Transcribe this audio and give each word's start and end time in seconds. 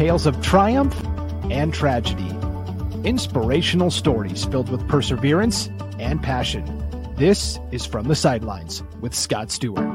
tales 0.00 0.24
of 0.24 0.40
triumph 0.40 0.98
and 1.50 1.74
tragedy, 1.74 2.34
inspirational 3.04 3.90
stories 3.90 4.46
filled 4.46 4.70
with 4.70 4.88
perseverance 4.88 5.68
and 5.98 6.22
passion. 6.22 6.64
This 7.18 7.58
is 7.70 7.84
From 7.84 8.08
the 8.08 8.14
Sidelines 8.14 8.82
with 9.02 9.14
Scott 9.14 9.50
Stewart. 9.50 9.86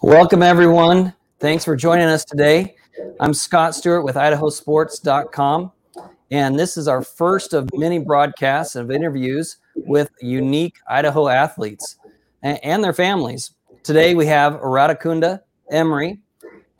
Welcome, 0.00 0.42
everyone. 0.42 1.12
Thanks 1.38 1.66
for 1.66 1.76
joining 1.76 2.06
us 2.06 2.24
today. 2.24 2.76
I'm 3.20 3.34
Scott 3.34 3.74
Stewart 3.74 4.04
with 4.04 4.16
IdahoSports.com, 4.16 5.70
and 6.30 6.58
this 6.58 6.78
is 6.78 6.88
our 6.88 7.02
first 7.02 7.52
of 7.52 7.68
many 7.74 7.98
broadcasts 7.98 8.74
of 8.74 8.90
interviews 8.90 9.58
with 9.76 10.08
unique 10.22 10.76
Idaho 10.88 11.28
athletes 11.28 11.98
and 12.42 12.82
their 12.82 12.94
families. 12.94 13.50
Today 13.82 14.14
we 14.14 14.26
have 14.26 14.54
Iradukunda 14.54 15.40
Emery, 15.70 16.20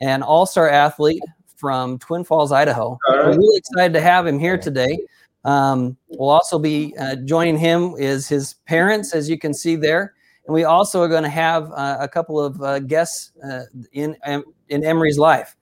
an 0.01 0.21
all 0.21 0.45
star 0.45 0.69
athlete 0.69 1.21
from 1.55 1.97
Twin 1.99 2.23
Falls, 2.23 2.51
Idaho. 2.51 2.97
We're 3.09 3.37
really 3.37 3.57
excited 3.57 3.93
to 3.93 4.01
have 4.01 4.27
him 4.27 4.39
here 4.39 4.57
today. 4.57 4.99
Um, 5.45 5.97
we'll 6.09 6.29
also 6.29 6.59
be 6.59 6.95
uh, 6.99 7.15
joining 7.15 7.57
him 7.57 7.95
is 7.97 8.27
his 8.27 8.55
parents, 8.65 9.13
as 9.13 9.29
you 9.29 9.39
can 9.39 9.53
see 9.53 9.75
there, 9.75 10.13
and 10.45 10.53
we 10.53 10.65
also 10.65 11.01
are 11.01 11.07
going 11.07 11.23
to 11.23 11.29
have 11.29 11.71
uh, 11.71 11.97
a 11.99 12.07
couple 12.07 12.39
of 12.39 12.61
uh, 12.61 12.79
guests 12.79 13.31
uh, 13.43 13.63
in 13.93 14.15
in 14.67 14.83
Emery's 14.83 15.17
life. 15.17 15.55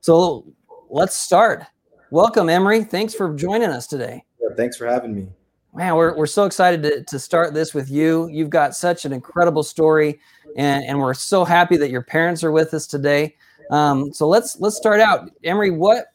So 0.00 0.44
let's 0.88 1.16
start. 1.16 1.64
Welcome, 2.10 2.48
Emery. 2.48 2.82
Thanks 2.82 3.14
for 3.14 3.34
joining 3.34 3.70
us 3.70 3.86
today. 3.86 4.24
Yeah, 4.40 4.54
thanks 4.56 4.76
for 4.76 4.86
having 4.86 5.14
me. 5.14 5.28
Man, 5.74 5.94
we're, 5.94 6.16
we're 6.16 6.26
so 6.26 6.44
excited 6.44 6.82
to, 6.82 7.04
to 7.04 7.18
start 7.18 7.54
this 7.54 7.74
with 7.74 7.90
you. 7.90 8.28
You've 8.28 8.50
got 8.50 8.74
such 8.74 9.04
an 9.04 9.12
incredible 9.12 9.62
story, 9.62 10.20
and, 10.56 10.84
and 10.84 10.98
we're 10.98 11.14
so 11.14 11.44
happy 11.44 11.76
that 11.76 11.90
your 11.90 12.02
parents 12.02 12.42
are 12.42 12.50
with 12.50 12.74
us 12.74 12.86
today. 12.86 13.36
Um, 13.70 14.12
so 14.12 14.26
let's 14.26 14.58
let's 14.58 14.76
start 14.76 15.00
out. 15.00 15.30
Emery, 15.44 15.70
what 15.70 16.06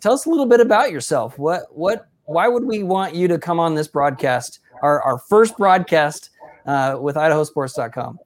tell 0.00 0.12
us 0.12 0.26
a 0.26 0.30
little 0.30 0.46
bit 0.46 0.60
about 0.60 0.90
yourself. 0.90 1.38
What 1.38 1.62
what 1.70 2.08
why 2.24 2.48
would 2.48 2.64
we 2.64 2.82
want 2.82 3.14
you 3.14 3.28
to 3.28 3.38
come 3.38 3.60
on 3.60 3.74
this 3.74 3.86
broadcast, 3.86 4.58
our, 4.82 5.00
our 5.02 5.18
first 5.18 5.56
broadcast 5.56 6.30
uh, 6.66 6.98
with 7.00 7.14
IdahoSports.com? 7.14 8.18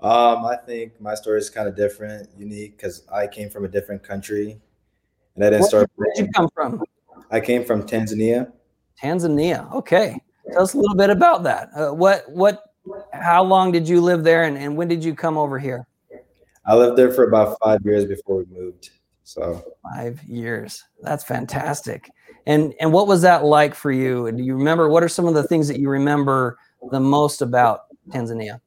Um, 0.00 0.44
I 0.44 0.56
think 0.56 1.00
my 1.00 1.14
story 1.14 1.38
is 1.38 1.50
kind 1.50 1.68
of 1.68 1.76
different, 1.76 2.28
unique, 2.36 2.76
because 2.76 3.04
I 3.12 3.26
came 3.26 3.50
from 3.50 3.64
a 3.64 3.68
different 3.68 4.02
country, 4.02 4.60
and 5.34 5.44
I 5.44 5.50
didn't 5.50 5.62
Where 5.62 5.68
start. 5.68 5.90
did 6.16 6.26
you 6.26 6.32
come 6.32 6.48
from? 6.54 6.82
I 7.30 7.40
came 7.40 7.64
from 7.64 7.82
Tanzania. 7.84 8.52
Tanzania. 9.02 9.72
Okay, 9.72 10.20
tell 10.52 10.62
us 10.62 10.74
a 10.74 10.78
little 10.78 10.96
bit 10.96 11.10
about 11.10 11.42
that. 11.44 11.70
Uh, 11.74 11.90
what 11.90 12.30
what? 12.30 12.64
How 13.12 13.44
long 13.44 13.70
did 13.70 13.88
you 13.88 14.00
live 14.00 14.24
there, 14.24 14.44
and, 14.44 14.56
and 14.56 14.76
when 14.76 14.88
did 14.88 15.04
you 15.04 15.14
come 15.14 15.38
over 15.38 15.58
here? 15.58 15.86
I 16.66 16.74
lived 16.74 16.96
there 16.96 17.12
for 17.12 17.24
about 17.24 17.56
five 17.62 17.80
years 17.84 18.04
before 18.04 18.38
we 18.38 18.44
moved. 18.46 18.90
So 19.24 19.62
Five 19.94 20.22
years. 20.24 20.84
That's 21.00 21.24
fantastic. 21.24 22.10
And 22.46 22.74
and 22.80 22.92
what 22.92 23.06
was 23.06 23.22
that 23.22 23.44
like 23.44 23.74
for 23.74 23.92
you? 23.92 24.26
And 24.26 24.36
do 24.36 24.44
you 24.44 24.54
remember 24.54 24.88
what 24.88 25.02
are 25.02 25.08
some 25.08 25.26
of 25.26 25.34
the 25.34 25.44
things 25.44 25.68
that 25.68 25.78
you 25.78 25.88
remember 25.88 26.58
the 26.90 27.00
most 27.00 27.40
about 27.40 27.84
Tanzania? 28.10 28.60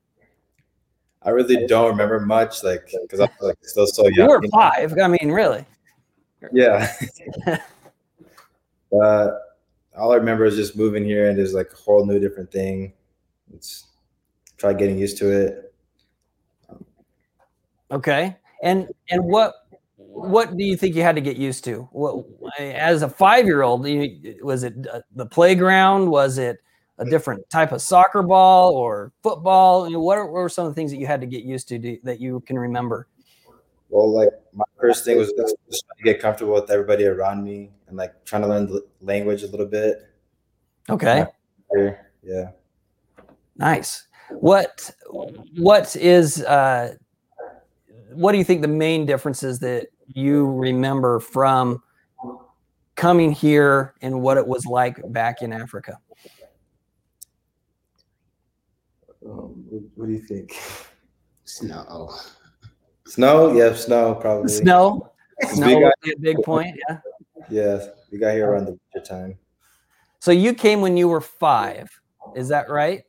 I 1.23 1.31
really 1.31 1.65
don't 1.67 1.89
remember 1.89 2.19
much, 2.19 2.63
like 2.63 2.89
because 3.01 3.19
I'm 3.19 3.29
like 3.41 3.57
still 3.63 3.87
so 3.87 4.03
young. 4.03 4.29
You 4.29 4.39
were 4.39 4.41
five. 4.51 4.97
I 4.97 5.07
mean, 5.07 5.31
really. 5.31 5.65
Yeah. 6.51 6.91
but 8.91 9.54
all 9.97 10.11
I 10.11 10.15
remember 10.15 10.45
is 10.45 10.55
just 10.55 10.75
moving 10.75 11.03
here, 11.03 11.29
and 11.29 11.37
there's 11.37 11.53
like 11.53 11.71
a 11.71 11.75
whole 11.75 12.05
new 12.05 12.19
different 12.19 12.51
thing. 12.51 12.93
It's 13.53 13.85
try 14.57 14.73
getting 14.73 14.97
used 14.97 15.17
to 15.19 15.29
it. 15.29 15.73
Okay. 17.91 18.35
And 18.63 18.87
and 19.09 19.23
what 19.23 19.53
what 19.97 20.57
do 20.57 20.63
you 20.63 20.77
think 20.77 20.95
you 20.95 21.01
had 21.01 21.15
to 21.15 21.21
get 21.21 21.37
used 21.37 21.63
to? 21.65 21.87
What 21.91 22.25
as 22.59 23.01
a 23.01 23.09
five 23.09 23.45
year 23.45 23.61
old, 23.61 23.85
was 24.41 24.63
it 24.63 24.73
the 25.15 25.25
playground? 25.25 26.09
Was 26.09 26.37
it 26.37 26.57
a 26.97 27.05
different 27.05 27.49
type 27.49 27.71
of 27.71 27.81
soccer 27.81 28.23
ball 28.23 28.73
or 28.73 29.11
football? 29.21 29.87
You 29.87 29.95
know, 29.95 29.99
what, 30.01 30.17
are, 30.17 30.25
what 30.25 30.41
were 30.41 30.49
some 30.49 30.65
of 30.65 30.71
the 30.71 30.75
things 30.75 30.91
that 30.91 30.97
you 30.97 31.07
had 31.07 31.21
to 31.21 31.27
get 31.27 31.43
used 31.43 31.67
to 31.67 31.77
do, 31.77 31.97
that 32.03 32.21
you 32.21 32.39
can 32.41 32.57
remember? 32.57 33.07
Well, 33.89 34.11
like 34.13 34.29
my 34.53 34.63
first 34.79 35.05
thing 35.05 35.17
was 35.17 35.31
just 35.33 35.55
trying 35.69 35.97
to 35.97 36.03
get 36.03 36.21
comfortable 36.21 36.53
with 36.53 36.71
everybody 36.71 37.05
around 37.05 37.43
me 37.43 37.71
and 37.87 37.97
like 37.97 38.23
trying 38.25 38.41
to 38.41 38.47
learn 38.47 38.67
the 38.67 38.85
language 39.01 39.43
a 39.43 39.47
little 39.47 39.65
bit. 39.65 40.09
Okay. 40.89 41.25
Yeah. 42.23 42.51
Nice. 43.57 44.07
What 44.29 44.91
what 45.57 45.95
is 45.95 46.43
uh 46.43 46.95
what 48.13 48.31
do 48.31 48.37
you 48.37 48.43
think 48.43 48.61
the 48.61 48.67
main 48.67 49.05
differences 49.05 49.59
that 49.59 49.87
you 50.07 50.51
remember 50.51 51.19
from 51.19 51.81
coming 52.95 53.31
here 53.31 53.93
and 54.01 54.21
what 54.21 54.37
it 54.37 54.47
was 54.47 54.65
like 54.65 54.99
back 55.11 55.41
in 55.41 55.51
Africa? 55.51 55.99
Um, 59.25 59.65
what, 59.69 59.81
what 59.95 60.05
do 60.07 60.13
you 60.13 60.19
think? 60.21 60.55
Snow. 61.45 62.09
Snow? 63.07 63.53
Yeah, 63.53 63.73
snow 63.73 64.15
probably. 64.15 64.49
Snow. 64.49 65.11
Snow 65.49 65.79
got- 65.79 65.81
would 65.81 65.93
be 66.03 66.11
a 66.13 66.19
big 66.19 66.43
point, 66.43 66.79
yeah. 66.87 66.99
Yeah, 67.49 67.85
we 68.11 68.17
got 68.17 68.33
here 68.33 68.49
around 68.49 68.65
the 68.65 68.77
winter 68.93 69.07
time. 69.07 69.37
So 70.19 70.31
you 70.31 70.53
came 70.53 70.81
when 70.81 70.97
you 70.97 71.07
were 71.07 71.21
5. 71.21 71.89
Is 72.35 72.47
that 72.49 72.69
right? 72.69 73.03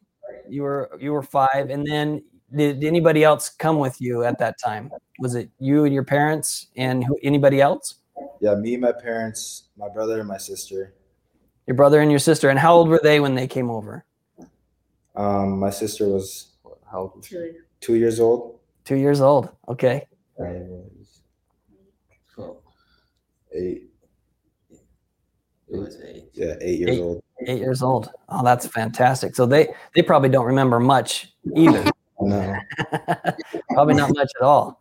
You 0.48 0.62
were 0.62 0.90
you 1.00 1.12
were 1.12 1.22
5 1.22 1.70
and 1.70 1.86
then 1.86 2.22
did 2.54 2.84
anybody 2.84 3.24
else 3.24 3.48
come 3.48 3.78
with 3.78 4.00
you 4.00 4.24
at 4.24 4.38
that 4.38 4.56
time? 4.62 4.90
Was 5.18 5.34
it 5.34 5.50
you 5.58 5.84
and 5.84 5.92
your 5.92 6.04
parents 6.04 6.68
and 6.76 7.04
who, 7.04 7.18
anybody 7.22 7.60
else? 7.60 7.96
Yeah, 8.40 8.54
me, 8.54 8.76
my 8.76 8.92
parents, 8.92 9.68
my 9.76 9.88
brother, 9.88 10.20
and 10.20 10.28
my 10.28 10.36
sister. 10.36 10.94
Your 11.66 11.74
brother 11.74 12.00
and 12.00 12.10
your 12.10 12.20
sister. 12.20 12.48
And 12.48 12.58
how 12.58 12.74
old 12.74 12.88
were 12.88 13.00
they 13.02 13.18
when 13.18 13.34
they 13.34 13.48
came 13.48 13.70
over? 13.70 14.04
Um, 15.16 15.58
my 15.58 15.70
sister 15.70 16.06
was 16.06 16.52
what, 16.62 16.78
how 16.90 16.98
old? 16.98 17.22
Two. 17.22 17.54
Two 17.80 17.94
years 17.94 18.20
old. 18.20 18.60
Two 18.84 18.96
years 18.96 19.20
old. 19.20 19.50
Okay. 19.68 20.06
I 20.38 20.42
was 20.42 21.22
eight. 23.52 23.90
It 25.68 25.78
was 25.78 26.00
eight. 26.02 26.28
Yeah, 26.32 26.54
eight 26.60 26.78
years 26.78 26.90
Eight. 26.96 27.00
old. 27.00 27.22
Eight 27.46 27.58
years 27.58 27.82
old. 27.82 28.10
Oh, 28.28 28.44
that's 28.44 28.66
fantastic. 28.66 29.34
So 29.34 29.46
they 29.46 29.68
they 29.94 30.02
probably 30.02 30.28
don't 30.28 30.46
remember 30.46 30.80
much 30.80 31.32
either. 31.54 31.84
No. 32.18 32.56
probably 33.74 33.92
not 33.92 34.10
much 34.14 34.30
at 34.40 34.42
all. 34.42 34.80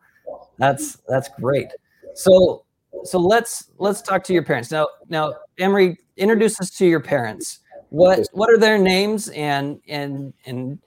That's 0.57 1.00
that's 1.09 1.28
great. 1.38 1.68
So 2.13 2.63
so 3.03 3.19
let's 3.19 3.72
let's 3.78 4.01
talk 4.01 4.24
to 4.25 4.34
your 4.34 4.41
parents 4.41 4.72
now. 4.72 4.88
Now, 5.09 5.34
Emery, 5.59 5.97
introduce 6.16 6.62
us 6.62 6.69
to 6.78 6.85
your 6.85 7.01
parents. 7.01 7.59
What 7.90 8.25
what 8.31 8.50
are 8.50 8.57
their 8.57 8.78
names 8.78 9.28
and 9.29 9.81
and 9.90 10.34
and 10.45 10.79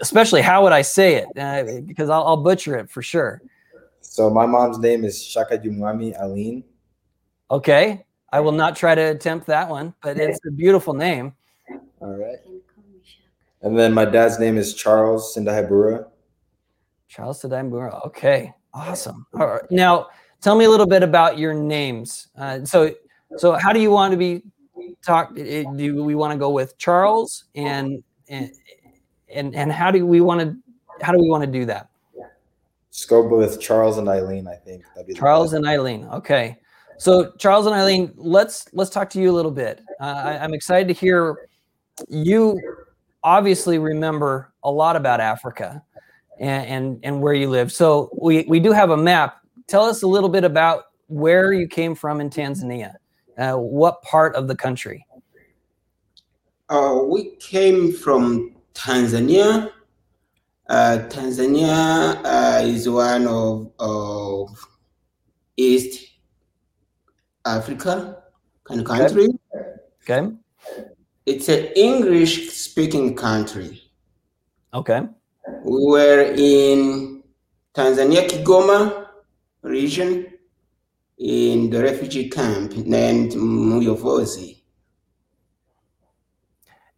especially 0.00 0.40
how 0.40 0.62
would 0.62 0.72
I 0.72 0.80
say 0.80 1.16
it? 1.16 1.26
Uh, 1.38 1.80
because 1.84 2.08
I'll, 2.08 2.24
I'll 2.24 2.42
butcher 2.42 2.76
it 2.78 2.88
for 2.90 3.02
sure. 3.02 3.42
So 4.00 4.30
my 4.30 4.46
mom's 4.46 4.78
name 4.78 5.04
is 5.04 5.22
Shaka 5.22 5.58
Jumwami 5.58 6.14
Aline. 6.18 6.64
Okay, 7.50 8.04
I 8.34 8.40
will 8.40 8.50
not 8.50 8.74
try 8.74 8.96
to 8.96 9.00
attempt 9.00 9.46
that 9.46 9.68
one, 9.68 9.94
but 10.02 10.18
it's 10.18 10.40
a 10.44 10.50
beautiful 10.50 10.92
name. 10.92 11.34
All 12.00 12.16
right. 12.16 12.38
And 13.62 13.78
then 13.78 13.94
my 13.94 14.04
dad's 14.04 14.40
name 14.40 14.58
is 14.58 14.74
Charles 14.74 15.36
Sindahibura. 15.36 16.08
Charles 17.06 17.40
Tadambura. 17.40 18.04
Okay, 18.04 18.52
awesome. 18.72 19.24
All 19.38 19.46
right. 19.46 19.70
Now, 19.70 20.08
tell 20.40 20.56
me 20.56 20.64
a 20.64 20.68
little 20.68 20.84
bit 20.84 21.04
about 21.04 21.38
your 21.38 21.54
names. 21.54 22.26
Uh, 22.36 22.64
so, 22.64 22.92
so 23.36 23.52
how 23.52 23.72
do 23.72 23.78
you 23.78 23.92
want 23.92 24.10
to 24.10 24.16
be 24.16 24.42
talked? 25.06 25.36
Do 25.36 26.02
we 26.02 26.16
want 26.16 26.32
to 26.32 26.38
go 26.38 26.50
with 26.50 26.76
Charles 26.76 27.44
and 27.54 28.02
and 28.28 28.50
and 29.32 29.54
and 29.54 29.70
how 29.70 29.92
do 29.92 30.04
we 30.04 30.20
want 30.20 30.40
to 30.40 30.56
how 31.04 31.12
do 31.12 31.20
we 31.20 31.28
want 31.28 31.44
to 31.44 31.50
do 31.50 31.66
that? 31.66 31.88
Just 32.90 33.08
go 33.08 33.22
with 33.28 33.60
Charles 33.60 33.96
and 33.98 34.08
Eileen, 34.08 34.48
I 34.48 34.56
think. 34.56 34.82
That'd 34.96 35.06
be 35.06 35.14
Charles 35.14 35.52
and 35.52 35.64
Eileen. 35.64 36.06
Okay. 36.06 36.58
So 36.98 37.32
Charles 37.38 37.66
and 37.66 37.74
Eileen, 37.74 38.12
let's 38.16 38.66
let's 38.72 38.90
talk 38.90 39.10
to 39.10 39.20
you 39.20 39.30
a 39.30 39.32
little 39.34 39.50
bit. 39.50 39.82
Uh, 40.00 40.04
I, 40.04 40.38
I'm 40.38 40.54
excited 40.54 40.88
to 40.88 40.94
hear 40.94 41.48
you 42.08 42.60
obviously 43.22 43.78
remember 43.78 44.52
a 44.62 44.70
lot 44.70 44.96
about 44.96 45.20
Africa 45.20 45.82
and, 46.38 46.66
and 46.66 47.00
and 47.02 47.20
where 47.20 47.34
you 47.34 47.48
live. 47.48 47.72
So 47.72 48.10
we 48.20 48.44
we 48.48 48.60
do 48.60 48.72
have 48.72 48.90
a 48.90 48.96
map. 48.96 49.40
Tell 49.66 49.84
us 49.84 50.02
a 50.02 50.06
little 50.06 50.28
bit 50.28 50.44
about 50.44 50.84
where 51.08 51.52
you 51.52 51.66
came 51.66 51.94
from 51.94 52.20
in 52.20 52.30
Tanzania. 52.30 52.94
Uh, 53.36 53.54
what 53.54 54.02
part 54.02 54.34
of 54.36 54.46
the 54.46 54.56
country? 54.56 55.06
Uh, 56.68 57.00
we 57.04 57.36
came 57.36 57.92
from 57.92 58.54
Tanzania. 58.74 59.70
Uh, 60.68 60.98
Tanzania 61.08 62.20
uh, 62.24 62.62
is 62.64 62.88
one 62.88 63.26
of, 63.26 63.70
of 63.78 64.48
East 65.56 66.03
Africa 67.44 68.22
kind 68.64 68.80
of 68.80 68.86
country. 68.86 69.28
Okay. 70.02 70.32
It's 71.26 71.48
an 71.48 71.66
English 71.76 72.50
speaking 72.52 73.14
country. 73.16 73.82
Okay. 74.72 75.02
We 75.64 75.86
were 75.86 76.34
in 76.36 77.22
Tanzania, 77.74 78.28
Kigoma 78.28 79.08
region, 79.62 80.26
in 81.18 81.70
the 81.70 81.82
refugee 81.82 82.28
camp 82.28 82.76
named 82.76 83.32
Muyovozi. 83.32 84.62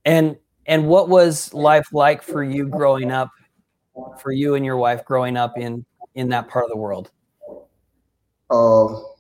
And 0.05 0.37
and 0.67 0.89
what 0.89 1.09
was 1.09 1.53
life 1.55 1.93
like 1.93 2.23
for 2.23 2.43
you 2.43 2.67
growing 2.67 3.11
up, 3.11 3.31
for 4.21 4.33
you 4.33 4.55
and 4.55 4.65
your 4.65 4.77
wife 4.77 5.05
growing 5.05 5.37
up 5.37 5.57
in 5.59 5.85
in 6.15 6.29
that 6.31 6.49
part 6.49 6.65
of 6.65 6.71
the 6.71 6.77
world? 6.77 7.11
Oh, 8.51 9.16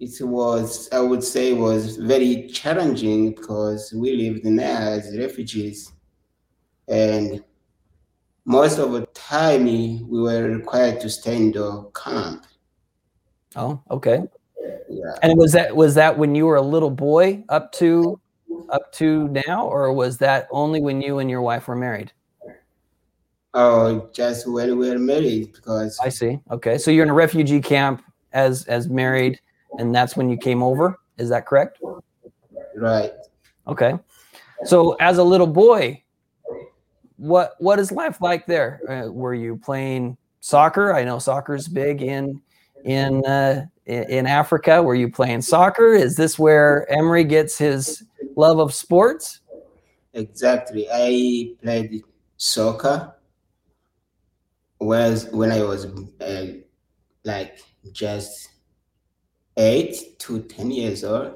it 0.00 0.22
was 0.22 0.88
I 0.92 1.00
would 1.00 1.24
say 1.24 1.52
was 1.52 1.96
very 1.96 2.48
challenging 2.48 3.34
because 3.34 3.92
we 3.92 4.16
lived 4.16 4.44
in 4.44 4.56
there 4.56 4.76
as 4.76 5.16
refugees, 5.16 5.92
and 6.88 7.42
most 8.44 8.78
of 8.78 8.92
the 8.92 9.06
time 9.06 9.64
we 9.64 10.02
were 10.04 10.44
required 10.44 11.00
to 11.00 11.10
stay 11.10 11.36
in 11.36 11.52
the 11.52 11.90
camp. 11.94 12.46
Oh, 13.56 13.82
okay. 13.90 14.22
Yeah. 14.88 15.14
And 15.22 15.38
was 15.38 15.52
that 15.52 15.74
was 15.74 15.94
that 15.96 16.18
when 16.18 16.34
you 16.34 16.46
were 16.46 16.56
a 16.56 16.62
little 16.62 16.90
boy 16.90 17.44
up 17.48 17.72
to 17.72 18.20
up 18.70 18.92
to 18.92 19.28
now, 19.28 19.66
or 19.66 19.92
was 19.92 20.18
that 20.18 20.48
only 20.50 20.80
when 20.80 21.00
you 21.00 21.18
and 21.18 21.28
your 21.28 21.42
wife 21.42 21.68
were 21.68 21.76
married? 21.76 22.12
Oh, 23.54 24.08
just 24.12 24.46
when 24.46 24.78
we 24.78 24.90
were 24.90 24.98
married 24.98 25.52
because 25.54 25.98
I 25.98 26.08
see. 26.10 26.38
Okay, 26.50 26.78
so 26.78 26.90
you're 26.90 27.04
in 27.04 27.10
a 27.10 27.14
refugee 27.14 27.60
camp 27.60 28.02
as 28.32 28.64
as 28.66 28.88
married, 28.88 29.40
and 29.78 29.94
that's 29.94 30.16
when 30.16 30.28
you 30.28 30.36
came 30.36 30.62
over. 30.62 30.98
Is 31.18 31.28
that 31.30 31.46
correct? 31.46 31.80
right. 32.76 33.12
Okay. 33.66 33.98
So 34.64 34.92
as 34.94 35.18
a 35.18 35.24
little 35.24 35.46
boy, 35.46 36.02
what 37.16 37.54
what 37.58 37.78
is 37.78 37.92
life 37.92 38.20
like 38.20 38.46
there? 38.46 38.80
Uh, 38.88 39.10
were 39.10 39.34
you 39.34 39.56
playing 39.56 40.16
soccer? 40.40 40.94
I 40.94 41.04
know 41.04 41.18
soccer's 41.18 41.68
big 41.68 42.02
in 42.02 42.40
in 42.84 43.24
uh, 43.24 43.66
in 43.86 44.26
Africa. 44.26 44.82
Were 44.82 44.94
you 44.94 45.10
playing 45.10 45.42
soccer? 45.42 45.92
Is 45.94 46.16
this 46.16 46.38
where 46.38 46.90
Emery 46.90 47.24
gets 47.24 47.58
his 47.58 48.04
love 48.36 48.58
of 48.58 48.72
sports? 48.72 49.40
Exactly. 50.14 50.88
I 50.92 51.54
played 51.62 52.02
soccer 52.36 53.14
was 54.80 55.28
when 55.30 55.50
I 55.50 55.62
was 55.62 55.86
uh, 56.20 56.46
like 57.24 57.58
just 57.92 58.48
eight 59.58 60.18
to 60.20 60.40
ten 60.42 60.70
years 60.70 61.04
old. 61.04 61.34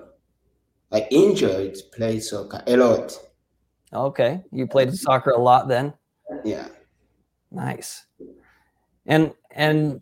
I 0.90 1.06
enjoyed 1.10 1.76
play 1.92 2.20
soccer 2.20 2.62
a 2.66 2.76
lot. 2.76 3.18
Okay, 3.92 4.42
you 4.50 4.66
played 4.66 4.94
soccer 4.94 5.30
a 5.30 5.38
lot 5.38 5.68
then. 5.68 5.92
Yeah. 6.44 6.68
Nice. 7.50 8.06
And 9.06 9.32
and 9.50 10.00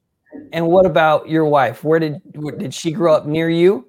and 0.52 0.66
what 0.66 0.86
about 0.86 1.28
your 1.28 1.44
wife? 1.46 1.82
Where 1.82 1.98
did 1.98 2.20
where, 2.36 2.56
did 2.56 2.72
she 2.72 2.92
grow 2.92 3.14
up 3.14 3.26
near 3.26 3.50
you? 3.50 3.88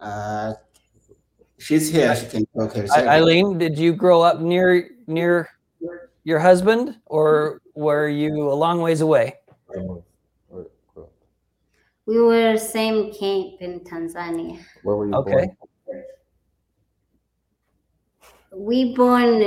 Uh, 0.00 0.54
she's 1.58 1.90
here. 1.90 2.14
She 2.16 2.26
can 2.26 2.46
talk 2.46 2.74
herself. 2.74 3.06
Eileen, 3.06 3.58
did 3.58 3.78
you 3.78 3.92
grow 3.92 4.22
up 4.22 4.40
near 4.40 4.90
near 5.06 5.48
your 6.24 6.38
husband, 6.38 6.96
or 7.06 7.60
were 7.74 8.08
you 8.08 8.50
a 8.50 8.54
long 8.54 8.80
ways 8.80 9.00
away? 9.00 9.34
Where, 12.04 12.16
We 12.16 12.22
were 12.22 12.56
same 12.58 13.12
camp 13.12 13.60
in 13.60 13.80
Tanzania. 13.80 14.58
where 14.82 14.96
were 14.96 15.06
you 15.06 15.14
Okay. 15.14 15.32
born? 15.32 15.56
We 18.56 18.94
born 18.94 19.42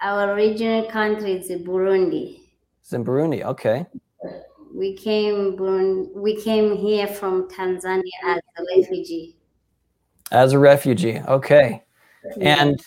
our 0.00 0.32
original 0.34 0.84
country 0.90 1.32
is 1.32 1.50
Burundi. 1.62 2.40
It's 2.80 2.92
in 2.92 3.04
Burundi. 3.04 3.42
Okay. 3.44 3.86
We 4.74 4.94
came 4.94 5.56
Burundi, 5.56 6.14
we 6.14 6.36
came 6.40 6.76
here 6.76 7.06
from 7.06 7.48
Tanzania 7.48 8.02
as 8.26 8.40
a 8.58 8.62
refugee. 8.76 9.36
As 10.30 10.52
a 10.52 10.58
refugee. 10.58 11.20
Okay. 11.26 11.82
And 12.40 12.78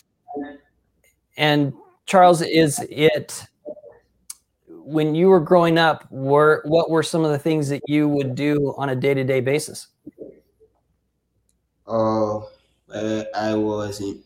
and 1.38 1.74
Charles, 2.06 2.42
is 2.42 2.80
it 2.90 3.44
when 4.90 5.16
you 5.16 5.30
were 5.30 5.40
growing 5.40 5.78
up, 5.78 6.10
were 6.12 6.62
what 6.66 6.90
were 6.90 7.04
some 7.04 7.24
of 7.24 7.32
the 7.32 7.40
things 7.40 7.70
that 7.70 7.82
you 7.88 8.10
would 8.10 8.36
do 8.36 8.74
on 8.78 8.90
a 8.90 8.96
day-to-day 8.96 9.42
basis? 9.42 9.88
Oh, 11.86 12.50
uh, 12.94 13.24
I 13.36 13.54
was 13.56 14.02
in, 14.02 14.24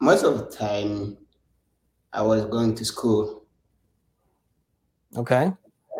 most 0.00 0.24
of 0.24 0.38
the 0.38 0.46
time. 0.46 1.16
I 2.12 2.22
was 2.22 2.44
going 2.44 2.76
to 2.76 2.84
school. 2.84 3.42
Okay. 5.16 5.50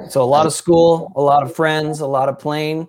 So 0.09 0.23
a 0.23 0.25
lot 0.25 0.47
of 0.47 0.53
school, 0.53 1.13
a 1.17 1.21
lot 1.21 1.43
of 1.43 1.53
friends, 1.53 1.99
a 1.99 2.07
lot 2.07 2.29
of 2.29 2.39
playing. 2.39 2.87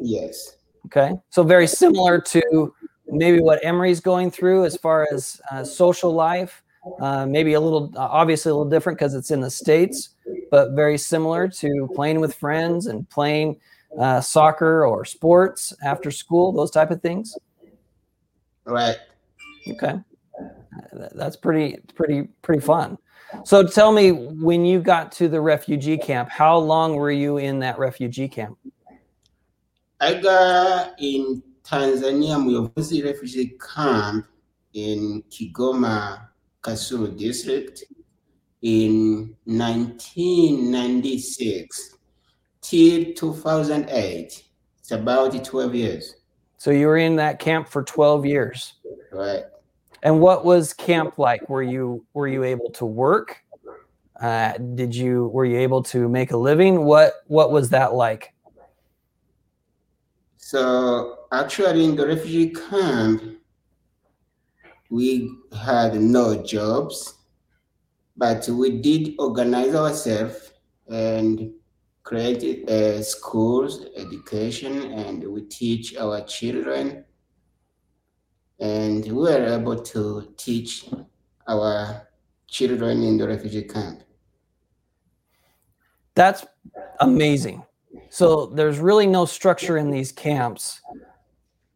Yes. 0.00 0.56
Okay. 0.86 1.12
So 1.30 1.44
very 1.44 1.68
similar 1.68 2.20
to 2.20 2.74
maybe 3.06 3.38
what 3.38 3.64
Emery's 3.64 4.00
going 4.00 4.32
through 4.32 4.64
as 4.64 4.76
far 4.76 5.06
as 5.12 5.40
uh, 5.52 5.62
social 5.62 6.12
life. 6.12 6.63
Uh, 7.00 7.24
maybe 7.26 7.54
a 7.54 7.60
little, 7.60 7.90
uh, 7.96 8.00
obviously 8.00 8.50
a 8.50 8.54
little 8.54 8.68
different 8.68 8.98
because 8.98 9.14
it's 9.14 9.30
in 9.30 9.40
the 9.40 9.50
States, 9.50 10.10
but 10.50 10.72
very 10.72 10.98
similar 10.98 11.48
to 11.48 11.88
playing 11.94 12.20
with 12.20 12.34
friends 12.34 12.86
and 12.86 13.08
playing 13.08 13.58
uh, 13.98 14.20
soccer 14.20 14.84
or 14.86 15.04
sports 15.04 15.72
after 15.82 16.10
school, 16.10 16.52
those 16.52 16.70
type 16.70 16.90
of 16.90 17.00
things. 17.00 17.36
Right. 18.64 18.96
Okay. 19.68 19.94
That's 21.12 21.36
pretty, 21.36 21.78
pretty, 21.94 22.28
pretty 22.42 22.60
fun. 22.60 22.98
So 23.44 23.66
tell 23.66 23.92
me, 23.92 24.12
when 24.12 24.64
you 24.64 24.80
got 24.80 25.10
to 25.12 25.28
the 25.28 25.40
refugee 25.40 25.98
camp, 25.98 26.28
how 26.28 26.58
long 26.58 26.96
were 26.96 27.10
you 27.10 27.38
in 27.38 27.58
that 27.60 27.78
refugee 27.78 28.28
camp? 28.28 28.58
I 30.00 30.14
got 30.14 30.94
in 30.98 31.42
Tanzania 31.64 32.36
Muyovozi 32.36 33.04
refugee 33.04 33.56
camp 33.74 34.26
in 34.74 35.22
Kigoma, 35.30 36.28
Kasulu 36.64 37.16
district 37.16 37.84
in 38.62 39.36
1996 39.44 41.96
till 42.62 43.12
2008. 43.14 44.42
It's 44.78 44.90
about 44.90 45.44
12 45.44 45.74
years, 45.74 46.14
So 46.56 46.70
you 46.70 46.86
were 46.86 46.96
in 46.96 47.16
that 47.16 47.38
camp 47.38 47.68
for 47.68 47.82
12 47.82 48.24
years. 48.26 48.74
right? 49.12 49.44
And 50.02 50.20
what 50.20 50.44
was 50.44 50.72
camp 50.74 51.18
like? 51.18 51.48
Were 51.48 51.62
you 51.62 52.04
were 52.12 52.28
you 52.28 52.44
able 52.44 52.70
to 52.72 52.84
work? 52.84 53.40
Uh, 54.20 54.52
did 54.74 54.94
you 54.94 55.28
were 55.28 55.46
you 55.46 55.58
able 55.58 55.82
to 55.84 56.08
make 56.08 56.32
a 56.32 56.36
living? 56.36 56.84
What 56.84 57.14
what 57.26 57.50
was 57.50 57.70
that 57.70 57.94
like? 57.94 58.34
So 60.36 61.20
actually, 61.32 61.86
in 61.86 61.96
the 61.96 62.06
refugee 62.06 62.50
camp, 62.50 63.22
we 64.90 65.30
had 65.64 65.94
no 66.00 66.42
jobs, 66.42 67.14
but 68.16 68.48
we 68.48 68.80
did 68.80 69.14
organize 69.18 69.74
ourselves 69.74 70.52
and 70.88 71.52
created 72.02 72.68
uh, 72.68 73.02
schools, 73.02 73.86
education, 73.96 74.92
and 74.92 75.24
we 75.24 75.42
teach 75.42 75.96
our 75.96 76.20
children. 76.22 77.04
And 78.60 79.04
we 79.04 79.12
were 79.12 79.44
able 79.46 79.82
to 79.82 80.34
teach 80.36 80.86
our 81.48 82.06
children 82.46 83.02
in 83.02 83.16
the 83.16 83.26
refugee 83.26 83.62
camp. 83.62 84.02
That's 86.14 86.46
amazing. 87.00 87.64
So 88.10 88.46
there's 88.46 88.78
really 88.78 89.06
no 89.06 89.24
structure 89.24 89.76
in 89.76 89.90
these 89.90 90.12
camps, 90.12 90.80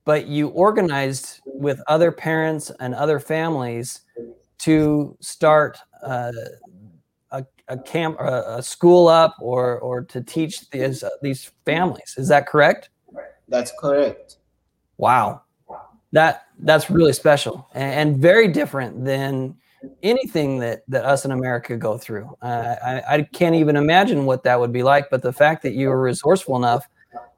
but 0.09 0.27
you 0.27 0.49
organized 0.49 1.41
with 1.45 1.83
other 1.87 2.11
parents 2.11 2.73
and 2.81 2.95
other 2.95 3.21
families 3.21 4.01
to 4.57 5.15
start 5.21 5.77
uh, 6.03 6.33
a, 7.31 7.45
a 7.69 7.79
camp, 7.81 8.19
a, 8.19 8.57
a 8.57 8.63
school 8.63 9.07
up, 9.07 9.37
or 9.39 9.79
or 9.81 10.01
to 10.05 10.23
teach 10.23 10.71
these 10.71 11.05
these 11.21 11.53
families. 11.67 12.15
Is 12.17 12.27
that 12.29 12.47
correct? 12.47 12.89
That's 13.49 13.71
correct. 13.79 14.39
Wow, 14.97 15.43
that 16.13 16.47
that's 16.61 16.89
really 16.89 17.13
special 17.13 17.69
and, 17.75 17.93
and 17.93 18.19
very 18.19 18.49
different 18.49 19.05
than 19.05 19.59
anything 20.03 20.59
that 20.61 20.85
that 20.89 21.05
us 21.05 21.27
in 21.27 21.33
America 21.33 21.77
go 21.77 21.99
through. 21.99 22.35
Uh, 22.41 22.77
I, 22.83 23.17
I 23.17 23.23
can't 23.35 23.57
even 23.57 23.77
imagine 23.77 24.25
what 24.25 24.43
that 24.45 24.59
would 24.59 24.73
be 24.73 24.83
like. 24.83 25.11
But 25.11 25.21
the 25.21 25.35
fact 25.35 25.63
that 25.65 25.75
you 25.75 25.91
were 25.91 26.01
resourceful 26.01 26.57
enough 26.57 26.89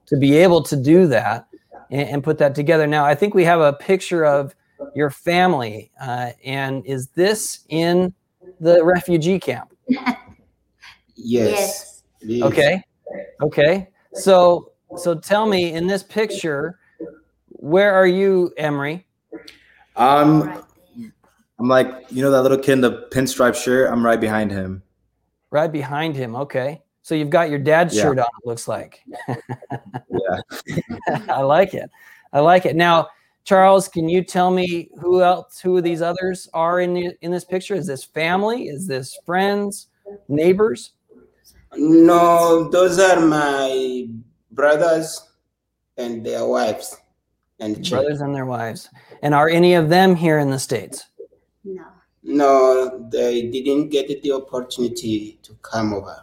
to 0.06 0.16
be 0.16 0.36
able 0.36 0.62
to 0.62 0.76
do 0.76 1.08
that 1.08 1.49
and, 1.90 2.08
and 2.08 2.24
put 2.24 2.38
that 2.38 2.54
together. 2.54 2.86
Now, 2.86 3.04
I 3.04 3.14
think 3.14 3.34
we 3.34 3.44
have 3.44 3.60
a 3.60 3.72
picture 3.72 4.24
of 4.24 4.54
your 4.94 5.10
family, 5.10 5.90
uh, 6.00 6.30
and 6.44 6.84
is 6.86 7.08
this 7.08 7.60
in 7.68 8.14
the 8.60 8.82
refugee 8.84 9.38
camp? 9.38 9.72
Yes. 11.22 12.02
it 12.22 12.30
is. 12.30 12.42
Okay, 12.42 12.82
okay. 13.42 13.88
So 14.14 14.72
so 14.96 15.14
tell 15.14 15.46
me 15.46 15.74
in 15.74 15.86
this 15.86 16.02
picture, 16.02 16.78
where 17.48 17.92
are 17.92 18.06
you, 18.06 18.54
Emery? 18.56 19.06
Um, 19.96 20.42
Right. 20.44 20.64
I'm 21.60 21.68
like, 21.68 22.06
you 22.10 22.22
know, 22.22 22.30
that 22.30 22.40
little 22.40 22.56
kid 22.56 22.72
in 22.72 22.80
the 22.80 23.06
pinstripe 23.12 23.54
shirt. 23.54 23.92
I'm 23.92 24.04
right 24.04 24.18
behind 24.18 24.50
him. 24.50 24.82
Right 25.50 25.70
behind 25.70 26.16
him. 26.16 26.34
Okay. 26.34 26.82
So 27.02 27.14
you've 27.14 27.30
got 27.30 27.50
your 27.50 27.58
dad's 27.58 27.96
Yeah. 27.96 28.02
shirt 28.02 28.18
on. 28.18 28.26
It 28.26 28.46
looks 28.46 28.68
like. 28.68 29.00
Yeah. 30.10 30.40
I 31.28 31.40
like 31.40 31.74
it. 31.74 31.90
I 32.32 32.40
like 32.40 32.66
it. 32.66 32.76
Now, 32.76 33.08
Charles, 33.44 33.88
can 33.88 34.08
you 34.08 34.22
tell 34.22 34.50
me 34.50 34.90
who 35.00 35.22
else, 35.22 35.58
who 35.60 35.80
these 35.80 36.02
others 36.02 36.48
are 36.52 36.80
in 36.80 36.94
the, 36.94 37.12
in 37.22 37.30
this 37.30 37.44
picture? 37.44 37.74
Is 37.74 37.86
this 37.86 38.04
family? 38.04 38.68
Is 38.68 38.86
this 38.86 39.18
friends, 39.24 39.88
neighbors? 40.28 40.92
No, 41.74 42.68
those 42.68 42.98
are 42.98 43.18
my 43.20 44.06
brothers 44.52 45.28
and 45.96 46.24
their 46.24 46.46
wives 46.46 46.96
and 47.60 47.76
children. 47.84 48.02
Brothers 48.06 48.20
and 48.20 48.34
their 48.34 48.46
wives. 48.46 48.88
And 49.22 49.34
are 49.34 49.48
any 49.48 49.74
of 49.74 49.88
them 49.88 50.14
here 50.14 50.38
in 50.38 50.50
the 50.50 50.58
states? 50.58 51.06
No. 51.64 51.84
No, 52.22 53.08
they 53.10 53.48
didn't 53.48 53.88
get 53.88 54.22
the 54.22 54.32
opportunity 54.32 55.38
to 55.42 55.54
come 55.62 55.94
over. 55.94 56.22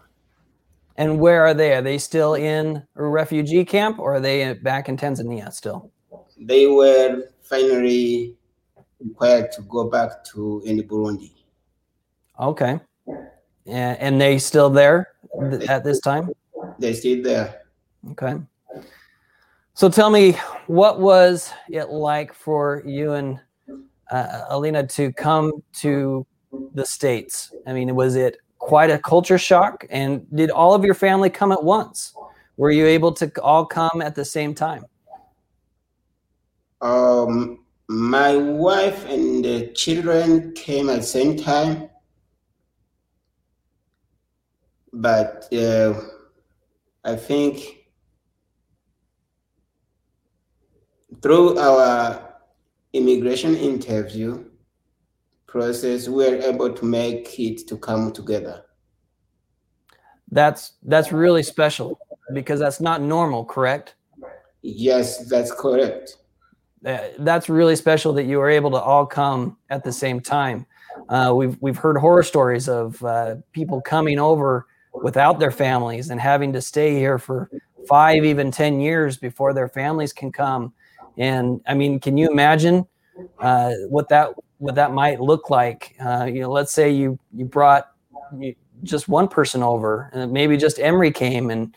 And 0.98 1.20
where 1.20 1.46
are 1.46 1.54
they? 1.54 1.74
Are 1.74 1.82
they 1.82 2.00
still 2.00 2.34
in 2.34 2.84
a 2.96 3.04
refugee 3.04 3.64
camp 3.64 4.00
or 4.00 4.16
are 4.16 4.20
they 4.20 4.54
back 4.54 4.90
in 4.90 4.98
Tanzania 4.98 5.54
still? 5.54 5.92
They 6.40 6.66
were 6.66 7.24
finally 7.42 8.36
required 9.00 9.52
to 9.54 9.62
go 9.64 9.90
back 9.90 10.24
to 10.26 10.62
in 10.66 10.82
Burundi. 10.82 11.34
Okay. 12.40 12.80
And, 13.66 13.98
and 14.00 14.22
they 14.22 14.40
still 14.40 14.70
there 14.70 15.10
th- 15.40 15.70
at 15.70 15.84
this 15.84 16.00
time? 16.00 16.32
They're 16.80 16.94
still 16.94 17.22
there. 17.22 17.62
Okay. 18.12 18.36
So 19.74 19.90
tell 19.90 20.10
me, 20.10 20.34
what 20.66 21.00
was 21.00 21.52
it 21.70 21.90
like 21.90 22.34
for 22.34 22.82
you 22.86 23.14
and 23.14 23.40
uh, 24.10 24.46
Alina 24.50 24.88
to 24.88 25.14
come 25.14 25.64
to 25.82 26.26
the 26.74 26.86
States? 26.86 27.54
I 27.68 27.74
mean, 27.74 27.94
was 27.94 28.16
it 28.16 28.38
quite 28.68 28.92
a 28.92 29.00
culture 29.00 29.38
shock? 29.38 29.86
And 29.90 30.28
did 30.36 30.52
all 30.52 30.74
of 30.74 30.84
your 30.84 30.94
family 30.94 31.30
come 31.30 31.54
at 31.54 31.64
once? 31.64 32.14
Were 32.58 32.70
you 32.70 32.86
able 32.86 33.14
to 33.14 33.32
all 33.42 33.66
come 33.66 34.02
at 34.02 34.14
the 34.14 34.26
same 34.26 34.54
time? 34.54 34.84
Um, 36.82 37.64
my 37.88 38.36
wife 38.36 39.06
and 39.06 39.44
the 39.46 39.68
children 39.68 40.54
came 40.54 40.90
at 40.90 40.98
the 40.98 41.12
same 41.18 41.38
time, 41.38 41.90
but 44.92 45.48
uh, 45.54 45.94
I 47.06 47.16
think 47.16 47.88
through 51.22 51.58
our 51.58 52.36
immigration 52.92 53.56
interview 53.56 54.44
process, 55.48 56.08
we 56.08 56.28
are 56.28 56.36
able 56.36 56.72
to 56.72 56.86
make 56.86 57.40
it 57.40 57.68
to 57.68 57.78
come 57.78 58.12
together. 58.12 58.64
That's 60.32 60.74
that's 60.84 61.12
really 61.12 61.44
special 61.44 62.00
because 62.34 62.60
that's 62.60 62.82
not 62.82 63.02
normal, 63.02 63.46
correct? 63.46 63.96
Yes, 64.62 65.30
that's 65.30 65.52
correct. 65.52 66.18
Uh, 66.86 67.00
that's 67.20 67.50
really 67.50 67.76
special 67.76 68.14
that 68.14 68.26
you 68.26 68.38
were 68.38 68.50
able 68.50 68.70
to 68.72 68.78
all 68.78 69.06
come 69.06 69.58
at 69.70 69.84
the 69.84 69.92
same 69.92 70.20
time. 70.20 70.66
Uh, 71.10 71.34
we've 71.36 71.58
we've 71.62 71.78
heard 71.78 71.98
horror 71.98 72.24
stories 72.24 72.68
of 72.68 73.02
uh, 73.04 73.36
people 73.54 73.82
coming 73.82 74.20
over 74.20 74.68
without 74.94 75.40
their 75.40 75.52
families 75.52 76.10
and 76.10 76.20
having 76.20 76.52
to 76.54 76.62
stay 76.62 76.96
here 76.96 77.18
for 77.18 77.50
five, 77.88 78.26
even 78.26 78.52
ten 78.52 78.82
years 78.82 79.18
before 79.18 79.54
their 79.54 79.70
families 79.70 80.12
can 80.12 80.32
come. 80.32 80.74
And 81.18 81.62
I 81.68 81.74
mean, 81.74 82.00
can 82.00 82.18
you 82.18 82.30
imagine 82.30 82.86
uh, 83.40 83.72
what 83.90 84.10
that 84.10 84.34
what 84.58 84.76
that 84.76 84.92
might 84.92 85.20
look 85.20 85.50
like? 85.50 85.96
Uh, 86.00 86.26
you 86.26 86.42
know, 86.42 86.52
let's 86.52 86.72
say 86.72 86.92
you 86.92 87.20
you 87.34 87.46
brought 87.46 87.92
just 88.84 89.08
one 89.08 89.28
person 89.28 89.64
over, 89.64 90.10
and 90.14 90.32
maybe 90.32 90.58
just 90.58 90.80
Emery 90.80 91.12
came 91.12 91.50
and 91.50 91.76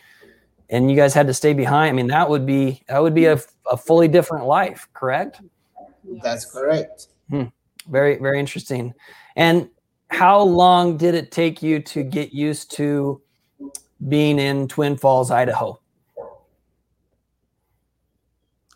and 0.69 0.89
you 0.89 0.95
guys 0.95 1.13
had 1.13 1.27
to 1.27 1.33
stay 1.33 1.53
behind. 1.53 1.89
I 1.89 1.93
mean, 1.93 2.07
that 2.07 2.29
would 2.29 2.45
be 2.45 2.83
that 2.87 3.01
would 3.01 3.13
be 3.13 3.25
a, 3.25 3.39
a 3.69 3.77
fully 3.77 4.07
different 4.07 4.45
life, 4.45 4.87
correct? 4.93 5.41
That's 6.23 6.45
correct. 6.45 7.07
Very 7.87 8.17
very 8.17 8.39
interesting. 8.39 8.93
And 9.35 9.69
how 10.09 10.41
long 10.41 10.97
did 10.97 11.15
it 11.15 11.31
take 11.31 11.63
you 11.63 11.79
to 11.81 12.03
get 12.03 12.33
used 12.33 12.71
to 12.71 13.21
being 14.07 14.39
in 14.39 14.67
Twin 14.67 14.97
Falls, 14.97 15.31
Idaho? 15.31 15.79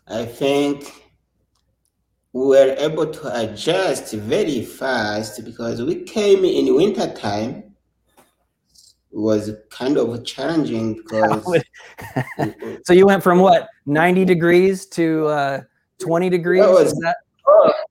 I 0.08 0.24
think 0.24 1.05
we 2.36 2.46
were 2.48 2.74
able 2.76 3.06
to 3.06 3.40
adjust 3.40 4.12
very 4.12 4.60
fast 4.60 5.42
because 5.42 5.80
we 5.82 6.02
came 6.02 6.44
in 6.44 6.74
winter 6.74 7.10
time. 7.14 7.62
It 9.10 9.18
was 9.28 9.52
kind 9.70 9.96
of 9.96 10.22
challenging 10.22 10.96
because 10.96 11.42
so 12.84 12.92
you 12.92 13.06
went 13.06 13.22
from 13.22 13.38
what 13.38 13.68
90 13.86 14.26
degrees 14.26 14.84
to 14.88 15.26
uh, 15.28 15.60
20 15.98 16.28
degrees? 16.28 16.60
was- 16.66 16.92
that- 17.00 17.16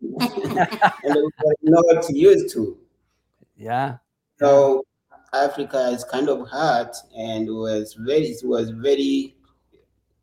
and 1.03 1.15
we 1.15 1.21
were 1.23 1.55
not 1.63 2.07
used 2.09 2.53
to. 2.53 2.77
yeah. 3.57 3.97
So 4.39 4.85
Africa 5.33 5.89
is 5.89 6.03
kind 6.03 6.29
of 6.29 6.47
hot 6.47 6.93
and 7.17 7.47
was 7.47 7.95
very 7.95 8.25
it 8.27 8.41
was 8.45 8.69
very 8.69 9.35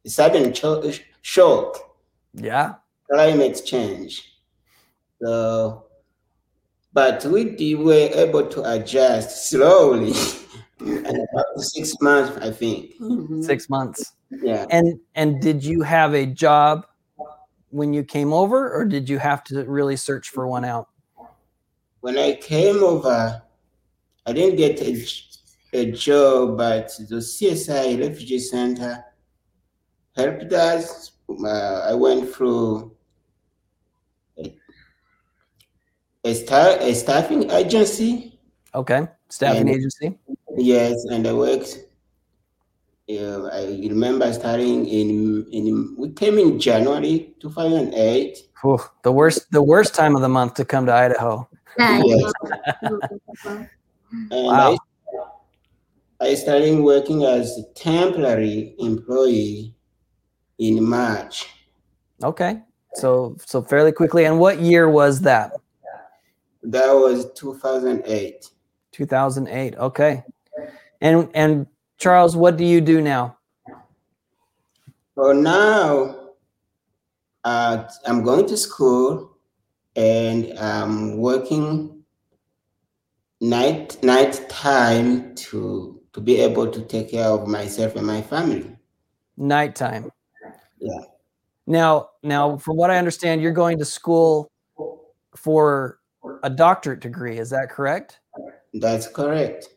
sudden 0.07 0.53
cho- 0.53 0.93
shock. 1.23 1.77
Yeah. 2.35 2.75
Climate 3.13 3.63
change. 3.65 4.39
So, 5.23 5.85
but 6.93 7.25
we 7.25 7.45
did, 7.45 7.79
were 7.79 8.11
able 8.15 8.47
to 8.47 8.73
adjust 8.75 9.51
slowly. 9.51 10.15
in 10.81 11.07
about 11.07 11.59
six 11.59 11.95
months, 12.01 12.37
I 12.39 12.51
think. 12.51 12.97
Mhm. 12.99 13.45
Six 13.45 13.69
months. 13.69 14.13
Yeah. 14.31 14.67
And 14.71 14.99
and 15.15 15.41
did 15.41 15.65
you 15.65 15.83
have 15.83 16.15
a 16.15 16.27
job 16.27 16.87
when 17.71 17.93
you 17.93 18.05
came 18.05 18.33
over, 18.33 18.73
or 18.73 18.85
did 18.85 19.09
you 19.09 19.19
have 19.19 19.45
to 19.45 19.65
really 19.65 19.97
search 19.97 20.31
for 20.31 20.47
one 20.47 20.65
out? 20.65 20.89
When 22.01 22.19
I 22.19 22.35
came 22.35 22.83
over, 22.83 23.43
I 24.27 24.33
didn't 24.33 24.57
get 24.57 24.81
a 25.73 25.93
job, 25.93 26.59
but 26.59 26.93
the 27.09 27.17
CSI 27.17 27.99
Refugee 28.01 28.41
Center 28.41 29.05
helped 30.17 30.53
us. 30.53 31.13
Uh, 31.29 31.87
I 31.91 31.95
went 31.95 32.35
through 32.35 32.95
a, 34.39 34.55
a, 36.25 36.35
star, 36.35 36.77
a 36.81 36.95
staffing 36.95 37.51
agency. 37.51 38.39
Okay. 38.75 39.07
Staffing 39.29 39.63
And- 39.63 39.71
agency. 39.71 40.19
Yes, 40.57 41.05
and 41.11 41.27
I 41.27 41.33
worked. 41.33 41.79
Uh, 43.11 43.45
I 43.53 43.65
remember 43.89 44.31
starting 44.33 44.87
in 44.87 45.45
in 45.51 45.95
we 45.99 46.11
came 46.13 46.39
in 46.39 46.61
January 46.61 47.35
2008. 47.41 48.39
Whew, 48.63 48.79
the 49.03 49.11
worst 49.13 49.51
the 49.51 49.63
worst 49.63 49.95
time 49.95 50.15
of 50.15 50.23
the 50.23 50.29
month 50.29 50.55
to 50.55 50.65
come 50.65 50.87
to 50.87 50.93
Idaho. 50.93 51.49
Yes. 51.79 52.33
And 54.31 54.47
Wow. 54.47 54.77
I, 56.21 56.27
I 56.29 56.35
started 56.35 56.79
working 56.81 57.25
as 57.25 57.57
a 57.59 57.65
temporary 57.75 58.75
employee 58.79 59.75
in 60.59 60.85
March. 60.85 61.49
Okay. 62.23 62.61
So 62.95 63.37
so 63.45 63.63
fairly 63.63 63.91
quickly. 63.93 64.27
And 64.27 64.39
what 64.39 64.61
year 64.61 64.89
was 64.91 65.23
that? 65.23 65.53
That 66.63 66.93
was 66.93 67.33
2008. 67.33 68.49
2008. 68.93 69.77
Okay. 69.77 70.23
And 71.01 71.29
and 71.35 71.67
Charles, 71.99 72.37
what 72.37 72.57
do 72.57 72.65
you 72.65 72.81
do 72.81 73.01
now? 73.01 73.37
So 75.17 75.33
now 75.33 76.31
uh, 77.45 77.89
I'm 78.07 78.23
going 78.23 78.47
to 78.47 78.57
school 78.57 79.37
and 79.97 80.59
I'm 80.59 81.19
working 81.19 82.03
night 83.41 84.03
night 84.03 84.49
time 84.49 85.35
to 85.35 86.01
to 86.13 86.21
be 86.21 86.37
able 86.37 86.71
to 86.71 86.83
take 86.83 87.11
care 87.11 87.27
of 87.27 87.49
myself 87.49 87.97
and 87.97 88.07
my 88.07 88.23
family. 88.23 88.77
Nighttime. 89.37 90.11
Yeah. 90.79 91.01
Now 91.67 92.11
now 92.23 92.57
from 92.57 92.77
what 92.77 92.91
I 92.91 92.99
understand, 92.99 93.43
you're 93.43 93.53
going 93.53 93.79
to 93.79 93.85
school 93.85 94.51
for 95.35 95.99
a 96.43 96.51
doctorate 96.51 97.01
degree. 97.01 97.39
Is 97.39 97.51
that 97.51 97.71
correct? 97.71 98.21
That's 98.75 99.07
correct. 99.07 99.69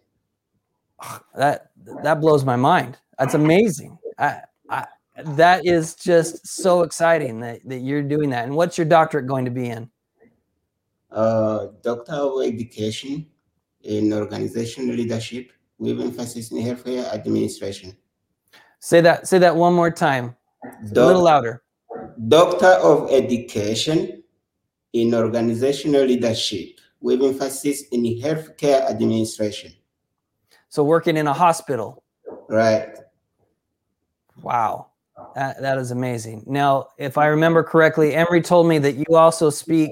That 1.36 1.72
that 2.04 2.22
blows 2.22 2.44
my 2.46 2.56
mind. 2.56 2.98
That's 3.20 3.34
amazing. 3.34 3.98
I, 4.18 4.42
I, 4.70 4.86
that 5.24 5.66
is 5.66 5.96
just 5.96 6.46
so 6.48 6.84
exciting 6.84 7.40
that, 7.42 7.60
that 7.66 7.80
you're 7.80 8.04
doing 8.04 8.30
that. 8.32 8.46
And 8.46 8.56
what's 8.56 8.78
your 8.78 8.86
doctorate 8.86 9.28
going 9.28 9.46
to 9.46 9.52
be 9.52 9.68
in? 9.70 9.90
Uh, 11.12 11.68
Doctor 11.82 12.14
of 12.14 12.44
Education 12.44 13.26
in 13.84 14.12
Organizational 14.12 14.96
Leadership 14.96 15.52
with 15.78 16.02
emphasis 16.02 16.52
in 16.52 16.58
healthcare 16.58 17.06
administration. 17.14 17.96
Say 18.80 19.02
that. 19.02 19.28
Say 19.28 19.38
that 19.40 19.56
one 19.56 19.74
more 19.74 19.92
time. 19.92 20.36
A 20.64 20.94
little 20.94 21.24
louder. 21.24 21.64
Doctor 22.28 22.68
of 22.68 23.10
Education 23.12 24.24
in 24.96 25.14
Organizational 25.14 26.06
Leadership 26.06 26.80
with 27.02 27.22
emphasis 27.22 27.84
in 27.92 28.04
healthcare 28.04 28.90
administration. 28.90 29.74
So 30.70 30.86
working 30.86 31.18
in 31.18 31.28
a 31.28 31.34
hospital. 31.34 32.02
Right. 32.48 32.96
Wow. 34.42 34.88
That, 35.36 35.62
that 35.62 35.78
is 35.78 35.92
amazing. 35.92 36.46
Now, 36.48 36.88
if 36.98 37.18
I 37.18 37.28
remember 37.28 37.62
correctly, 37.62 38.16
Emery 38.16 38.42
told 38.42 38.68
me 38.68 38.78
that 38.80 38.94
you 38.94 39.16
also 39.16 39.50
speak 39.50 39.92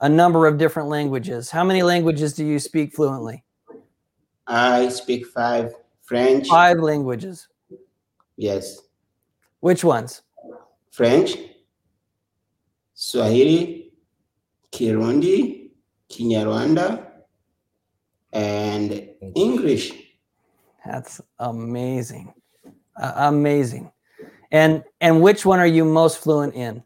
a 0.00 0.08
number 0.08 0.46
of 0.46 0.58
different 0.58 0.88
languages. 0.88 1.50
How 1.50 1.64
many 1.64 1.82
languages 1.82 2.34
do 2.34 2.44
you 2.44 2.60
speak 2.60 2.94
fluently? 2.94 3.42
I 4.46 4.90
speak 4.90 5.26
five 5.26 5.74
French. 6.02 6.48
Five 6.48 6.78
languages. 6.78 7.48
Yes. 8.36 8.80
Which 9.58 9.82
ones? 9.82 10.22
French, 10.92 11.36
Swahili, 12.94 13.92
Kirundi, 14.74 15.70
Kinyarwanda, 16.10 17.06
and 18.32 19.08
English. 19.36 19.92
That's 20.84 21.20
amazing. 21.38 22.34
Uh, 23.00 23.12
amazing. 23.16 23.92
And 24.50 24.82
and 25.00 25.22
which 25.22 25.46
one 25.46 25.60
are 25.60 25.66
you 25.66 25.84
most 25.84 26.18
fluent 26.18 26.54
in? 26.54 26.82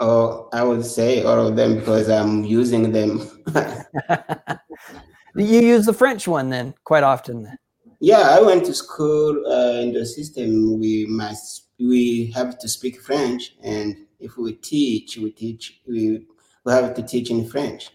Oh, 0.00 0.48
I 0.52 0.64
would 0.64 0.84
say 0.84 1.22
all 1.22 1.46
of 1.46 1.54
them 1.54 1.76
because 1.76 2.10
I'm 2.10 2.44
using 2.44 2.90
them. 2.90 3.20
you 5.36 5.60
use 5.60 5.86
the 5.86 5.94
French 5.94 6.26
one 6.26 6.50
then 6.50 6.74
quite 6.82 7.04
often. 7.04 7.56
Yeah, 8.00 8.36
I 8.36 8.42
went 8.42 8.64
to 8.66 8.74
school 8.74 9.46
uh, 9.46 9.80
in 9.80 9.92
the 9.92 10.04
system. 10.04 10.80
We 10.80 11.06
must 11.08 11.68
we 11.78 12.32
have 12.34 12.58
to 12.58 12.68
speak 12.68 13.00
French, 13.00 13.54
and 13.62 13.96
if 14.24 14.38
we 14.38 14.54
teach, 14.54 15.18
we 15.18 15.30
teach 15.30 15.80
we 15.86 16.26
we 16.64 16.72
have 16.72 16.94
to 16.94 17.02
teach 17.02 17.30
in 17.30 17.46
French. 17.46 17.90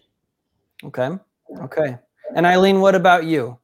Okay. 0.84 1.10
Okay. 1.58 1.98
And 2.36 2.46
Eileen, 2.46 2.80
what 2.80 2.94
about 2.94 3.24
you? 3.24 3.58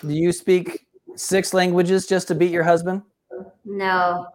Do 0.00 0.14
you 0.14 0.32
speak 0.32 0.86
six 1.16 1.52
languages 1.52 2.06
just 2.06 2.28
to 2.28 2.34
beat 2.34 2.52
your 2.52 2.62
husband? 2.62 3.02
No. 3.64 4.28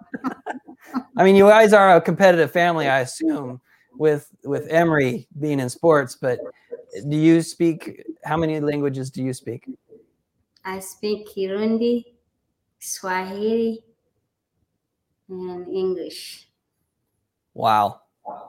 I 1.18 1.24
mean, 1.24 1.36
you 1.36 1.48
guys 1.48 1.72
are 1.72 1.96
a 1.96 2.02
competitive 2.02 2.52
family, 2.52 2.88
I 2.88 3.00
assume, 3.00 3.62
with 3.98 4.30
with 4.44 4.68
Emery 4.70 5.28
being 5.40 5.60
in 5.62 5.70
sports. 5.70 6.16
But 6.16 6.40
do 7.08 7.16
you 7.16 7.42
speak? 7.42 8.04
How 8.26 8.36
many 8.36 8.60
languages 8.60 9.10
do 9.10 9.24
you 9.24 9.34
speak? 9.34 9.70
I 10.66 10.80
speak 10.80 11.30
Kirundi, 11.30 12.04
Swahili, 12.80 13.82
and 15.30 15.68
English. 15.70 16.49
Wow, 17.60 18.00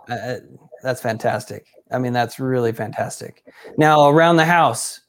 uh, 0.09 0.37
that's 0.85 1.01
fantastic. 1.01 1.67
I 1.91 1.99
mean, 1.99 2.13
that's 2.13 2.39
really 2.39 2.71
fantastic. 2.71 3.43
Now, 3.77 4.09
around 4.09 4.37
the 4.37 4.45
house, 4.45 5.01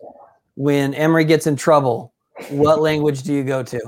when 0.55 0.96
Emery 0.96 1.24
gets 1.24 1.46
in 1.46 1.55
trouble, 1.55 2.12
what 2.50 2.81
language 2.81 3.22
do 3.22 3.31
you 3.31 3.43
go 3.43 3.62
to? 3.62 3.79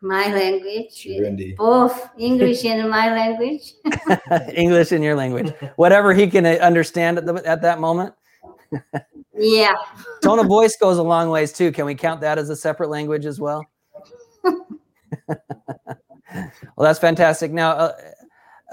My 0.00 0.32
language, 0.32 1.04
Kirundi. 1.04 1.56
both 1.56 2.08
English 2.16 2.64
and 2.64 2.88
my 2.88 3.12
language. 3.12 3.72
English 4.54 4.92
in 4.92 5.02
your 5.02 5.16
language, 5.16 5.52
whatever 5.74 6.14
he 6.14 6.28
can 6.28 6.46
understand 6.46 7.18
at, 7.18 7.26
the, 7.26 7.34
at 7.44 7.60
that 7.62 7.80
moment. 7.80 8.14
yeah. 9.36 9.74
Tone 10.22 10.38
of 10.38 10.46
voice 10.46 10.76
goes 10.76 10.98
a 10.98 11.02
long 11.02 11.28
ways 11.28 11.52
too. 11.52 11.72
Can 11.72 11.86
we 11.86 11.96
count 11.96 12.20
that 12.20 12.38
as 12.38 12.50
a 12.50 12.56
separate 12.56 12.88
language 12.88 13.26
as 13.26 13.40
well? 13.40 13.66
well, 14.44 14.58
that's 16.78 17.00
fantastic. 17.00 17.50
Now, 17.50 17.70
uh, 17.70 17.74
uh, 17.74 18.10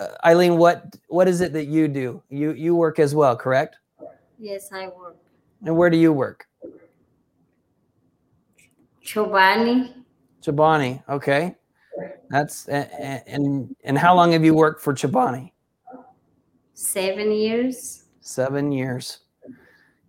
Uh, 0.01 0.07
Eileen, 0.25 0.57
what 0.57 0.95
what 1.09 1.27
is 1.27 1.41
it 1.41 1.53
that 1.53 1.65
you 1.65 1.87
do? 1.87 2.23
You 2.29 2.53
you 2.53 2.75
work 2.75 2.97
as 2.97 3.13
well, 3.13 3.35
correct? 3.35 3.77
Yes, 4.39 4.71
I 4.71 4.87
work. 4.87 5.17
And 5.63 5.77
where 5.77 5.91
do 5.91 5.97
you 5.97 6.11
work? 6.11 6.47
Chobani, 9.05 9.93
Chobani. 10.41 11.03
Okay, 11.07 11.55
that's 12.29 12.67
and 12.67 13.21
and 13.27 13.75
and 13.83 13.97
how 13.97 14.15
long 14.15 14.31
have 14.31 14.43
you 14.43 14.55
worked 14.55 14.81
for 14.81 14.93
Chobani? 14.93 15.51
seven 16.73 17.31
years. 17.31 18.05
Seven 18.21 18.71
years. 18.71 19.19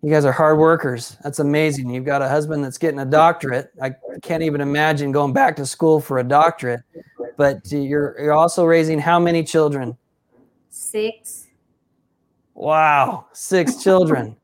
You 0.03 0.09
guys 0.09 0.25
are 0.25 0.33
hard 0.33 0.57
workers. 0.57 1.15
That's 1.23 1.39
amazing. 1.39 1.89
You've 1.89 2.03
got 2.03 2.21
a 2.21 2.27
husband 2.27 2.61
that's 2.61 2.77
getting 2.77 2.99
a 2.99 3.05
doctorate. 3.05 3.71
I 3.81 3.93
can't 4.21 4.43
even 4.43 4.59
imagine 4.59 5.13
going 5.13 5.31
back 5.31 5.55
to 5.55 5.65
school 5.65 6.01
for 6.01 6.17
a 6.17 6.23
doctorate. 6.23 6.81
But 7.37 7.71
you're 7.71 8.19
you're 8.19 8.33
also 8.33 8.65
raising 8.65 8.99
how 8.99 9.17
many 9.17 9.45
children? 9.45 9.97
Six. 10.69 11.47
Wow, 12.53 13.27
six 13.31 13.77
children. 13.83 14.35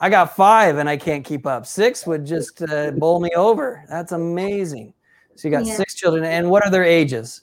I 0.00 0.08
got 0.08 0.34
five 0.34 0.78
and 0.78 0.88
I 0.88 0.96
can't 0.96 1.22
keep 1.24 1.46
up. 1.46 1.66
Six 1.66 2.06
would 2.06 2.24
just 2.24 2.62
uh, 2.62 2.92
bowl 2.92 3.20
me 3.20 3.30
over. 3.36 3.84
That's 3.90 4.12
amazing. 4.12 4.94
So 5.36 5.48
you 5.48 5.52
got 5.52 5.66
Yeah. 5.66 5.74
six 5.76 5.94
children, 5.94 6.24
and 6.24 6.48
what 6.50 6.64
are 6.64 6.70
their 6.70 6.84
ages? 6.84 7.42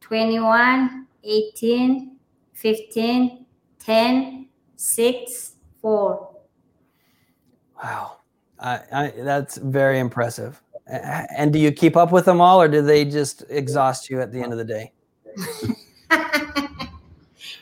21, 0.00 1.06
18, 1.24 2.16
15, 2.54 3.39
10, 3.80 4.46
6, 4.76 5.52
4. 5.80 6.30
Wow, 7.82 8.18
I, 8.58 8.80
I, 8.92 9.12
that's 9.18 9.56
very 9.56 9.98
impressive. 9.98 10.60
And 10.86 11.52
do 11.52 11.58
you 11.58 11.72
keep 11.72 11.96
up 11.96 12.12
with 12.12 12.24
them 12.24 12.40
all, 12.40 12.60
or 12.60 12.68
do 12.68 12.82
they 12.82 13.04
just 13.04 13.44
exhaust 13.48 14.10
you 14.10 14.20
at 14.20 14.32
the 14.32 14.40
end 14.40 14.52
of 14.52 14.58
the 14.58 14.64
day? 14.64 14.92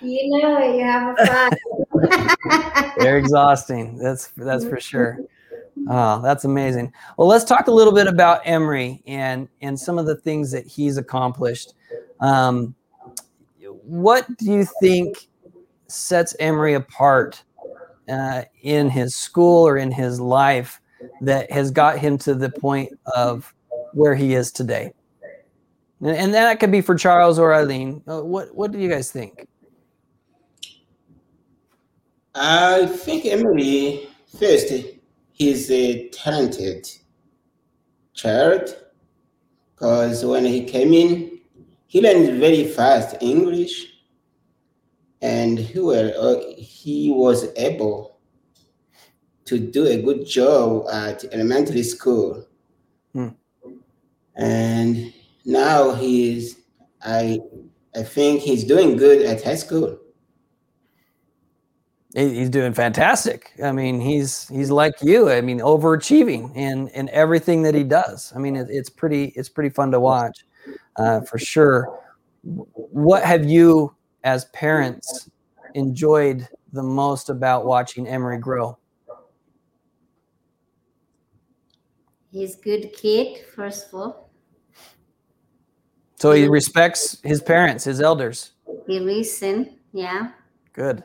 you 0.01 0.39
know, 0.39 0.75
you 0.75 0.83
have 0.85 1.17
a 1.19 1.27
fun. 1.27 1.51
They're 2.99 3.19
exhausting. 3.19 3.99
That's 3.99 4.29
that's 4.29 4.65
for 4.65 4.81
sure. 4.81 5.19
Oh, 5.89 6.21
that's 6.23 6.45
amazing. 6.45 6.93
Well, 7.17 7.29
let's 7.29 7.45
talk 7.45 7.69
a 7.69 7.71
little 7.71 7.93
bit 7.93 8.07
about 8.07 8.41
Emery 8.45 9.03
and 9.07 9.49
and 9.61 9.79
some 9.79 9.99
of 9.99 10.07
the 10.07 10.17
things 10.17 10.51
that 10.53 10.67
he's 10.67 10.97
accomplished. 10.97 11.75
Um, 12.21 12.75
what 13.83 14.27
do 14.39 14.53
you 14.53 14.67
think 14.81 15.28
sets 15.89 16.37
Emery 16.39 16.75
apart 16.75 17.43
uh, 18.09 18.43
in 18.63 18.91
his 18.91 19.15
school 19.15 19.67
or 19.67 19.77
in 19.77 19.91
his 19.91 20.21
life 20.21 20.81
that 21.21 21.51
has 21.51 21.71
got 21.71 21.99
him 21.99 22.19
to 22.19 22.35
the 22.35 22.51
point 22.51 22.91
of 23.15 23.55
where 23.93 24.15
he 24.15 24.35
is 24.35 24.53
today? 24.53 24.93
And, 26.01 26.17
and 26.17 26.35
that 26.35 26.61
could 26.61 26.71
be 26.71 26.81
for 26.81 26.95
Charles 26.95 27.39
or 27.39 27.55
Eileen. 27.55 28.03
Uh, 28.07 28.23
what 28.23 28.55
what 28.55 28.73
do 28.73 28.79
you 28.79 28.89
guys 28.89 29.11
think? 29.11 29.47
I 32.35 32.87
think 32.87 33.27
Emery 33.27 34.09
first, 34.39 34.73
he's 35.33 35.71
a 35.71 36.09
talented 36.11 36.89
child 38.15 38.77
because 39.75 40.25
when 40.25 40.45
he 40.45 40.65
came 40.65 40.93
in, 40.93 41.41
he 41.87 42.01
learned 42.01 42.39
very 42.39 42.65
fast 42.65 43.17
English 43.21 43.98
and 45.21 45.59
he, 45.59 45.79
were, 45.79 46.13
uh, 46.19 46.41
he 46.57 47.11
was 47.11 47.49
able 47.57 48.19
to 49.47 49.59
do 49.59 49.87
a 49.87 50.03
good 50.03 50.27
job 50.27 50.87
at 50.93 51.25
elementary 51.33 51.83
school. 51.83 52.47
Hmm. 53.13 53.29
And 54.37 55.13
now 55.45 55.95
he's, 55.95 56.57
I, 57.03 57.41
I 57.97 58.03
think 58.03 58.43
he's 58.43 58.65
doing 58.65 58.97
good 58.97 59.23
at 59.23 59.43
high 59.43 59.57
school. 59.57 59.99
He's 62.15 62.49
doing 62.49 62.73
fantastic. 62.73 63.53
I 63.63 63.71
mean, 63.71 64.01
he's 64.01 64.49
he's 64.49 64.71
like 64.71 64.95
you. 65.03 65.31
I 65.31 65.43
mean, 65.43 65.61
overachieving 65.61 66.57
in 66.57 66.89
in 66.89 67.09
everything 67.11 67.63
that 67.63 67.75
he 67.75 67.85
does. 67.85 68.33
I 68.35 68.39
mean, 68.39 68.57
it, 68.57 68.69
it's 68.71 68.89
pretty 68.89 69.27
it's 69.37 69.51
pretty 69.51 69.69
fun 69.69 69.91
to 69.93 70.01
watch, 70.01 70.45
uh, 70.97 71.21
for 71.21 71.39
sure. 71.39 72.01
What 72.43 73.23
have 73.25 73.45
you, 73.45 73.95
as 74.29 74.45
parents, 74.47 75.31
enjoyed 75.75 76.47
the 76.75 76.83
most 76.83 77.31
about 77.31 77.65
watching 77.65 78.07
Emery 78.07 78.37
grow? 78.39 78.77
He's 82.31 82.57
good 82.57 82.93
kid, 82.93 83.47
first 83.57 83.89
of 83.89 83.95
all. 83.95 84.31
So 86.17 86.33
he 86.33 86.47
respects 86.47 87.19
his 87.23 87.41
parents, 87.41 87.85
his 87.85 88.03
elders. 88.03 88.53
He 88.87 89.01
listen, 89.01 89.79
yeah. 89.93 90.33
Good. 90.75 91.05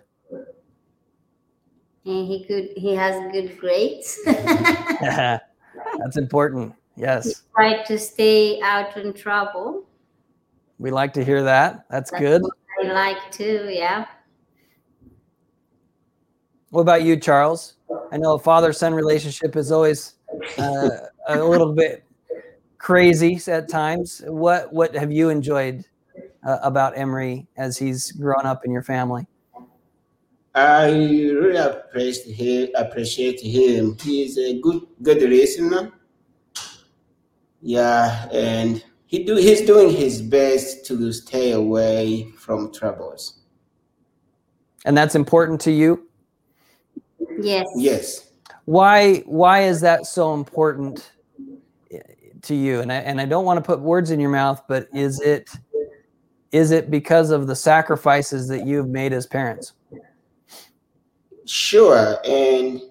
And 2.06 2.28
he 2.28 2.44
could 2.46 2.72
he 2.76 2.94
has 2.94 3.32
good 3.32 3.58
grades. 3.58 4.20
That's 4.26 6.18
important. 6.18 6.74
Yes, 6.98 7.44
Try 7.56 7.84
to 7.84 7.98
stay 7.98 8.60
out 8.62 8.98
in 8.98 9.14
trouble. 9.14 9.86
we 10.78 10.92
like 10.92 11.14
to 11.14 11.24
hear 11.24 11.42
that. 11.44 11.86
That's 11.90 12.12
That's 12.12 12.22
good. 12.22 12.42
what 12.42 12.54
I 12.84 12.92
like 12.92 13.32
too, 13.32 13.68
yeah. 13.70 14.06
What 16.70 16.82
about 16.82 17.04
you, 17.04 17.18
Charles? 17.18 17.76
I 18.12 18.18
know 18.18 18.34
a 18.34 18.40
father-son 18.40 18.94
relationship 18.94 19.56
is 19.56 19.72
always 19.72 20.16
uh, 20.58 20.90
a 21.28 21.44
little 21.44 21.74
bit 21.74 22.04
crazy 22.78 23.40
at 23.48 23.70
times. 23.70 24.22
What 24.26 24.74
what 24.74 24.96
have 24.96 25.12
you 25.12 25.30
enjoyed 25.30 25.86
uh, 26.46 26.58
about 26.62 26.98
Emery 26.98 27.48
as 27.58 27.78
he's 27.78 28.12
grown 28.12 28.46
up 28.46 28.66
in 28.66 28.72
your 28.72 28.82
family? 28.82 29.28
I 30.56 30.92
really 30.92 31.58
appreciate 31.58 32.36
him. 32.36 32.70
Appreciate 32.76 33.40
him. 33.40 33.98
He's 34.02 34.38
a 34.38 34.60
good 34.60 34.82
good 35.02 35.22
listener. 35.22 35.92
Yeah, 37.62 38.28
and 38.32 38.84
he 39.14 39.24
do 39.24 39.36
he's 39.36 39.62
doing 39.62 39.92
his 39.92 40.24
best 40.24 40.88
to 40.88 41.12
stay 41.14 41.52
away 41.52 42.32
from 42.36 42.74
troubles. 42.74 43.42
And 44.86 44.98
that's 44.98 45.14
important 45.14 45.62
to 45.62 45.72
you. 45.72 46.08
Yes. 47.40 47.68
Yes. 47.76 48.32
Why 48.66 49.18
why 49.28 49.66
is 49.66 49.82
that 49.82 50.08
so 50.08 50.34
important 50.34 51.12
eh, 51.92 52.00
to 52.42 52.56
you? 52.56 52.80
And 52.80 52.92
I 52.92 52.96
and 52.96 53.22
I 53.22 53.26
don't 53.26 53.46
want 53.46 53.58
to 53.58 53.62
put 53.62 53.82
words 53.82 54.10
in 54.10 54.20
your 54.20 54.32
mouth, 54.32 54.64
but 54.68 54.88
is 54.96 55.22
it 55.22 55.48
is 56.52 56.72
it 56.72 56.90
because 56.90 57.30
of 57.30 57.46
the 57.46 57.56
sacrifices 57.56 58.48
that 58.48 58.66
you've 58.66 58.90
made 58.90 59.14
as 59.14 59.28
parents? 59.28 59.74
Sure, 61.46 62.18
and 62.26 62.82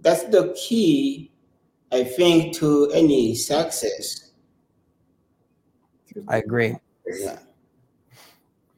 that's 0.00 0.22
the 0.24 0.56
key, 0.58 1.30
I 1.92 2.04
think, 2.04 2.54
to 2.56 2.90
any 2.94 3.34
success. 3.34 4.29
I 6.28 6.38
agree. 6.38 6.76
Yeah. 7.06 7.38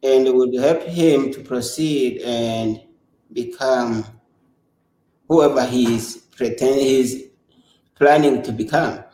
And 0.03 0.27
it 0.27 0.35
would 0.35 0.55
help 0.55 0.83
him 0.83 1.33
to 1.33 1.40
proceed 1.40 2.23
and 2.23 2.81
become 3.33 4.05
whoever 5.29 5.64
he 5.64 5.95
is 5.95 6.16
pretend 6.37 6.81
he's 6.81 7.31
planning 7.95 8.42
to 8.42 8.53
become. 8.53 9.05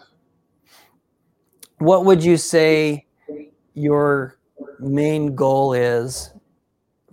What 1.79 2.05
would 2.05 2.25
you 2.25 2.37
say 2.37 3.07
your 3.75 4.39
main 4.81 5.35
goal 5.35 5.75
is 5.75 6.33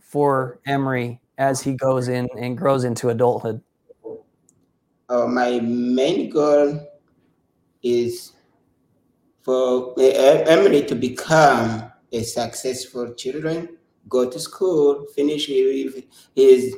for 0.02 0.60
Emery 0.66 1.20
as 1.38 1.62
he 1.62 1.74
goes 1.74 2.08
in 2.08 2.28
and 2.38 2.58
grows 2.58 2.84
into 2.84 3.10
adulthood? 3.10 3.62
Uh, 5.10 5.28
my 5.28 5.60
main 5.60 6.30
goal 6.30 6.80
is 7.84 8.32
for 9.46 9.94
eh, 10.00 10.10
eh, 10.10 10.44
Emily 10.48 10.84
to 10.86 10.96
become 10.96 11.92
a 12.12 12.24
successful 12.24 13.14
children, 13.14 13.78
go 14.10 14.28
to 14.28 14.40
school, 14.40 15.06
finish 15.16 15.46
his, 15.46 16.04
his 16.36 16.76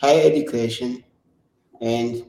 higher 0.00 0.22
education, 0.24 1.02
and 1.80 2.24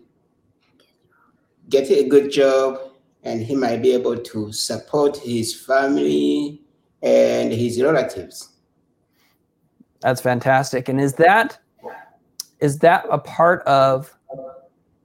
get 1.69 1.89
a 1.91 2.07
good 2.09 2.31
job, 2.31 2.79
and 3.23 3.43
he 3.43 3.55
might 3.55 3.83
be 3.83 3.93
able 3.93 4.17
to 4.17 4.51
support 4.51 5.17
his 5.17 5.53
family 5.53 6.63
and 7.03 7.53
his 7.53 7.79
relatives. 7.79 8.49
That's 10.01 10.19
fantastic. 10.19 10.89
And 10.89 10.99
is 10.99 11.13
that 11.13 11.59
is 12.59 12.79
that 12.79 13.05
a 13.11 13.19
part 13.19 13.61
of 13.67 14.17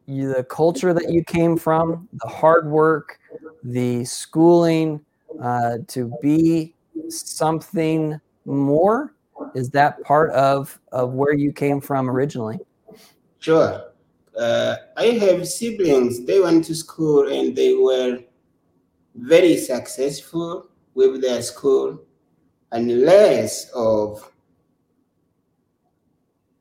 the 0.07 0.47
culture 0.49 0.95
that 0.95 1.11
you 1.11 1.23
came 1.25 1.57
from, 1.57 2.09
the 2.12 2.29
hard 2.29 2.66
work, 2.71 3.19
the 3.62 4.05
schooling 4.05 5.05
uh, 5.42 5.79
to 5.88 6.12
be 6.23 6.75
something 7.09 8.20
more? 8.44 9.14
Is 9.55 9.70
that 9.70 10.03
part 10.03 10.31
of 10.31 10.79
of 10.92 11.14
where 11.14 11.35
you 11.35 11.53
came 11.53 11.81
from 11.81 12.09
originally? 12.09 12.59
Sure. 13.38 13.85
Uh, 14.38 14.77
I 14.96 15.07
have 15.07 15.46
siblings. 15.49 16.25
They 16.25 16.40
went 16.40 16.64
to 16.66 16.75
school 16.75 17.29
and 17.29 17.57
they 17.57 17.75
were 17.75 18.20
very 19.14 19.57
successful 19.57 20.68
with 20.94 21.20
their 21.20 21.42
school, 21.42 22.01
unless 22.70 23.70
of 23.70 24.31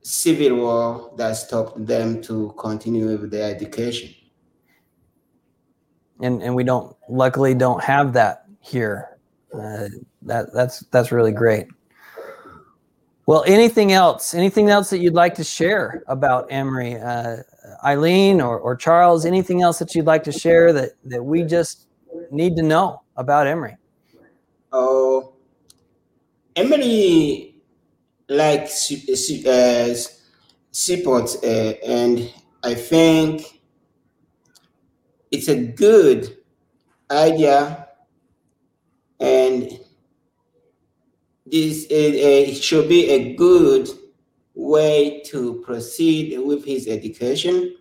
civil 0.01 0.57
war 0.57 1.13
that 1.17 1.33
stopped 1.33 1.85
them 1.85 2.21
to 2.23 2.53
continue 2.57 3.05
with 3.05 3.29
their 3.29 3.53
education. 3.53 4.13
And 6.21 6.41
and 6.41 6.55
we 6.55 6.63
don't 6.63 6.95
luckily 7.07 7.53
don't 7.53 7.83
have 7.83 8.13
that 8.13 8.45
here. 8.59 9.17
Uh, 9.53 9.87
that 10.23 10.53
that's 10.53 10.81
that's 10.91 11.11
really 11.11 11.31
great. 11.31 11.67
Well, 13.25 13.43
anything 13.45 13.91
else? 13.91 14.33
Anything 14.33 14.69
else 14.69 14.89
that 14.89 14.99
you'd 14.99 15.13
like 15.13 15.35
to 15.35 15.43
share 15.43 16.03
about 16.07 16.47
Emery, 16.49 16.95
uh, 16.95 17.37
Eileen, 17.85 18.41
or, 18.41 18.57
or 18.57 18.75
Charles? 18.75 19.23
Anything 19.23 19.61
else 19.61 19.77
that 19.77 19.93
you'd 19.93 20.07
like 20.07 20.23
to 20.23 20.31
share 20.31 20.73
that 20.73 20.93
that 21.05 21.23
we 21.23 21.43
just 21.43 21.85
need 22.31 22.55
to 22.55 22.63
know 22.63 23.03
about 23.17 23.45
Emery? 23.45 23.77
Oh, 24.71 25.33
Emily 26.55 27.61
like 28.29 28.63
uh, 28.65 29.93
support, 30.71 31.35
uh, 31.43 31.47
and 31.47 32.33
I 32.63 32.73
think 32.73 33.58
it's 35.31 35.47
a 35.47 35.55
good 35.55 36.37
idea, 37.11 37.87
and 39.19 39.79
this 41.45 41.85
uh, 41.91 42.53
should 42.53 42.87
be 42.87 43.09
a 43.09 43.35
good 43.35 43.89
way 44.53 45.21
to 45.25 45.61
proceed 45.65 46.37
with 46.39 46.65
his 46.65 46.87
education 46.87 47.75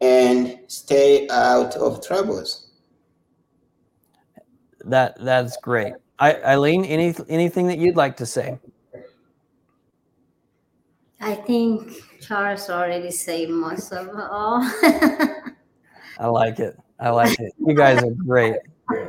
and 0.00 0.58
stay 0.66 1.28
out 1.30 1.76
of 1.76 2.04
troubles. 2.04 2.72
That 4.84 5.16
that's 5.22 5.56
great. 5.58 5.94
I, 6.18 6.34
Eileen, 6.42 6.84
any 6.84 7.14
anything 7.28 7.66
that 7.68 7.78
you'd 7.78 7.96
like 7.96 8.16
to 8.18 8.26
say? 8.26 8.58
I 11.20 11.34
think 11.34 11.90
Charles 12.20 12.68
already 12.68 13.10
said 13.10 13.48
most 13.48 13.92
of 13.92 14.10
all. 14.14 14.60
I 16.18 16.26
like 16.28 16.58
it. 16.60 16.76
I 16.98 17.10
like 17.10 17.38
it. 17.40 17.52
You 17.58 17.74
guys 17.74 18.02
are 18.02 18.10
great. 18.10 18.56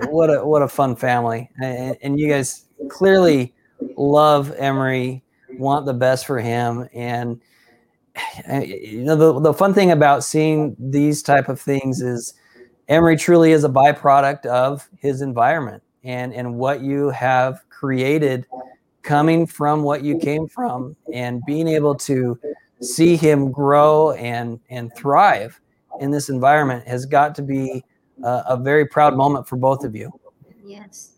What 0.09 0.29
a 0.29 0.45
what 0.45 0.61
a 0.61 0.67
fun 0.67 0.95
family, 0.95 1.49
and, 1.61 1.97
and 2.01 2.19
you 2.19 2.29
guys 2.29 2.65
clearly 2.89 3.53
love 3.97 4.53
Emery, 4.57 5.23
want 5.57 5.85
the 5.85 5.93
best 5.93 6.25
for 6.25 6.39
him, 6.39 6.87
and 6.93 7.41
eh, 8.45 8.63
you 8.63 9.03
know 9.03 9.15
the 9.15 9.39
the 9.39 9.53
fun 9.53 9.73
thing 9.73 9.91
about 9.91 10.23
seeing 10.23 10.75
these 10.79 11.21
type 11.21 11.49
of 11.49 11.59
things 11.59 12.01
is 12.01 12.33
Emery 12.87 13.17
truly 13.17 13.51
is 13.51 13.63
a 13.63 13.69
byproduct 13.69 14.45
of 14.45 14.87
his 14.97 15.21
environment 15.21 15.83
and 16.03 16.33
and 16.33 16.55
what 16.55 16.81
you 16.81 17.09
have 17.09 17.67
created 17.69 18.45
coming 19.01 19.45
from 19.45 19.83
what 19.83 20.03
you 20.03 20.17
came 20.17 20.47
from 20.47 20.95
and 21.13 21.41
being 21.45 21.67
able 21.67 21.95
to 21.95 22.39
see 22.81 23.15
him 23.15 23.51
grow 23.51 24.11
and 24.11 24.59
and 24.69 24.95
thrive 24.95 25.59
in 25.99 26.11
this 26.11 26.29
environment 26.29 26.87
has 26.87 27.05
got 27.05 27.35
to 27.35 27.41
be 27.41 27.83
a, 28.23 28.43
a 28.49 28.57
very 28.57 28.85
proud 28.85 29.15
moment 29.15 29.47
for 29.47 29.55
both 29.55 29.83
of 29.83 29.95
you. 29.95 30.11
Yes. 30.63 31.13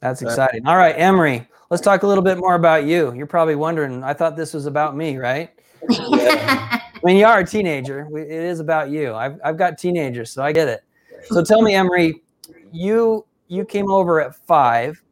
That's 0.00 0.20
exciting. 0.20 0.66
All 0.66 0.76
right, 0.76 0.94
Emery, 0.98 1.46
let's 1.70 1.82
talk 1.82 2.02
a 2.02 2.06
little 2.06 2.24
bit 2.24 2.38
more 2.38 2.54
about 2.54 2.84
you. 2.84 3.14
You're 3.14 3.26
probably 3.26 3.54
wondering, 3.54 4.02
I 4.02 4.14
thought 4.14 4.36
this 4.36 4.52
was 4.52 4.66
about 4.66 4.96
me, 4.96 5.16
right? 5.16 5.50
Yeah. 5.88 6.80
I 6.94 7.06
mean, 7.06 7.16
you 7.16 7.26
are 7.26 7.40
a 7.40 7.46
teenager. 7.46 8.08
It 8.16 8.30
is 8.30 8.60
about 8.60 8.90
you. 8.90 9.14
I've, 9.14 9.40
I've 9.44 9.56
got 9.56 9.78
teenagers, 9.78 10.30
so 10.30 10.42
I 10.42 10.52
get 10.52 10.68
it. 10.68 10.84
So 11.24 11.42
tell 11.42 11.62
me, 11.62 11.74
Emery, 11.74 12.22
you 12.72 13.24
you 13.48 13.64
came 13.64 13.90
over 13.90 14.20
at 14.20 14.34
five. 14.34 15.02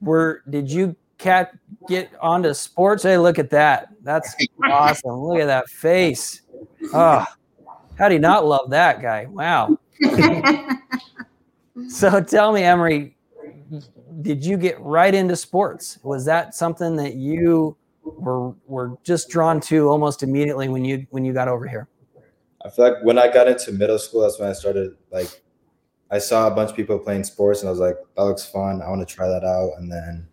Were 0.00 0.42
did 0.50 0.70
you 0.70 0.96
cat 1.18 1.56
get 1.88 2.10
onto 2.20 2.52
sports? 2.54 3.02
Hey, 3.02 3.18
look 3.18 3.38
at 3.38 3.50
that. 3.50 3.88
That's 4.02 4.34
awesome. 4.64 5.12
Look 5.12 5.40
at 5.40 5.46
that 5.46 5.68
face. 5.68 6.42
Oh, 6.92 7.24
how 7.98 8.08
do 8.08 8.14
you 8.14 8.20
not 8.20 8.46
love 8.46 8.70
that 8.70 9.00
guy? 9.00 9.26
Wow. 9.26 9.78
so 11.88 12.20
tell 12.20 12.52
me, 12.52 12.62
Emery, 12.62 13.16
did 14.22 14.44
you 14.44 14.56
get 14.56 14.80
right 14.80 15.14
into 15.14 15.36
sports? 15.36 15.98
Was 16.02 16.24
that 16.26 16.54
something 16.54 16.96
that 16.96 17.14
you 17.14 17.76
were 18.02 18.54
were 18.66 18.96
just 19.02 19.28
drawn 19.28 19.60
to 19.60 19.88
almost 19.88 20.22
immediately 20.22 20.68
when 20.68 20.84
you 20.84 21.06
when 21.10 21.24
you 21.24 21.32
got 21.32 21.48
over 21.48 21.66
here? 21.66 21.88
I 22.64 22.70
feel 22.70 22.88
like 22.88 23.04
when 23.04 23.18
I 23.18 23.32
got 23.32 23.48
into 23.48 23.72
middle 23.72 23.98
school, 23.98 24.22
that's 24.22 24.38
when 24.38 24.48
I 24.48 24.52
started 24.52 24.96
like 25.10 25.42
I 26.10 26.18
saw 26.18 26.46
a 26.46 26.50
bunch 26.50 26.70
of 26.70 26.76
people 26.76 26.98
playing 26.98 27.24
sports 27.24 27.60
and 27.60 27.68
I 27.68 27.70
was 27.70 27.80
like, 27.80 27.96
that 28.16 28.22
looks 28.22 28.44
fun. 28.44 28.80
I 28.82 28.88
want 28.88 29.06
to 29.06 29.14
try 29.14 29.28
that 29.28 29.44
out. 29.44 29.72
And 29.78 29.90
then 29.90 30.28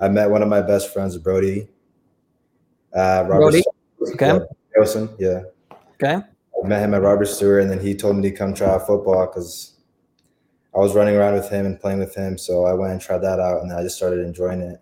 I 0.00 0.08
met 0.08 0.28
one 0.28 0.42
of 0.42 0.48
my 0.48 0.60
best 0.60 0.92
friends, 0.92 1.16
Brody. 1.18 1.68
Uh, 2.94 3.24
Robert 3.28 3.36
Brody? 3.38 3.62
Stewart. 4.02 4.14
Okay. 4.14 4.46
Yeah, 4.74 4.80
Wilson, 4.80 5.14
yeah. 5.18 5.42
Okay. 5.94 6.14
I 6.64 6.68
met 6.68 6.82
him 6.82 6.94
at 6.94 7.02
Robert 7.02 7.26
Stuart 7.26 7.60
and 7.60 7.70
then 7.70 7.80
he 7.80 7.94
told 7.94 8.16
me 8.16 8.22
to 8.22 8.30
come 8.30 8.54
try 8.54 8.68
out 8.68 8.86
football 8.86 9.26
because 9.26 9.74
I 10.74 10.78
was 10.78 10.94
running 10.94 11.16
around 11.16 11.34
with 11.34 11.50
him 11.50 11.66
and 11.66 11.78
playing 11.80 11.98
with 11.98 12.14
him. 12.14 12.38
So 12.38 12.64
I 12.64 12.72
went 12.72 12.92
and 12.92 13.00
tried 13.00 13.18
that 13.18 13.40
out 13.40 13.60
and 13.60 13.70
then 13.70 13.78
I 13.78 13.82
just 13.82 13.96
started 13.96 14.20
enjoying 14.20 14.60
it. 14.60 14.80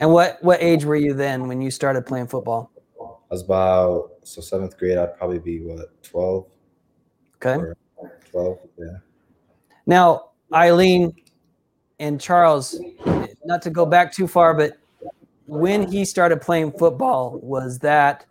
And 0.00 0.12
what 0.12 0.38
what 0.42 0.60
age 0.60 0.84
were 0.84 0.96
you 0.96 1.14
then 1.14 1.46
when 1.46 1.60
you 1.60 1.70
started 1.70 2.04
playing 2.04 2.26
football? 2.26 2.72
I 3.00 3.34
was 3.34 3.42
about, 3.42 4.10
so 4.24 4.40
seventh 4.40 4.76
grade, 4.76 4.98
I'd 4.98 5.16
probably 5.16 5.38
be 5.38 5.60
what, 5.60 6.02
12? 6.02 6.46
Okay. 7.36 7.72
12, 8.30 8.58
yeah. 8.78 8.86
Now, 9.86 10.30
Eileen, 10.52 11.14
and 11.98 12.20
Charles, 12.20 12.80
not 13.44 13.62
to 13.62 13.70
go 13.70 13.86
back 13.86 14.12
too 14.12 14.26
far, 14.26 14.54
but 14.54 14.78
when 15.46 15.90
he 15.90 16.04
started 16.04 16.40
playing 16.40 16.72
football, 16.72 17.38
was 17.42 17.78
that 17.80 18.26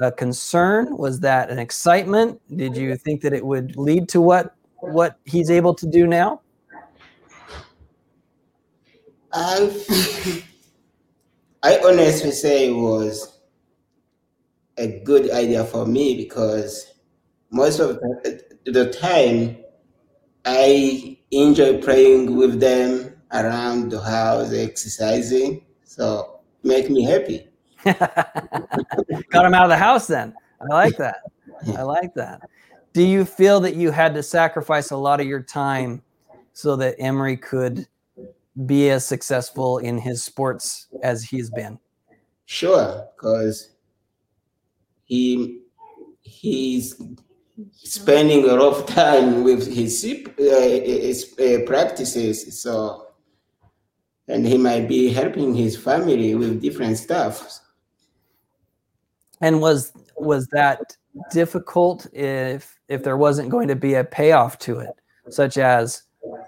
a 0.00 0.12
concern? 0.12 0.96
Was 0.96 1.20
that 1.20 1.50
an 1.50 1.58
excitement? 1.58 2.40
Did 2.54 2.76
you 2.76 2.96
think 2.96 3.22
that 3.22 3.32
it 3.32 3.44
would 3.44 3.76
lead 3.76 4.08
to 4.10 4.20
what 4.20 4.54
what 4.80 5.18
he's 5.24 5.50
able 5.50 5.74
to 5.74 5.86
do 5.86 6.06
now? 6.06 6.40
I 9.32 10.44
I 11.62 11.80
honestly 11.84 12.30
say 12.30 12.68
it 12.68 12.72
was 12.72 13.40
a 14.78 15.00
good 15.00 15.30
idea 15.32 15.64
for 15.64 15.84
me 15.84 16.16
because 16.16 16.94
most 17.50 17.80
of 17.80 17.98
the 18.64 18.90
time 18.92 19.56
I 20.44 21.18
enjoy 21.30 21.82
playing 21.82 22.36
with 22.36 22.60
them 22.60 23.20
around 23.32 23.90
the 23.90 24.00
house, 24.00 24.52
exercising. 24.52 25.66
So 25.84 26.40
make 26.62 26.88
me 26.88 27.04
happy. 27.04 27.48
Got 27.84 29.46
him 29.46 29.54
out 29.54 29.64
of 29.64 29.68
the 29.68 29.76
house 29.76 30.06
then. 30.06 30.34
I 30.60 30.74
like 30.74 30.96
that. 30.96 31.18
I 31.76 31.82
like 31.82 32.14
that. 32.14 32.42
Do 32.92 33.02
you 33.02 33.24
feel 33.24 33.60
that 33.60 33.76
you 33.76 33.90
had 33.90 34.14
to 34.14 34.22
sacrifice 34.22 34.90
a 34.90 34.96
lot 34.96 35.20
of 35.20 35.26
your 35.26 35.42
time 35.42 36.02
so 36.52 36.76
that 36.76 36.96
Emery 36.98 37.36
could 37.36 37.86
be 38.66 38.90
as 38.90 39.04
successful 39.04 39.78
in 39.78 39.98
his 39.98 40.24
sports 40.24 40.88
as 41.02 41.22
he's 41.22 41.50
been? 41.50 41.78
Sure, 42.46 43.06
because 43.14 43.72
he 45.04 45.62
he's 46.22 47.00
spending 47.72 48.44
a 48.48 48.54
lot 48.54 48.74
of 48.74 48.86
time 48.86 49.42
with 49.42 49.66
his, 49.66 50.04
uh, 50.04 50.60
his 50.60 51.34
uh, 51.38 51.58
practices. 51.66 52.62
So, 52.62 53.08
and 54.28 54.46
he 54.46 54.58
might 54.58 54.88
be 54.88 55.12
helping 55.12 55.54
his 55.54 55.76
family 55.76 56.34
with 56.34 56.60
different 56.60 56.98
stuff. 56.98 57.60
And 59.40 59.60
was 59.60 59.92
was 60.16 60.46
that 60.48 60.96
difficult 61.30 62.06
if 62.12 62.78
if 62.88 63.02
there 63.02 63.16
wasn't 63.16 63.50
going 63.50 63.68
to 63.68 63.76
be 63.76 63.94
a 63.94 64.04
payoff 64.04 64.58
to 64.60 64.80
it, 64.80 64.94
such 65.28 65.58
as 65.58 66.02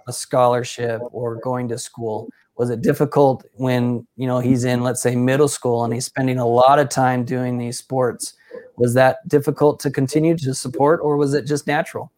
a 0.07 0.13
scholarship 0.13 1.01
or 1.13 1.37
going 1.37 1.69
to 1.69 1.79
school? 1.79 2.29
Was 2.57 2.71
it 2.71 2.83
difficult 2.83 3.45
when 3.55 4.07
you 4.17 4.27
know 4.27 4.41
he's 4.41 4.65
in, 4.65 4.83
let's 4.83 5.03
say, 5.03 5.17
middle 5.17 5.49
school 5.49 5.85
and 5.85 5.95
he's 5.95 6.05
spending 6.05 6.39
a 6.39 6.47
lot 6.47 6.79
of 6.79 6.89
time 6.89 7.25
doing 7.25 7.59
these 7.59 7.79
sports? 7.79 8.35
Was 8.77 8.95
that 8.95 9.27
difficult 9.29 9.81
to 9.81 9.91
continue 9.91 10.37
to 10.39 10.55
support, 10.55 11.01
or 11.03 11.17
was 11.17 11.35
it 11.35 11.47
just 11.47 11.67
natural? 11.67 12.11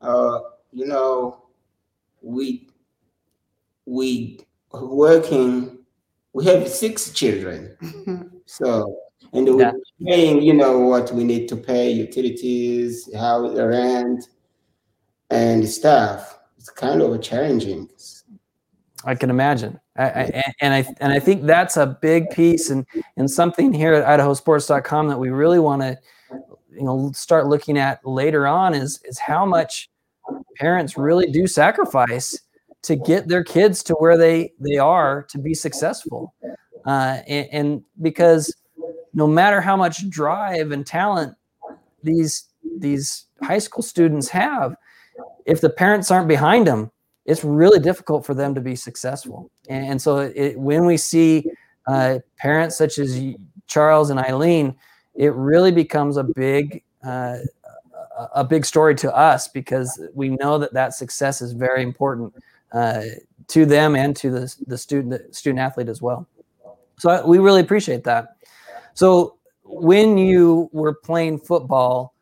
Uh, 0.00 0.40
you 0.72 0.86
know, 0.86 1.42
we 2.22 2.68
we 3.84 4.40
working. 4.72 5.78
We 6.32 6.44
have 6.44 6.68
six 6.68 7.12
children, 7.12 7.76
so 8.46 9.05
and 9.32 9.46
we're 9.54 9.72
paying. 10.04 10.42
You 10.42 10.54
know 10.54 10.78
what 10.78 11.12
we 11.12 11.24
need 11.24 11.48
to 11.48 11.56
pay: 11.56 11.90
utilities, 11.90 13.12
how 13.14 13.48
rent, 13.48 14.28
and 15.30 15.68
stuff. 15.68 16.38
It's 16.58 16.70
kind 16.70 17.02
of 17.02 17.20
challenging. 17.22 17.88
I 19.04 19.14
can 19.14 19.30
imagine. 19.30 19.78
I, 19.96 20.04
I, 20.04 20.42
and 20.60 20.74
I 20.74 20.94
and 21.00 21.12
I 21.12 21.18
think 21.18 21.44
that's 21.44 21.76
a 21.76 21.86
big 21.86 22.30
piece 22.30 22.70
and 22.70 22.86
and 23.16 23.30
something 23.30 23.72
here 23.72 23.94
at 23.94 24.20
IdahoSports.com 24.20 25.08
that 25.08 25.18
we 25.18 25.30
really 25.30 25.58
want 25.58 25.82
to 25.82 25.98
you 26.72 26.84
know 26.84 27.10
start 27.14 27.46
looking 27.46 27.78
at 27.78 28.04
later 28.06 28.46
on 28.46 28.74
is 28.74 29.00
is 29.04 29.18
how 29.18 29.46
much 29.46 29.88
parents 30.56 30.98
really 30.98 31.30
do 31.30 31.46
sacrifice 31.46 32.38
to 32.82 32.96
get 32.96 33.28
their 33.28 33.44
kids 33.44 33.82
to 33.84 33.94
where 33.94 34.18
they 34.18 34.52
they 34.60 34.76
are 34.76 35.22
to 35.30 35.38
be 35.38 35.54
successful 35.54 36.34
uh, 36.86 37.18
and, 37.26 37.48
and 37.52 37.82
because 38.02 38.54
no 39.16 39.26
matter 39.26 39.60
how 39.60 39.76
much 39.76 40.08
drive 40.08 40.70
and 40.70 40.86
talent 40.86 41.34
these 42.04 42.44
these 42.78 43.24
high 43.42 43.58
school 43.58 43.82
students 43.82 44.28
have 44.28 44.76
if 45.44 45.60
the 45.60 45.70
parents 45.70 46.12
aren't 46.12 46.28
behind 46.28 46.68
them 46.68 46.92
it's 47.26 47.42
really 47.42 47.80
difficult 47.80 48.24
for 48.24 48.34
them 48.34 48.54
to 48.54 48.60
be 48.60 48.76
successful. 48.76 49.50
And 49.68 50.00
so 50.00 50.18
it, 50.18 50.58
when 50.58 50.86
we 50.86 50.96
see 50.96 51.44
uh, 51.86 52.20
parents 52.38 52.78
such 52.78 52.98
as 52.98 53.20
Charles 53.66 54.10
and 54.10 54.20
Eileen, 54.20 54.76
it 55.14 55.34
really 55.34 55.72
becomes 55.72 56.16
a 56.16 56.24
big 56.24 56.82
uh, 57.04 57.38
a 58.34 58.44
big 58.44 58.64
story 58.64 58.94
to 58.94 59.14
us 59.14 59.46
because 59.46 60.00
we 60.14 60.30
know 60.30 60.56
that 60.56 60.72
that 60.72 60.94
success 60.94 61.42
is 61.42 61.52
very 61.52 61.82
important 61.82 62.32
uh, 62.72 63.02
to 63.48 63.66
them 63.66 63.94
and 63.94 64.16
to 64.16 64.30
the, 64.30 64.54
the 64.66 64.78
student 64.78 65.10
the 65.10 65.34
student 65.34 65.58
athlete 65.58 65.88
as 65.88 66.00
well. 66.00 66.26
So 66.98 67.26
we 67.26 67.38
really 67.38 67.60
appreciate 67.60 68.04
that. 68.04 68.35
So 68.96 69.36
when 69.62 70.16
you 70.16 70.70
were 70.72 70.94
playing 70.94 71.40
football, 71.40 72.14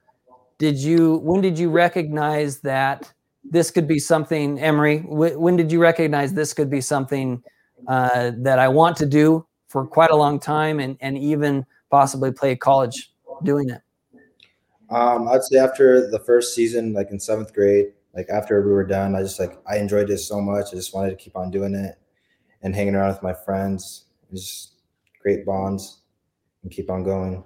did 0.59 0.77
you 0.77 1.19
when 1.19 1.41
did 1.41 1.57
you 1.57 1.71
recognize 1.71 2.59
that 2.61 3.13
this 3.45 3.71
could 3.71 3.87
be 3.87 4.01
something, 4.01 4.59
Emery. 4.59 5.01
W- 5.01 5.39
when 5.39 5.55
did 5.55 5.71
you 5.71 5.81
recognize 5.81 6.35
this 6.35 6.53
could 6.53 6.69
be 6.69 6.81
something 6.81 7.43
uh, 7.87 8.33
that 8.39 8.59
I 8.59 8.67
want 8.67 8.97
to 8.97 9.07
do 9.07 9.47
for 9.69 9.87
quite 9.87 10.11
a 10.11 10.17
long 10.17 10.41
time, 10.41 10.81
and 10.81 10.97
and 11.01 11.17
even 11.17 11.65
possibly 11.91 12.33
play 12.33 12.57
college 12.57 13.13
doing 13.45 13.71
it? 13.71 13.83
Um, 14.91 15.29
I'd 15.29 15.45
say 15.45 15.59
after 15.59 16.11
the 16.11 16.19
first 16.19 16.57
season, 16.57 16.93
like 16.93 17.13
in 17.13 17.21
seventh 17.21 17.55
grade, 17.55 17.93
like 18.17 18.29
after 18.31 18.61
we 18.67 18.73
were 18.73 18.87
done, 18.87 19.15
I 19.15 19.23
just 19.23 19.39
like 19.39 19.57
I 19.69 19.77
enjoyed 19.77 20.11
it 20.11 20.19
so 20.19 20.41
much. 20.41 20.73
I 20.73 20.77
just 20.77 20.93
wanted 20.93 21.11
to 21.11 21.17
keep 21.17 21.37
on 21.37 21.53
doing 21.53 21.77
it 21.77 21.95
and 22.63 22.75
hanging 22.75 22.97
around 22.97 23.13
with 23.13 23.23
my 23.23 23.35
friends. 23.35 24.07
Just 24.33 24.73
great 25.23 25.47
bonds 25.47 26.01
and 26.64 26.72
keep 26.72 26.90
on 26.90 27.05
going. 27.05 27.44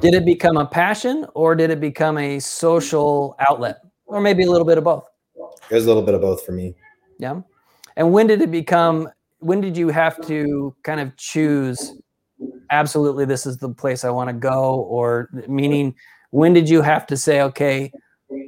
Did 0.00 0.14
it 0.14 0.24
become 0.24 0.56
a 0.56 0.66
passion 0.66 1.24
or 1.34 1.54
did 1.54 1.70
it 1.70 1.80
become 1.80 2.18
a 2.18 2.40
social 2.40 3.36
outlet? 3.48 3.78
or 4.12 4.20
maybe 4.20 4.44
a 4.44 4.50
little 4.50 4.66
bit 4.66 4.78
of 4.78 4.84
both. 4.84 5.08
It 5.70 5.74
was 5.74 5.84
a 5.84 5.88
little 5.88 6.02
bit 6.02 6.14
of 6.14 6.20
both 6.20 6.44
for 6.44 6.52
me. 6.52 6.74
Yeah. 7.18 7.40
And 7.96 8.12
when 8.12 8.26
did 8.26 8.42
it 8.42 8.50
become? 8.50 9.08
When 9.38 9.60
did 9.60 9.76
you 9.76 9.88
have 9.88 10.20
to 10.26 10.74
kind 10.82 11.00
of 11.00 11.16
choose? 11.16 11.94
Absolutely, 12.70 13.24
this 13.24 13.46
is 13.46 13.58
the 13.58 13.68
place 13.68 14.04
I 14.04 14.10
want 14.10 14.28
to 14.28 14.34
go, 14.34 14.80
or 14.80 15.28
meaning, 15.48 15.94
when 16.30 16.52
did 16.52 16.68
you 16.68 16.82
have 16.82 17.06
to 17.08 17.16
say, 17.16 17.42
okay, 17.42 17.92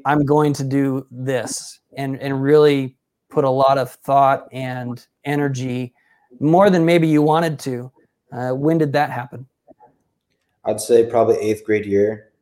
I'm 0.05 0.25
going 0.25 0.53
to 0.55 0.65
do 0.65 1.07
this, 1.11 1.81
and 1.97 2.21
and 2.21 2.43
really 2.43 2.97
put 3.31 3.45
a 3.45 3.51
lot 3.51 3.79
of 3.79 3.91
thought 3.91 4.47
and 4.53 5.05
energy, 5.25 5.95
more 6.41 6.71
than 6.71 6.85
maybe 6.85 7.09
you 7.09 7.23
wanted 7.23 7.59
to. 7.61 7.91
Uh, 8.33 8.51
when 8.51 8.79
did 8.79 8.93
that 8.93 9.11
happen? 9.11 9.47
I'd 10.65 10.81
say 10.81 11.07
probably 11.07 11.37
eighth 11.37 11.65
grade 11.65 11.87
year. 11.87 12.33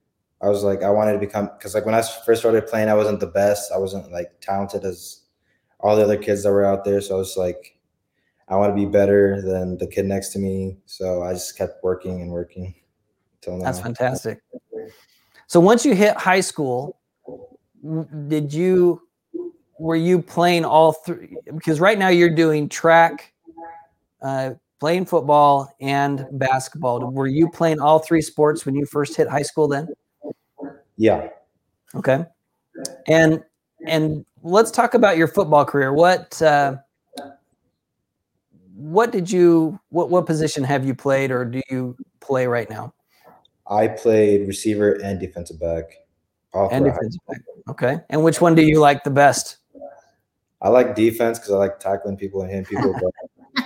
I 0.40 0.48
was 0.48 0.64
like, 0.64 0.82
I 0.82 0.90
wanted 0.90 1.12
to 1.12 1.18
become 1.18 1.50
because 1.56 1.74
like 1.74 1.86
when 1.86 1.94
I 1.94 2.02
first 2.02 2.40
started 2.40 2.66
playing, 2.66 2.88
I 2.88 2.94
wasn't 2.94 3.20
the 3.20 3.26
best. 3.26 3.70
I 3.72 3.78
wasn't 3.78 4.10
like 4.10 4.32
talented 4.40 4.84
as 4.84 5.20
all 5.80 5.96
the 5.96 6.02
other 6.02 6.16
kids 6.16 6.42
that 6.42 6.50
were 6.50 6.64
out 6.64 6.84
there. 6.84 7.00
So 7.00 7.14
I 7.14 7.18
was 7.18 7.36
like, 7.36 7.76
I 8.48 8.56
want 8.56 8.70
to 8.70 8.74
be 8.74 8.86
better 8.86 9.40
than 9.40 9.78
the 9.78 9.86
kid 9.86 10.06
next 10.06 10.30
to 10.30 10.38
me. 10.38 10.78
So 10.86 11.22
I 11.22 11.32
just 11.32 11.56
kept 11.56 11.82
working 11.82 12.20
and 12.20 12.30
working 12.30 12.74
until 13.36 13.58
now. 13.58 13.64
That's 13.64 13.80
fantastic. 13.80 14.40
So 15.46 15.60
once 15.60 15.84
you 15.84 15.94
hit 15.94 16.16
high 16.16 16.40
school, 16.40 16.98
did 18.28 18.52
you 18.52 19.02
were 19.78 19.96
you 19.96 20.20
playing 20.22 20.64
all 20.64 20.92
three? 20.92 21.36
Because 21.54 21.80
right 21.80 21.98
now 21.98 22.08
you're 22.08 22.34
doing 22.34 22.68
track, 22.68 23.32
uh, 24.22 24.52
playing 24.82 25.06
football, 25.06 25.72
and 25.80 26.26
basketball. 26.32 27.08
Were 27.12 27.28
you 27.28 27.48
playing 27.48 27.78
all 27.78 28.00
three 28.00 28.20
sports 28.20 28.66
when 28.66 28.74
you 28.74 28.84
first 28.84 29.16
hit 29.16 29.28
high 29.28 29.42
school? 29.42 29.68
Then 29.68 29.86
yeah. 30.96 31.28
Okay. 31.94 32.24
And 33.06 33.44
and 33.86 34.24
let's 34.42 34.72
talk 34.72 34.94
about 34.94 35.16
your 35.16 35.28
football 35.28 35.64
career. 35.64 35.92
What 35.92 36.42
uh, 36.42 36.78
what 38.74 39.12
did 39.12 39.30
you 39.30 39.78
what 39.90 40.10
what 40.10 40.26
position 40.26 40.64
have 40.64 40.84
you 40.84 40.96
played 40.96 41.30
or 41.30 41.44
do 41.44 41.62
you 41.70 41.96
play 42.18 42.48
right 42.48 42.68
now? 42.68 42.92
I 43.68 43.86
played 43.86 44.48
receiver 44.48 44.94
and 44.94 45.20
defensive 45.20 45.60
back. 45.60 45.84
and 46.54 46.86
defensive 46.86 47.20
back. 47.28 47.40
Okay. 47.68 48.00
And 48.10 48.24
which 48.24 48.40
one 48.40 48.56
do 48.56 48.66
you 48.66 48.80
like 48.80 49.04
the 49.04 49.10
best? 49.10 49.58
I 50.60 50.70
like 50.70 50.96
defense 50.96 51.38
because 51.38 51.52
I 51.52 51.58
like 51.58 51.78
tackling 51.78 52.16
people 52.16 52.42
and 52.42 52.50
hitting 52.50 52.64
people. 52.64 52.98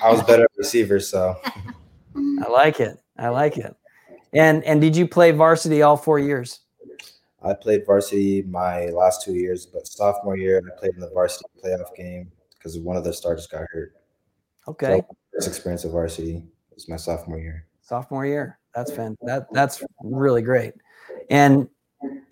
I 0.03 0.11
was 0.11 0.23
better 0.23 0.45
at 0.45 0.51
receiver, 0.57 1.01
so. 1.01 1.41
I 2.17 2.51
like 2.51 2.81
it. 2.81 2.99
I 3.19 3.29
like 3.29 3.57
it. 3.59 3.75
And 4.33 4.65
and 4.65 4.81
did 4.81 4.97
you 4.97 5.07
play 5.07 5.31
varsity 5.31 5.83
all 5.83 5.97
four 5.97 6.19
years? 6.19 6.61
I 7.43 7.55
played 7.55 7.87
varsity 7.87 8.43
my 8.43 8.87
last 8.87 9.23
two 9.23 9.35
years, 9.35 9.67
but 9.67 9.87
sophomore 9.87 10.37
year 10.37 10.61
I 10.67 10.79
played 10.79 10.95
in 10.95 11.01
the 11.01 11.11
varsity 11.11 11.45
playoff 11.63 11.95
game 11.97 12.31
because 12.55 12.79
one 12.79 12.97
of 12.97 13.05
the 13.05 13.13
starters 13.13 13.47
got 13.47 13.65
hurt. 13.71 13.95
Okay. 14.69 14.99
So 14.99 15.17
first 15.33 15.49
experience 15.49 15.85
of 15.85 15.93
varsity 15.93 16.43
was 16.75 16.89
my 16.89 16.97
sophomore 16.97 17.39
year. 17.39 17.67
Sophomore 17.83 18.27
year. 18.27 18.59
That's 18.75 18.91
fan. 18.91 19.17
That 19.23 19.47
that's 19.53 19.83
really 20.03 20.43
great. 20.43 20.75
And 21.31 21.69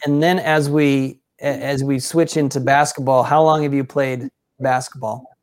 and 0.05 0.23
then 0.23 0.39
as 0.39 0.69
we 0.69 1.21
as 1.41 1.85
we 1.85 1.99
switch 1.99 2.37
into 2.37 2.61
basketball, 2.61 3.23
how 3.23 3.43
long 3.43 3.63
have 3.63 3.73
you 3.73 3.85
played 3.85 4.29
basketball? 4.61 5.34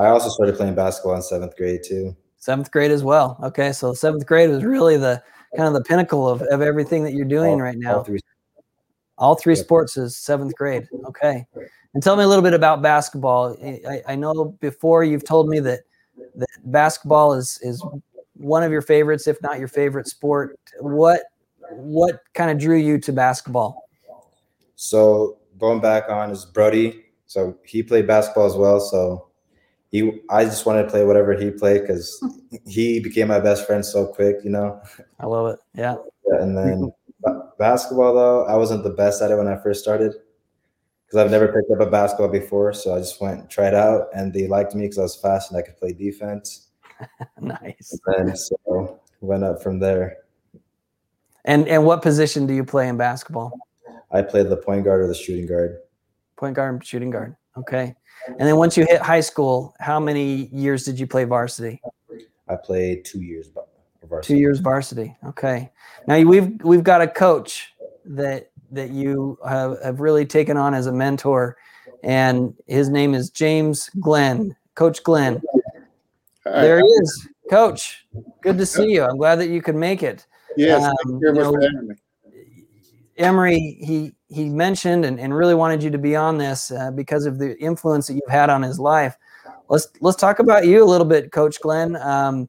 I 0.00 0.06
also 0.08 0.28
started 0.30 0.56
playing 0.56 0.74
basketball 0.74 1.14
in 1.14 1.22
seventh 1.22 1.56
grade 1.56 1.82
too. 1.84 2.16
Seventh 2.38 2.70
grade 2.70 2.90
as 2.90 3.04
well. 3.04 3.38
Okay, 3.42 3.70
so 3.72 3.92
seventh 3.92 4.24
grade 4.26 4.48
was 4.48 4.64
really 4.64 4.96
the 4.96 5.22
kind 5.56 5.68
of 5.68 5.74
the 5.74 5.82
pinnacle 5.82 6.26
of, 6.28 6.40
of 6.42 6.62
everything 6.62 7.04
that 7.04 7.12
you're 7.12 7.26
doing 7.26 7.52
All- 7.52 7.60
right 7.60 7.76
now. 7.78 7.96
All 7.98 8.04
three. 8.04 8.20
All 9.18 9.34
three 9.34 9.54
Yep. 9.56 9.64
sports 9.64 9.96
is 9.98 10.16
seventh 10.16 10.54
grade. 10.54 10.88
Okay. 11.04 11.44
And 11.92 12.02
tell 12.02 12.16
me 12.16 12.24
a 12.24 12.26
little 12.26 12.42
bit 12.42 12.54
about 12.54 12.80
basketball. 12.80 13.54
I, 13.62 13.80
I- 13.86 14.02
I 14.12 14.16
know 14.16 14.56
before 14.60 15.04
you've 15.04 15.24
told 15.24 15.48
me 15.50 15.60
that, 15.60 15.80
that 16.36 16.48
basketball 16.64 17.34
is 17.34 17.58
is 17.62 17.84
one 18.34 18.62
of 18.62 18.72
your 18.72 18.80
favorites, 18.82 19.26
if 19.26 19.40
not 19.42 19.58
your 19.58 19.68
favorite 19.68 20.06
sport. 20.08 20.58
What 20.80 21.20
what 21.72 22.20
kind 22.32 22.50
of 22.50 22.56
drew 22.58 22.76
you 22.78 22.98
to 23.00 23.12
basketball? 23.12 23.84
So 24.76 25.38
going 25.58 25.80
back 25.80 26.08
on 26.08 26.30
is 26.30 26.46
Brody. 26.46 27.04
So 27.26 27.58
he 27.64 27.82
played 27.82 28.06
basketball 28.06 28.46
as 28.46 28.56
well. 28.56 28.80
So 28.80 29.28
he, 29.90 30.20
I 30.30 30.44
just 30.44 30.66
wanted 30.66 30.84
to 30.84 30.90
play 30.90 31.04
whatever 31.04 31.34
he 31.34 31.50
played 31.50 31.82
because 31.82 32.18
hmm. 32.20 32.56
he 32.66 33.00
became 33.00 33.28
my 33.28 33.40
best 33.40 33.66
friend 33.66 33.84
so 33.84 34.06
quick, 34.06 34.36
you 34.44 34.50
know. 34.50 34.80
I 35.18 35.26
love 35.26 35.54
it. 35.54 35.58
Yeah. 35.74 35.96
And 36.40 36.56
then 36.56 36.92
basketball 37.58 38.14
though, 38.14 38.44
I 38.46 38.56
wasn't 38.56 38.84
the 38.84 38.90
best 38.90 39.20
at 39.20 39.30
it 39.30 39.36
when 39.36 39.48
I 39.48 39.56
first 39.56 39.82
started 39.82 40.14
because 41.10 41.24
I've 41.24 41.30
never 41.30 41.48
picked 41.48 41.70
up 41.72 41.86
a 41.86 41.90
basketball 41.90 42.28
before. 42.28 42.72
So 42.72 42.94
I 42.94 42.98
just 42.98 43.20
went 43.20 43.40
and 43.40 43.50
tried 43.50 43.74
out, 43.74 44.08
and 44.14 44.32
they 44.32 44.46
liked 44.46 44.74
me 44.74 44.84
because 44.84 44.98
I 44.98 45.02
was 45.02 45.16
fast 45.16 45.50
and 45.50 45.58
I 45.58 45.62
could 45.62 45.76
play 45.76 45.92
defense. 45.92 46.68
Nice. 47.40 47.98
And 48.18 48.38
so 48.38 49.00
went 49.22 49.42
up 49.42 49.62
from 49.62 49.78
there. 49.78 50.18
And 51.46 51.66
and 51.66 51.86
what 51.86 52.02
position 52.02 52.46
do 52.46 52.52
you 52.52 52.62
play 52.62 52.88
in 52.88 52.98
basketball? 52.98 53.58
I 54.12 54.20
played 54.20 54.50
the 54.50 54.58
point 54.58 54.84
guard 54.84 55.00
or 55.00 55.06
the 55.06 55.14
shooting 55.14 55.46
guard. 55.46 55.78
Point 56.36 56.56
guard, 56.56 56.84
shooting 56.84 57.08
guard. 57.08 57.36
Okay. 57.56 57.94
And 58.26 58.40
then 58.40 58.56
once 58.56 58.76
you 58.76 58.84
hit 58.84 59.00
high 59.00 59.20
school, 59.20 59.74
how 59.80 59.98
many 60.00 60.48
years 60.52 60.84
did 60.84 60.98
you 60.98 61.06
play 61.06 61.24
varsity? 61.24 61.80
I 62.48 62.56
played 62.56 63.04
two 63.04 63.20
years. 63.20 63.48
ba- 63.48 63.64
of 64.02 64.22
Two 64.22 64.36
years 64.36 64.58
varsity. 64.60 65.16
Okay. 65.26 65.70
Now 66.06 66.20
we've 66.22 66.60
we've 66.64 66.82
got 66.82 67.00
a 67.00 67.06
coach 67.06 67.72
that 68.04 68.50
that 68.72 68.90
you 68.90 69.38
have, 69.46 69.82
have 69.82 70.00
really 70.00 70.24
taken 70.26 70.56
on 70.56 70.74
as 70.74 70.86
a 70.86 70.92
mentor, 70.92 71.56
and 72.02 72.54
his 72.66 72.88
name 72.88 73.14
is 73.14 73.30
James 73.30 73.90
Glenn. 74.00 74.56
Coach 74.74 75.02
Glenn. 75.02 75.42
There 76.44 76.78
he 76.78 76.84
is, 76.86 77.28
Coach. 77.50 78.06
Good 78.42 78.58
to 78.58 78.66
see 78.66 78.92
you. 78.92 79.04
I'm 79.04 79.18
glad 79.18 79.36
that 79.36 79.48
you 79.48 79.60
could 79.60 79.76
make 79.76 80.02
it. 80.02 80.26
Yes, 80.56 80.82
Um, 80.82 80.92
thank 80.96 81.08
you 81.08 81.20
very 81.20 81.34
you 81.36 81.44
much 81.44 81.54
for 81.54 81.60
having 81.60 81.88
me. 81.88 81.94
Emery, 83.20 83.78
he 83.80 84.12
he 84.28 84.48
mentioned 84.48 85.04
and, 85.04 85.20
and 85.20 85.34
really 85.34 85.54
wanted 85.54 85.82
you 85.82 85.90
to 85.90 85.98
be 85.98 86.16
on 86.16 86.38
this 86.38 86.70
uh, 86.70 86.90
because 86.90 87.26
of 87.26 87.38
the 87.38 87.58
influence 87.60 88.06
that 88.06 88.14
you've 88.14 88.30
had 88.30 88.50
on 88.50 88.62
his 88.62 88.78
life. 88.78 89.16
Let's 89.68 89.88
let's 90.00 90.16
talk 90.16 90.38
about 90.38 90.66
you 90.66 90.82
a 90.82 90.86
little 90.86 91.06
bit, 91.06 91.30
Coach 91.32 91.60
Glenn. 91.60 91.96
Um, 91.96 92.48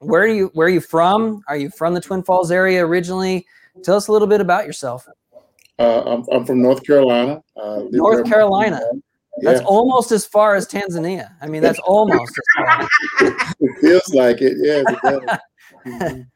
where 0.00 0.22
are 0.22 0.26
you 0.28 0.50
where 0.54 0.66
are 0.66 0.70
you 0.70 0.80
from? 0.80 1.42
Are 1.48 1.56
you 1.56 1.70
from 1.70 1.94
the 1.94 2.00
Twin 2.00 2.22
Falls 2.22 2.50
area 2.50 2.84
originally? 2.84 3.46
Tell 3.82 3.96
us 3.96 4.08
a 4.08 4.12
little 4.12 4.28
bit 4.28 4.40
about 4.40 4.66
yourself. 4.66 5.08
Uh, 5.78 6.02
I'm, 6.02 6.24
I'm 6.32 6.44
from 6.44 6.60
North 6.62 6.84
Carolina. 6.84 7.42
Uh, 7.56 7.82
North 7.90 8.26
Carolina. 8.26 8.80
Yeah, 9.40 9.52
That's 9.52 9.64
almost 9.64 10.10
as 10.10 10.26
far 10.26 10.56
as 10.56 10.66
Tanzania. 10.66 11.30
I 11.40 11.46
mean, 11.46 11.62
that's 11.62 11.78
almost 11.86 12.32
as 12.38 12.64
far. 12.66 12.88
it 13.60 13.80
feels 13.80 14.14
like 14.14 14.42
it. 14.42 14.54
Yes, 14.60 14.84
it 14.88 14.98
does. 15.02 15.38
Mhm. 15.86 16.26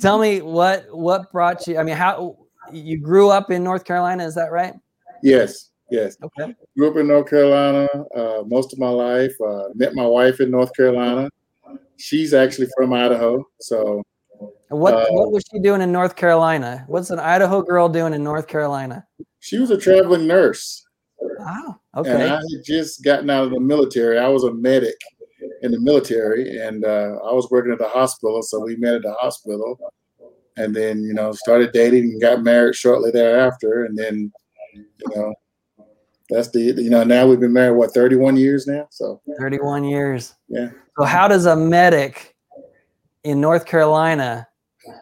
Tell 0.00 0.18
me 0.18 0.40
what 0.40 0.86
what 0.90 1.30
brought 1.30 1.66
you. 1.66 1.76
I 1.78 1.82
mean, 1.82 1.96
how 1.96 2.38
you 2.72 2.98
grew 2.98 3.30
up 3.30 3.50
in 3.50 3.62
North 3.64 3.84
Carolina? 3.84 4.24
Is 4.24 4.34
that 4.34 4.52
right? 4.52 4.74
yes, 5.22 5.70
yes. 5.90 6.16
Okay. 6.22 6.54
Grew 6.76 6.90
up 6.90 6.96
in 6.96 7.08
North 7.08 7.28
Carolina 7.28 7.88
uh, 8.16 8.42
most 8.46 8.72
of 8.72 8.78
my 8.78 8.88
life. 8.88 9.32
Uh, 9.40 9.68
met 9.74 9.94
my 9.94 10.06
wife 10.06 10.40
in 10.40 10.50
North 10.50 10.74
Carolina. 10.74 11.30
She's 11.96 12.34
actually 12.34 12.68
from 12.76 12.92
Idaho. 12.92 13.44
So 13.60 14.02
what 14.68 14.94
Uh, 14.94 15.06
what 15.10 15.32
was 15.32 15.44
she 15.50 15.60
doing 15.60 15.80
in 15.80 15.92
North 15.92 16.16
Carolina? 16.16 16.84
What's 16.88 17.10
an 17.10 17.20
Idaho 17.20 17.62
girl 17.62 17.88
doing 17.88 18.14
in 18.14 18.24
North 18.24 18.46
Carolina? 18.46 19.06
she 19.40 19.58
was 19.58 19.70
a 19.70 19.76
traveling 19.76 20.26
nurse. 20.26 20.86
Wow. 21.20 21.78
Okay. 21.96 22.10
And 22.10 22.22
I 22.22 22.36
had 22.36 22.64
just 22.64 23.04
gotten 23.04 23.28
out 23.28 23.44
of 23.44 23.50
the 23.50 23.60
military. 23.60 24.18
I 24.18 24.28
was 24.28 24.44
a 24.44 24.52
medic 24.54 24.96
in 25.62 25.70
the 25.70 25.80
military, 25.80 26.58
and 26.58 26.84
uh, 26.84 27.18
I 27.22 27.32
was 27.32 27.48
working 27.50 27.72
at 27.72 27.78
the 27.78 27.88
hospital. 27.88 28.42
So 28.42 28.60
we 28.60 28.76
met 28.76 28.94
at 28.94 29.02
the 29.02 29.12
hospital, 29.14 29.78
and 30.56 30.74
then 30.74 31.02
you 31.02 31.14
know 31.14 31.32
started 31.32 31.72
dating 31.72 32.04
and 32.04 32.20
got 32.20 32.42
married 32.42 32.74
shortly 32.74 33.10
thereafter. 33.10 33.84
And 33.84 33.96
then 33.96 34.32
you 34.74 34.84
know 35.14 35.34
that's 36.30 36.50
the 36.50 36.60
you 36.60 36.90
know 36.90 37.04
now 37.04 37.26
we've 37.26 37.40
been 37.40 37.52
married 37.52 37.76
what 37.76 37.92
31 37.92 38.36
years 38.36 38.66
now. 38.66 38.86
So 38.90 39.20
31 39.38 39.84
years. 39.84 40.34
Yeah. 40.48 40.70
So 40.98 41.04
how 41.04 41.28
does 41.28 41.46
a 41.46 41.56
medic 41.56 42.34
in 43.24 43.40
North 43.40 43.66
Carolina 43.66 44.46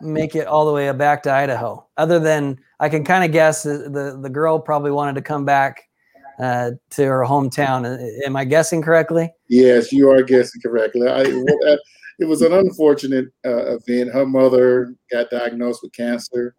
make 0.00 0.34
it 0.34 0.46
all 0.46 0.64
the 0.66 0.72
way 0.72 0.90
back 0.92 1.22
to 1.24 1.32
Idaho? 1.32 1.86
Other 1.96 2.18
than 2.18 2.58
I 2.80 2.88
can 2.88 3.04
kind 3.04 3.24
of 3.24 3.32
guess 3.32 3.62
the, 3.62 3.88
the 3.90 4.18
the 4.20 4.30
girl 4.30 4.58
probably 4.58 4.90
wanted 4.90 5.14
to 5.16 5.22
come 5.22 5.44
back 5.44 5.82
uh, 6.40 6.72
to 6.90 7.04
her 7.04 7.24
hometown. 7.24 7.86
Am 8.24 8.36
I 8.36 8.44
guessing 8.44 8.82
correctly? 8.82 9.32
yes, 9.48 9.92
you 9.92 10.10
are 10.10 10.22
guessing 10.22 10.60
correctly. 10.62 11.06
I, 11.06 11.22
it 12.18 12.24
was 12.24 12.42
an 12.42 12.52
unfortunate 12.52 13.26
uh, 13.44 13.76
event. 13.76 14.12
Her 14.12 14.26
mother 14.26 14.94
got 15.10 15.30
diagnosed 15.30 15.82
with 15.82 15.92
cancer. 15.92 16.54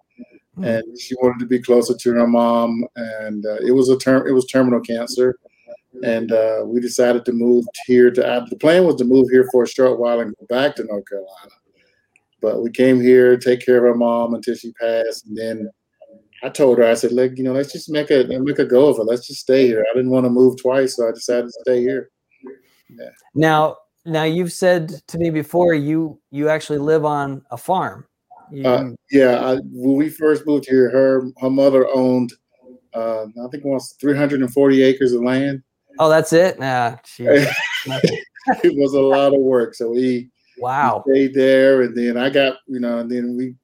Hmm. 0.56 0.64
and 0.66 1.00
she 1.00 1.16
wanted 1.16 1.40
to 1.40 1.48
be 1.48 1.60
closer 1.60 1.96
to 1.98 2.14
her 2.14 2.28
mom 2.28 2.86
and 2.96 3.44
uh, 3.44 3.56
it 3.66 3.72
was 3.72 3.90
a 3.90 3.98
term 3.98 4.28
it 4.28 4.34
was 4.34 4.46
terminal 4.46 4.82
cancer 4.82 5.36
and 6.04 6.32
uh, 6.32 6.62
we 6.64 6.80
decided 6.80 7.26
to 7.26 7.32
move 7.34 7.66
here 7.88 8.12
to 8.12 8.46
the 8.50 8.56
plan 8.58 8.86
was 8.86 8.98
to 8.98 9.04
move 9.04 9.28
here 9.32 9.50
for 9.52 9.64
a 9.64 9.68
short 9.68 10.00
while 10.00 10.20
and 10.20 10.36
go 10.38 10.46
back 10.50 10.76
to 10.76 10.84
north 10.84 11.06
carolina 11.10 11.56
but 12.40 12.62
we 12.62 12.70
came 12.70 13.02
here 13.02 13.36
to 13.36 13.44
take 13.44 13.66
care 13.66 13.78
of 13.78 13.84
her 13.84 13.96
mom 13.96 14.36
until 14.36 14.54
she 14.54 14.72
passed 14.74 15.26
and 15.26 15.36
then 15.36 15.68
i 16.44 16.50
told 16.50 16.78
her 16.78 16.86
i 16.86 16.94
said 16.94 17.12
look 17.12 17.36
you 17.36 17.44
know 17.44 17.54
let's 17.54 17.74
just 17.74 17.90
make 17.90 18.12
a 18.12 18.24
make 18.40 18.60
a 18.60 18.66
go 18.66 18.90
of 18.90 19.00
it 19.00 19.06
let's 19.06 19.26
just 19.26 19.42
stay 19.42 19.66
here 19.66 19.84
i 19.90 19.96
didn't 19.96 20.12
want 20.12 20.24
to 20.24 20.30
move 20.30 20.56
twice 20.62 20.98
so 20.98 21.08
i 21.08 21.12
decided 21.12 21.46
to 21.46 21.62
stay 21.62 21.82
here 21.82 22.12
Yeah. 22.90 23.10
Now, 23.34 23.78
now 24.06 24.24
you've 24.24 24.52
said 24.52 24.90
to 25.08 25.18
me 25.18 25.30
before 25.30 25.74
you 25.74 26.20
you 26.32 26.50
actually 26.50 26.80
live 26.80 27.06
on 27.06 27.44
a 27.52 27.58
farm. 27.58 28.06
You- 28.52 28.68
Uh, 28.68 28.90
yeah, 29.12 29.40
I, 29.40 29.56
when 29.72 29.96
we 29.96 30.10
first 30.10 30.46
moved 30.46 30.66
here, 30.68 30.90
her 30.90 31.30
her 31.40 31.50
mother 31.50 31.88
owned, 31.94 32.34
uh, 32.94 33.24
I 33.24 33.48
think 33.50 33.64
it 33.64 33.66
was 33.66 33.96
340 34.00 34.84
acres 34.84 35.14
of 35.14 35.22
land. 35.24 35.64
oh, 36.00 36.10
that's 36.10 36.34
it. 36.34 36.60
Nah, 36.60 36.98
it 37.18 38.78
was 38.78 38.94
a 38.94 39.02
lot 39.02 39.34
of 39.34 39.40
work. 39.42 39.74
So 39.74 39.90
we 39.90 40.30
wow. 40.58 41.04
we 41.06 41.14
stayed 41.14 41.34
there, 41.34 41.82
and 41.84 41.96
then 41.96 42.18
I 42.18 42.30
got 42.30 42.58
you 42.68 42.80
know, 42.80 43.00
and 43.00 43.10
then 43.10 43.38
we 43.38 43.56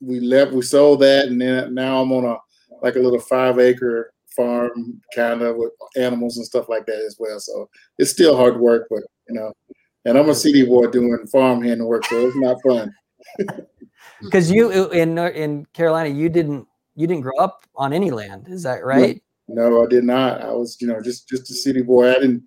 we 0.00 0.20
left. 0.20 0.52
We 0.52 0.62
sold 0.62 1.00
that, 1.00 1.26
and 1.26 1.40
then 1.40 1.74
now 1.74 2.00
I'm 2.00 2.12
on 2.12 2.24
a 2.24 2.36
like 2.82 2.96
a 2.96 3.00
little 3.00 3.20
five 3.20 3.58
acre 3.58 4.12
farm, 4.34 5.00
kind 5.14 5.42
of 5.42 5.56
with 5.56 5.72
animals 5.96 6.36
and 6.36 6.46
stuff 6.46 6.68
like 6.68 6.86
that 6.86 7.02
as 7.06 7.16
well. 7.18 7.38
So 7.38 7.68
it's 7.98 8.10
still 8.10 8.36
hard 8.36 8.58
work, 8.58 8.86
but 8.90 9.02
you 9.28 9.34
know, 9.34 9.52
and 10.04 10.18
I'm 10.18 10.28
a 10.28 10.34
city 10.34 10.64
boy 10.64 10.86
doing 10.88 11.26
farm 11.30 11.62
hand 11.62 11.84
work, 11.84 12.04
so 12.06 12.26
it's 12.26 12.36
not 12.36 12.62
fun. 12.62 12.92
Because 14.20 14.50
you 14.50 14.70
in 14.90 15.18
in 15.18 15.64
Carolina, 15.72 16.08
you 16.08 16.28
didn't 16.28 16.66
you 16.94 17.06
didn't 17.06 17.22
grow 17.22 17.36
up 17.38 17.64
on 17.74 17.92
any 17.92 18.10
land. 18.10 18.46
Is 18.48 18.62
that 18.62 18.84
right? 18.84 19.22
No, 19.48 19.82
I 19.82 19.86
did 19.86 20.04
not. 20.04 20.40
I 20.42 20.52
was, 20.52 20.76
you 20.80 20.86
know, 20.86 21.00
just 21.00 21.28
just 21.28 21.50
a 21.50 21.54
city 21.54 21.82
boy. 21.82 22.10
I 22.10 22.14
didn't, 22.14 22.44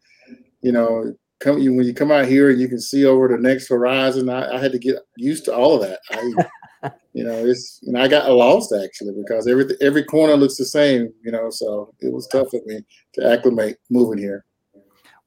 you 0.62 0.72
know, 0.72 1.14
come 1.40 1.58
you 1.58 1.74
when 1.74 1.86
you 1.86 1.94
come 1.94 2.12
out 2.12 2.26
here 2.26 2.50
and 2.50 2.60
you 2.60 2.68
can 2.68 2.80
see 2.80 3.06
over 3.06 3.28
the 3.28 3.38
next 3.38 3.68
horizon. 3.68 4.30
I, 4.30 4.56
I 4.56 4.60
had 4.60 4.72
to 4.72 4.80
get 4.80 4.98
used 5.18 5.46
to 5.46 5.56
all 5.56 5.76
of 5.76 5.82
that. 5.82 6.00
I, 6.12 6.92
you 7.14 7.24
know, 7.24 7.46
it's 7.46 7.82
and 7.84 7.98
I 7.98 8.08
got 8.08 8.30
lost 8.32 8.74
actually 8.74 9.14
because 9.18 9.48
every 9.48 9.66
every 9.82 10.04
corner 10.04 10.36
looks 10.36 10.58
the 10.58 10.66
same. 10.66 11.10
You 11.24 11.32
know, 11.32 11.50
so 11.50 11.94
it 12.00 12.14
was 12.14 12.28
tough 12.28 12.50
for 12.52 12.62
me 12.66 12.82
to 13.14 13.32
acclimate 13.32 13.78
moving 13.90 14.18
here. 14.18 14.46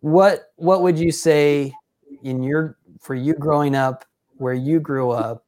What 0.00 0.52
what 0.56 0.82
would 0.82 0.98
you 0.98 1.12
say 1.12 1.74
in 2.22 2.42
your 2.42 2.76
for 3.00 3.14
you 3.14 3.34
growing 3.34 3.74
up 3.74 4.04
where 4.36 4.54
you 4.54 4.80
grew 4.80 5.10
up? 5.10 5.44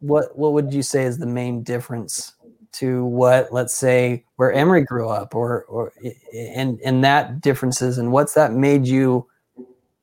What 0.00 0.36
what 0.36 0.52
would 0.52 0.72
you 0.72 0.82
say 0.82 1.04
is 1.04 1.18
the 1.18 1.26
main 1.26 1.62
difference 1.62 2.34
to 2.72 3.04
what 3.04 3.52
let's 3.52 3.74
say 3.74 4.24
where 4.36 4.52
Emery 4.52 4.84
grew 4.84 5.08
up 5.08 5.34
or 5.34 5.64
or 5.64 5.92
and 6.34 6.80
and 6.84 7.04
that 7.04 7.40
differences 7.40 7.98
and 7.98 8.12
what's 8.12 8.34
that 8.34 8.52
made 8.52 8.86
you 8.86 9.26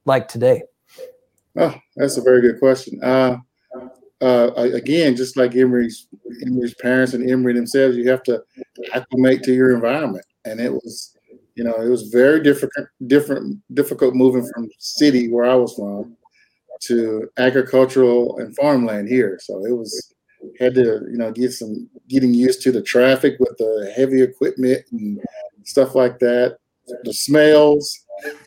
like 0.05 0.27
today? 0.27 0.63
Oh, 1.55 1.73
that's 1.95 2.17
a 2.17 2.21
very 2.21 2.41
good 2.41 2.59
question. 2.59 3.03
Uh, 3.03 3.37
uh, 4.21 4.51
again, 4.55 5.15
just 5.15 5.37
like 5.37 5.55
Emery's 5.55 6.07
Emery's 6.45 6.75
parents 6.75 7.13
and 7.13 7.29
Emery 7.29 7.53
themselves, 7.53 7.97
you 7.97 8.09
have 8.09 8.23
to 8.23 8.43
acclimate 8.93 9.43
to 9.43 9.53
your 9.53 9.73
environment, 9.75 10.25
and 10.45 10.59
it 10.59 10.71
was, 10.71 11.16
you 11.57 11.63
know, 11.63 11.81
it 11.81 11.89
was 11.89 12.03
very 12.03 12.41
difficult, 12.43 12.87
different, 13.07 13.59
difficult 13.73 14.13
moving 14.13 14.47
from 14.53 14.69
city 14.77 15.27
where 15.31 15.45
I 15.45 15.55
was 15.55 15.73
from 15.73 16.15
to 16.81 17.27
agricultural 17.37 18.37
and 18.37 18.55
farmland 18.55 19.07
here. 19.07 19.39
So 19.41 19.65
it 19.65 19.75
was 19.75 20.13
had 20.59 20.75
to, 20.75 21.01
you 21.11 21.17
know, 21.17 21.31
get 21.31 21.51
some 21.51 21.89
getting 22.09 22.31
used 22.31 22.61
to 22.61 22.71
the 22.71 22.83
traffic 22.83 23.37
with 23.39 23.57
the 23.57 23.91
heavy 23.95 24.21
equipment 24.21 24.85
and 24.91 25.19
stuff 25.63 25.95
like 25.95 26.19
that, 26.19 26.59
the 27.03 27.13
smells. 27.13 28.05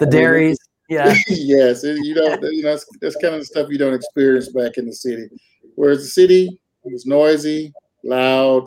the 0.00 0.06
dairies. 0.06 0.58
Yeah. 0.88 1.14
yes, 1.28 1.84
it, 1.84 2.04
you 2.04 2.16
know, 2.16 2.36
you 2.50 2.64
know 2.64 2.70
that's, 2.70 2.86
that's 3.00 3.16
kind 3.22 3.34
of 3.34 3.42
the 3.42 3.46
stuff 3.46 3.68
you 3.70 3.78
don't 3.78 3.94
experience 3.94 4.48
back 4.48 4.78
in 4.78 4.86
the 4.86 4.92
city. 4.92 5.28
Whereas 5.76 6.00
the 6.00 6.08
city 6.08 6.60
was 6.82 7.06
noisy, 7.06 7.72
loud, 8.02 8.66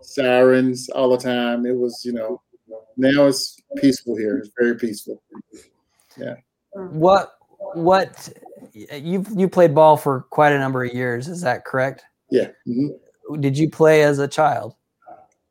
sirens 0.00 0.88
all 0.90 1.10
the 1.10 1.22
time. 1.22 1.66
It 1.66 1.76
was, 1.76 2.02
you 2.04 2.12
know, 2.12 2.40
now 2.96 3.26
it's 3.26 3.56
peaceful 3.76 4.16
here. 4.16 4.38
It's 4.38 4.50
very 4.58 4.76
peaceful. 4.76 5.22
Yeah. 6.16 6.34
What 6.72 7.34
what 7.74 8.32
you've 8.72 9.28
you 9.34 9.48
played 9.48 9.74
ball 9.74 9.96
for 9.96 10.22
quite 10.30 10.52
a 10.52 10.58
number 10.58 10.84
of 10.84 10.92
years, 10.92 11.28
is 11.28 11.40
that 11.42 11.64
correct? 11.64 12.02
Yeah. 12.30 12.48
Mm-hmm. 12.66 13.40
Did 13.40 13.56
you 13.56 13.70
play 13.70 14.02
as 14.02 14.18
a 14.18 14.28
child? 14.28 14.74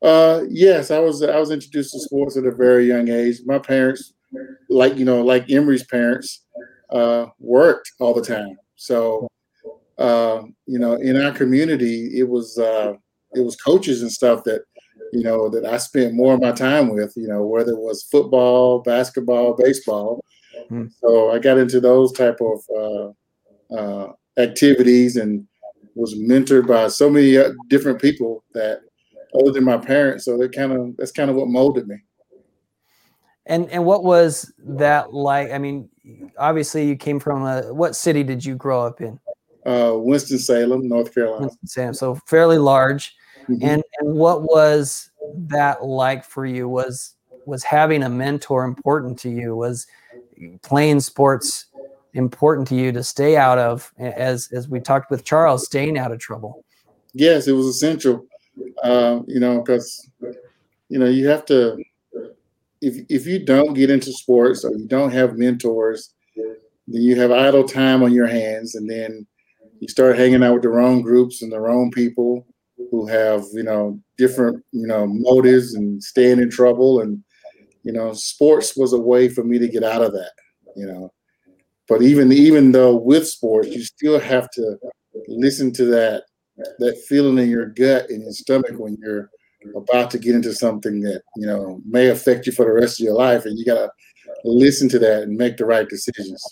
Uh, 0.02 0.42
yes, 0.50 0.90
I 0.90 1.00
was. 1.00 1.22
I 1.22 1.38
was 1.38 1.52
introduced 1.52 1.94
to 1.94 2.00
sports 2.00 2.36
at 2.36 2.46
a 2.46 2.52
very 2.52 2.88
young 2.88 3.10
age. 3.10 3.38
My 3.46 3.60
parents 3.60 4.14
like 4.70 4.98
you 4.98 5.06
know, 5.06 5.22
like 5.22 5.50
Emery's 5.50 5.84
parents, 5.84 6.46
uh, 6.92 7.28
worked 7.40 7.92
all 8.00 8.14
the 8.14 8.24
time. 8.24 8.58
So, 8.76 9.28
uh, 9.98 10.44
you 10.66 10.80
know, 10.80 10.94
in 10.94 11.22
our 11.22 11.32
community, 11.32 12.18
it 12.18 12.28
was 12.28 12.58
uh, 12.58 12.94
it 13.34 13.42
was 13.42 13.56
coaches 13.56 14.02
and 14.02 14.12
stuff 14.12 14.44
that 14.46 14.62
you 15.14 15.24
know 15.24 15.50
that 15.50 15.66
I 15.66 15.78
spent 15.78 16.14
more 16.14 16.34
of 16.34 16.42
my 16.42 16.52
time 16.52 16.90
with. 16.94 17.14
You 17.16 17.28
know, 17.28 17.46
whether 17.46 17.72
it 17.72 17.80
was 17.80 18.04
football, 18.04 18.80
basketball, 18.82 19.56
baseball. 19.56 20.24
Hmm. 20.70 20.88
So 21.02 21.32
I 21.32 21.40
got 21.40 21.58
into 21.58 21.80
those 21.80 22.12
type 22.12 22.40
of 22.42 23.16
uh, 23.72 23.76
uh, 23.76 24.14
activities 24.38 25.18
and 25.18 25.48
was 25.96 26.16
mentored 26.16 26.68
by 26.68 26.88
so 26.88 27.10
many 27.10 27.38
uh, 27.38 27.52
different 27.68 28.02
people 28.02 28.44
that 28.54 28.80
other 29.40 29.52
than 29.52 29.64
my 29.64 29.78
parents. 29.78 30.26
So 30.26 30.38
that 30.38 30.54
kind 30.54 30.72
of 30.72 30.98
that's 30.98 31.12
kind 31.12 31.30
of 31.30 31.36
what 31.36 31.48
molded 31.48 31.88
me. 31.88 31.98
And 33.46 33.70
and 33.70 33.86
what 33.86 34.04
was 34.04 34.54
that 34.60 35.14
like? 35.14 35.52
I 35.52 35.58
mean, 35.58 35.90
obviously 36.38 36.88
you 36.88 36.96
came 36.96 37.20
from 37.20 37.44
a 37.46 37.74
what 37.74 37.96
city 37.96 38.24
did 38.24 38.46
you 38.46 38.56
grow 38.56 38.86
up 38.86 39.02
in? 39.02 39.20
Uh, 39.66 39.94
Winston 39.96 40.40
Salem, 40.40 40.88
North 40.88 41.14
Carolina. 41.14 41.42
Winston 41.42 41.68
Salem, 41.68 41.94
so 41.94 42.16
fairly 42.28 42.58
large. 42.58 43.16
Mm-hmm. 43.44 43.58
And 43.62 43.84
and 44.00 44.16
what 44.16 44.44
was 44.44 45.12
that 45.48 45.84
like 45.84 46.24
for 46.24 46.46
you? 46.46 46.68
Was 46.70 47.16
was 47.46 47.64
having 47.64 48.04
a 48.04 48.10
mentor 48.10 48.64
important 48.64 49.18
to 49.20 49.30
you? 49.30 49.56
Was 49.56 49.88
playing 50.62 51.00
sports 51.00 51.66
important 52.14 52.68
to 52.68 52.76
you 52.76 52.92
to 52.92 53.04
stay 53.04 53.38
out 53.38 53.58
of 53.58 53.92
as 53.98 54.50
as 54.52 54.68
we 54.68 54.80
talked 54.80 55.12
with 55.12 55.24
Charles, 55.24 55.66
staying 55.66 55.98
out 55.98 56.12
of 56.12 56.20
trouble? 56.20 56.64
Yes, 57.14 57.48
it 57.48 57.54
was 57.54 57.68
essential. 57.68 58.26
Uh, 58.84 59.22
you 59.28 59.40
know, 59.40 59.62
because 59.62 60.10
you 60.90 61.00
know 61.00 61.08
you 61.08 61.28
have 61.28 61.46
to 61.46 61.82
if 62.82 63.06
if 63.10 63.26
you 63.26 63.44
don't 63.44 63.74
get 63.74 63.90
into 63.90 64.12
sports 64.12 64.66
or 64.66 64.72
you 64.72 64.88
don't 64.88 65.12
have 65.12 65.38
mentors, 65.38 66.14
then 66.36 67.02
you 67.02 67.16
have 67.16 67.32
idle 67.32 67.64
time 67.64 68.04
on 68.04 68.12
your 68.12 68.28
hands, 68.28 68.76
and 68.76 68.90
then 68.90 69.26
you 69.80 69.88
start 69.88 70.18
hanging 70.18 70.44
out 70.44 70.54
with 70.54 70.64
the 70.64 70.70
wrong 70.70 71.02
groups 71.02 71.42
and 71.42 71.52
the 71.52 71.60
wrong 71.60 71.92
people 71.92 72.46
who 72.92 73.08
have 73.08 73.46
you 73.54 73.64
know 73.64 74.00
different 74.18 74.64
you 74.72 74.86
know 74.86 75.08
motives 75.08 75.74
and 75.74 76.04
staying 76.04 76.40
in 76.40 76.52
trouble. 76.52 77.02
And 77.02 77.24
you 77.84 77.94
know 77.94 78.14
sports 78.14 78.78
was 78.78 78.94
a 78.94 79.00
way 79.00 79.30
for 79.30 79.44
me 79.44 79.58
to 79.58 79.68
get 79.68 79.84
out 79.84 80.04
of 80.04 80.12
that 80.12 80.32
you 80.76 80.86
know. 80.86 81.12
But 81.88 82.02
even 82.02 82.32
even 82.32 82.72
though 82.72 82.96
with 82.96 83.28
sports 83.28 83.70
you 83.70 83.84
still 83.84 84.20
have 84.20 84.50
to 84.52 84.78
listen 85.28 85.72
to 85.74 85.86
that 85.86 86.24
that 86.80 86.98
feeling 87.08 87.38
in 87.38 87.50
your 87.50 87.68
gut 87.68 88.10
and 88.10 88.22
your 88.24 88.32
stomach 88.32 88.78
when 88.78 88.98
you're 89.02 89.30
about 89.76 90.10
to 90.12 90.20
get 90.20 90.36
into 90.36 90.54
something 90.54 91.02
that 91.02 91.22
you 91.36 91.48
know 91.48 91.82
may 91.86 92.10
affect 92.10 92.46
you 92.46 92.52
for 92.52 92.66
the 92.66 92.72
rest 92.72 93.00
of 93.00 93.06
your 93.06 93.16
life. 93.16 93.46
And 93.46 93.58
you 93.58 93.66
got 93.66 93.76
to 93.76 93.90
listen 94.44 94.90
to 94.90 95.00
that 95.00 95.24
and 95.24 95.38
make 95.38 95.58
the 95.58 95.66
right 95.66 95.88
decisions. 95.88 96.44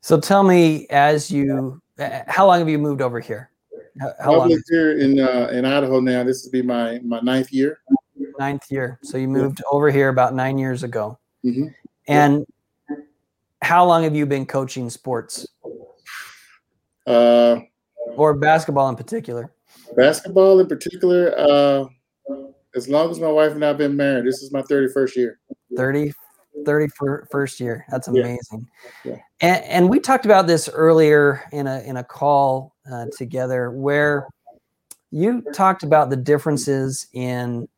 So 0.00 0.20
tell 0.20 0.42
me 0.42 0.86
as 0.90 1.30
you 1.30 1.80
how 2.28 2.46
long 2.46 2.58
have 2.58 2.68
you 2.68 2.78
moved 2.78 3.00
over 3.00 3.18
here 3.18 3.50
how 4.20 4.36
long 4.36 4.48
lived 4.48 4.64
here 4.68 4.98
in 4.98 5.18
uh, 5.18 5.48
in 5.52 5.64
idaho 5.64 6.00
now 6.00 6.22
this 6.22 6.44
will 6.44 6.52
be 6.52 6.62
my 6.62 6.98
my 7.04 7.20
ninth 7.20 7.52
year 7.52 7.80
ninth 8.38 8.70
year 8.70 8.98
so 9.02 9.16
you 9.16 9.28
moved 9.28 9.60
yeah. 9.60 9.76
over 9.76 9.90
here 9.90 10.08
about 10.08 10.34
nine 10.34 10.58
years 10.58 10.82
ago 10.82 11.18
mm-hmm. 11.44 11.66
and 12.08 12.44
yeah. 12.90 12.96
how 13.62 13.84
long 13.84 14.02
have 14.02 14.14
you 14.14 14.26
been 14.26 14.44
coaching 14.44 14.90
sports 14.90 15.46
uh, 17.06 17.56
or 18.16 18.34
basketball 18.34 18.88
in 18.88 18.96
particular 18.96 19.52
Basketball 19.94 20.60
in 20.60 20.66
particular, 20.66 21.34
uh, 21.38 21.84
as 22.74 22.88
long 22.88 23.10
as 23.10 23.20
my 23.20 23.28
wife 23.28 23.52
and 23.52 23.64
I 23.64 23.68
have 23.68 23.78
been 23.78 23.96
married, 23.96 24.26
this 24.26 24.42
is 24.42 24.52
my 24.52 24.62
31st 24.62 25.16
year. 25.16 25.38
30, 26.64 26.86
31st 26.88 27.60
year. 27.60 27.84
That's 27.90 28.08
amazing. 28.08 28.68
Yeah. 29.04 29.12
yeah. 29.12 29.18
And, 29.40 29.64
and 29.64 29.88
we 29.90 30.00
talked 30.00 30.24
about 30.24 30.46
this 30.46 30.68
earlier 30.68 31.42
in 31.52 31.66
a, 31.66 31.80
in 31.80 31.96
a 31.96 32.04
call 32.04 32.74
uh, 32.90 33.06
together 33.16 33.70
where 33.70 34.26
you 35.10 35.42
talked 35.54 35.82
about 35.82 36.10
the 36.10 36.16
differences 36.16 37.06
in 37.12 37.68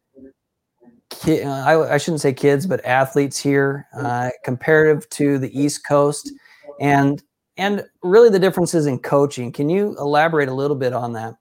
ki- 1.11 1.43
uh, 1.43 1.65
I, 1.65 1.95
I, 1.95 1.99
shouldn't 1.99 2.21
say 2.21 2.33
kids, 2.33 2.67
but 2.67 2.85
athletes 2.85 3.39
here 3.39 3.87
uh, 3.97 4.31
comparative 4.45 5.09
to 5.11 5.39
the 5.39 5.59
East 5.59 5.87
Coast 5.87 6.33
and 6.81 7.23
and 7.57 7.85
really 8.03 8.31
the 8.31 8.39
differences 8.39 8.87
in 8.87 9.01
coaching. 9.01 9.51
Can 9.51 9.69
you 9.69 9.97
elaborate 9.99 10.49
a 10.49 10.55
little 10.55 10.77
bit 10.77 10.93
on 10.93 11.13
that? 11.15 11.35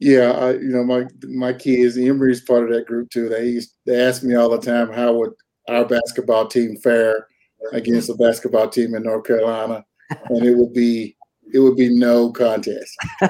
Yeah, 0.00 0.30
I, 0.30 0.52
you 0.52 0.68
know, 0.68 0.84
my 0.84 1.06
my 1.28 1.52
kids, 1.52 1.98
Emery's 1.98 2.40
part 2.40 2.64
of 2.64 2.70
that 2.70 2.86
group 2.86 3.10
too. 3.10 3.28
They 3.28 3.46
used, 3.46 3.74
they 3.84 4.00
ask 4.00 4.22
me 4.22 4.36
all 4.36 4.48
the 4.48 4.60
time 4.60 4.92
how 4.92 5.14
would 5.14 5.32
our 5.68 5.84
basketball 5.84 6.46
team 6.46 6.76
fare 6.76 7.26
against 7.72 8.08
a 8.08 8.14
basketball 8.14 8.68
team 8.68 8.94
in 8.94 9.02
North 9.02 9.26
Carolina, 9.26 9.84
and 10.28 10.44
it 10.44 10.56
would 10.56 10.72
be 10.72 11.16
it 11.52 11.58
would 11.58 11.76
be 11.76 11.88
no 11.88 12.30
contest. 12.30 12.96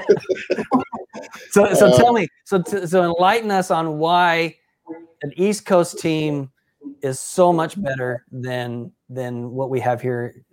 so, 1.51 1.73
so 1.73 1.87
uh, 1.87 1.97
tell 1.97 2.13
me, 2.13 2.29
so 2.45 2.63
so 2.63 3.03
enlighten 3.03 3.51
us 3.51 3.71
on 3.71 3.99
why 3.99 4.57
an 5.23 5.33
East 5.37 5.67
Coast 5.67 5.99
team 5.99 6.51
is 7.03 7.21
so 7.21 7.53
much 7.53 7.81
better 7.81 8.25
than 8.31 8.93
than 9.09 9.51
what 9.51 9.71
we 9.71 9.81
have 9.81 10.01
here. 10.01 10.45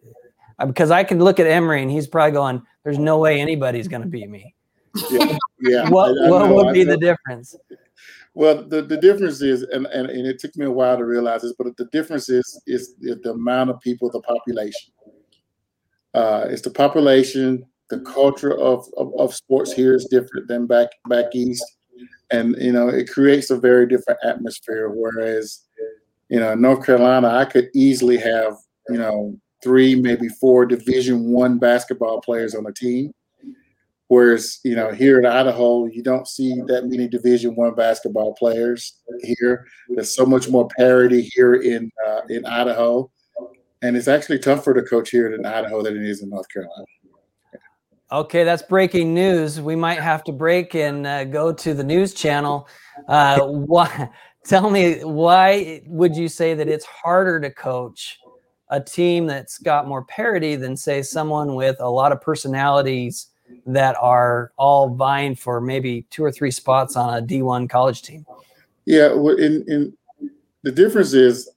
Uh, 0.59 0.65
because 0.65 0.91
I 0.91 1.03
can 1.03 1.19
look 1.19 1.39
at 1.39 1.47
Emery 1.47 1.81
and 1.81 1.91
he's 1.91 2.07
probably 2.07 2.31
going, 2.31 2.61
"There's 2.83 2.99
no 2.99 3.17
way 3.17 3.41
anybody's 3.41 3.87
going 3.87 4.03
to 4.03 4.07
beat 4.07 4.29
me." 4.29 4.54
Yeah, 5.09 5.37
yeah. 5.59 5.89
what 5.89 6.17
I, 6.21 6.27
I 6.27 6.29
what 6.29 6.47
know, 6.47 6.53
would 6.55 6.73
be 6.73 6.83
the 6.83 6.97
difference? 6.97 7.55
Well, 8.33 8.67
the, 8.67 8.81
the 8.81 8.97
difference 8.97 9.41
is, 9.41 9.63
and, 9.63 9.85
and, 9.87 10.09
and 10.09 10.27
it 10.27 10.39
took 10.39 10.55
me 10.57 10.65
a 10.65 10.71
while 10.71 10.97
to 10.97 11.05
realize 11.05 11.41
this, 11.41 11.53
but 11.57 11.75
the 11.77 11.85
difference 11.85 12.29
is 12.29 12.61
is 12.67 12.95
the 12.99 13.31
amount 13.31 13.69
of 13.69 13.79
people, 13.81 14.09
the 14.09 14.21
population. 14.21 14.91
Uh, 16.13 16.45
it's 16.49 16.61
the 16.61 16.69
population, 16.69 17.65
the 17.89 17.99
culture 18.01 18.57
of, 18.57 18.87
of, 18.97 19.13
of 19.17 19.33
sports 19.33 19.71
here 19.71 19.95
is 19.95 20.05
different 20.05 20.47
than 20.47 20.65
back 20.65 20.89
back 21.09 21.33
east, 21.33 21.63
and 22.31 22.55
you 22.59 22.71
know 22.71 22.87
it 22.87 23.09
creates 23.09 23.49
a 23.49 23.57
very 23.57 23.87
different 23.87 24.19
atmosphere. 24.23 24.89
Whereas, 24.89 25.61
you 26.29 26.39
know, 26.39 26.55
North 26.55 26.85
Carolina, 26.85 27.29
I 27.29 27.45
could 27.45 27.69
easily 27.73 28.17
have 28.17 28.55
you 28.89 28.97
know 28.97 29.37
three, 29.63 29.95
maybe 29.95 30.27
four 30.27 30.65
Division 30.65 31.31
One 31.31 31.57
basketball 31.57 32.21
players 32.21 32.55
on 32.55 32.65
a 32.65 32.73
team 32.73 33.13
Whereas, 34.07 34.59
you 34.63 34.75
know, 34.75 34.91
here 34.91 35.17
in 35.17 35.25
Idaho, 35.25 35.85
you 35.87 36.03
don't 36.03 36.27
see 36.27 36.61
that 36.67 36.85
many 36.85 37.07
Division 37.07 37.55
One 37.55 37.73
basketball 37.73 38.35
players 38.35 39.01
here. 39.21 39.65
There's 39.89 40.15
so 40.15 40.25
much 40.25 40.47
more 40.47 40.67
parity 40.77 41.23
here 41.33 41.55
in 41.55 41.91
uh, 42.07 42.21
in 42.29 42.45
Idaho, 42.45 43.09
and 43.81 43.97
it's 43.97 44.07
actually 44.07 44.39
tougher 44.39 44.75
to 44.75 44.83
coach 44.83 45.09
here 45.09 45.33
in 45.33 45.43
Idaho 45.45 45.81
than 45.81 45.97
it 45.97 46.07
is 46.07 46.21
in 46.21 46.29
North 46.29 46.47
Carolina. 46.49 46.85
Okay, 48.11 48.43
that's 48.43 48.61
breaking 48.61 49.15
news. 49.15 49.59
We 49.59 49.75
might 49.75 49.99
have 49.99 50.23
to 50.25 50.31
break 50.31 50.75
and 50.75 51.07
uh, 51.07 51.23
go 51.23 51.51
to 51.51 51.73
the 51.73 51.83
news 51.83 52.13
channel. 52.13 52.67
Uh, 53.07 53.39
why? 53.41 54.09
Tell 54.45 54.69
me 54.69 55.03
why 55.03 55.81
would 55.87 56.15
you 56.15 56.27
say 56.27 56.53
that 56.53 56.67
it's 56.67 56.85
harder 56.85 57.39
to 57.39 57.49
coach 57.49 58.19
a 58.69 58.79
team 58.79 59.25
that's 59.25 59.57
got 59.57 59.87
more 59.87 60.05
parity 60.05 60.55
than 60.55 60.77
say 60.77 61.01
someone 61.01 61.55
with 61.55 61.77
a 61.79 61.89
lot 61.89 62.11
of 62.11 62.21
personalities? 62.21 63.31
That 63.65 63.95
are 63.99 64.51
all 64.57 64.89
vying 64.89 65.35
for 65.35 65.61
maybe 65.61 66.05
two 66.09 66.23
or 66.23 66.31
three 66.31 66.51
spots 66.51 66.95
on 66.95 67.17
a 67.17 67.21
D1 67.21 67.69
college 67.69 68.01
team? 68.01 68.25
Yeah, 68.85 69.13
in, 69.13 69.65
in 69.67 69.93
the 70.63 70.71
difference 70.71 71.13
is 71.13 71.49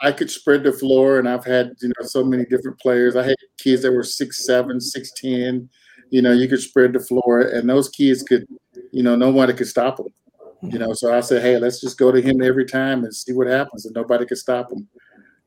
I 0.00 0.10
could 0.10 0.30
spread 0.30 0.64
the 0.64 0.72
floor, 0.72 1.18
and 1.18 1.28
I've 1.28 1.44
had 1.44 1.74
you 1.80 1.88
know 1.88 2.06
so 2.06 2.24
many 2.24 2.44
different 2.44 2.78
players. 2.80 3.14
I 3.14 3.24
had 3.24 3.36
kids 3.58 3.82
that 3.82 3.92
were 3.92 4.02
six 4.02 4.44
seven, 4.44 4.80
six 4.80 5.12
ten. 5.12 5.68
You 6.10 6.22
know, 6.22 6.32
you 6.32 6.48
could 6.48 6.60
spread 6.60 6.92
the 6.92 7.00
floor, 7.00 7.40
and 7.40 7.68
those 7.68 7.88
kids 7.88 8.22
could, 8.22 8.46
you 8.90 9.02
know, 9.02 9.16
nobody 9.16 9.52
could 9.52 9.68
stop 9.68 9.96
them. 9.96 10.08
You 10.62 10.78
know, 10.78 10.92
so 10.92 11.16
I 11.16 11.20
said, 11.20 11.42
hey, 11.42 11.58
let's 11.58 11.80
just 11.80 11.98
go 11.98 12.12
to 12.12 12.20
him 12.20 12.42
every 12.42 12.66
time 12.66 13.02
and 13.04 13.14
see 13.14 13.32
what 13.32 13.46
happens, 13.46 13.86
and 13.86 13.94
nobody 13.94 14.26
could 14.26 14.38
stop 14.38 14.70
him. 14.70 14.88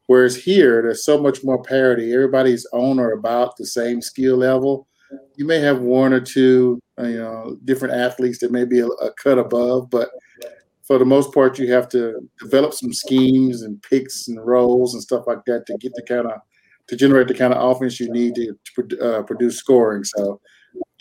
Whereas 0.07 0.35
here, 0.35 0.81
there's 0.81 1.05
so 1.05 1.21
much 1.21 1.43
more 1.43 1.61
parity. 1.61 2.13
Everybody's 2.13 2.65
on 2.73 2.99
or 2.99 3.11
about 3.11 3.57
the 3.57 3.65
same 3.65 4.01
skill 4.01 4.37
level 4.37 4.87
you 5.35 5.45
may 5.45 5.59
have 5.59 5.79
one 5.79 6.13
or 6.13 6.19
two, 6.19 6.79
uh, 6.99 7.07
you 7.07 7.17
know, 7.17 7.57
different 7.65 7.93
athletes 7.93 8.39
that 8.39 8.51
may 8.51 8.65
be 8.65 8.79
a, 8.79 8.87
a 8.87 9.11
cut 9.21 9.37
above, 9.37 9.89
but 9.89 10.09
for 10.83 10.99
the 10.99 11.05
most 11.05 11.33
part, 11.33 11.57
you 11.57 11.71
have 11.71 11.89
to 11.89 12.29
develop 12.39 12.73
some 12.73 12.93
schemes 12.93 13.63
and 13.63 13.81
picks 13.81 14.27
and 14.27 14.45
rolls 14.45 14.93
and 14.93 15.01
stuff 15.01 15.25
like 15.25 15.43
that 15.45 15.65
to 15.65 15.77
get 15.77 15.93
the 15.95 16.03
kind 16.03 16.27
of 16.27 16.39
to 16.87 16.95
generate 16.95 17.27
the 17.27 17.33
kind 17.33 17.51
of 17.51 17.71
offense 17.71 17.99
you 17.99 18.11
need 18.11 18.35
to, 18.35 18.55
to 18.83 18.99
uh, 19.01 19.23
produce 19.23 19.57
scoring. 19.57 20.03
So, 20.03 20.39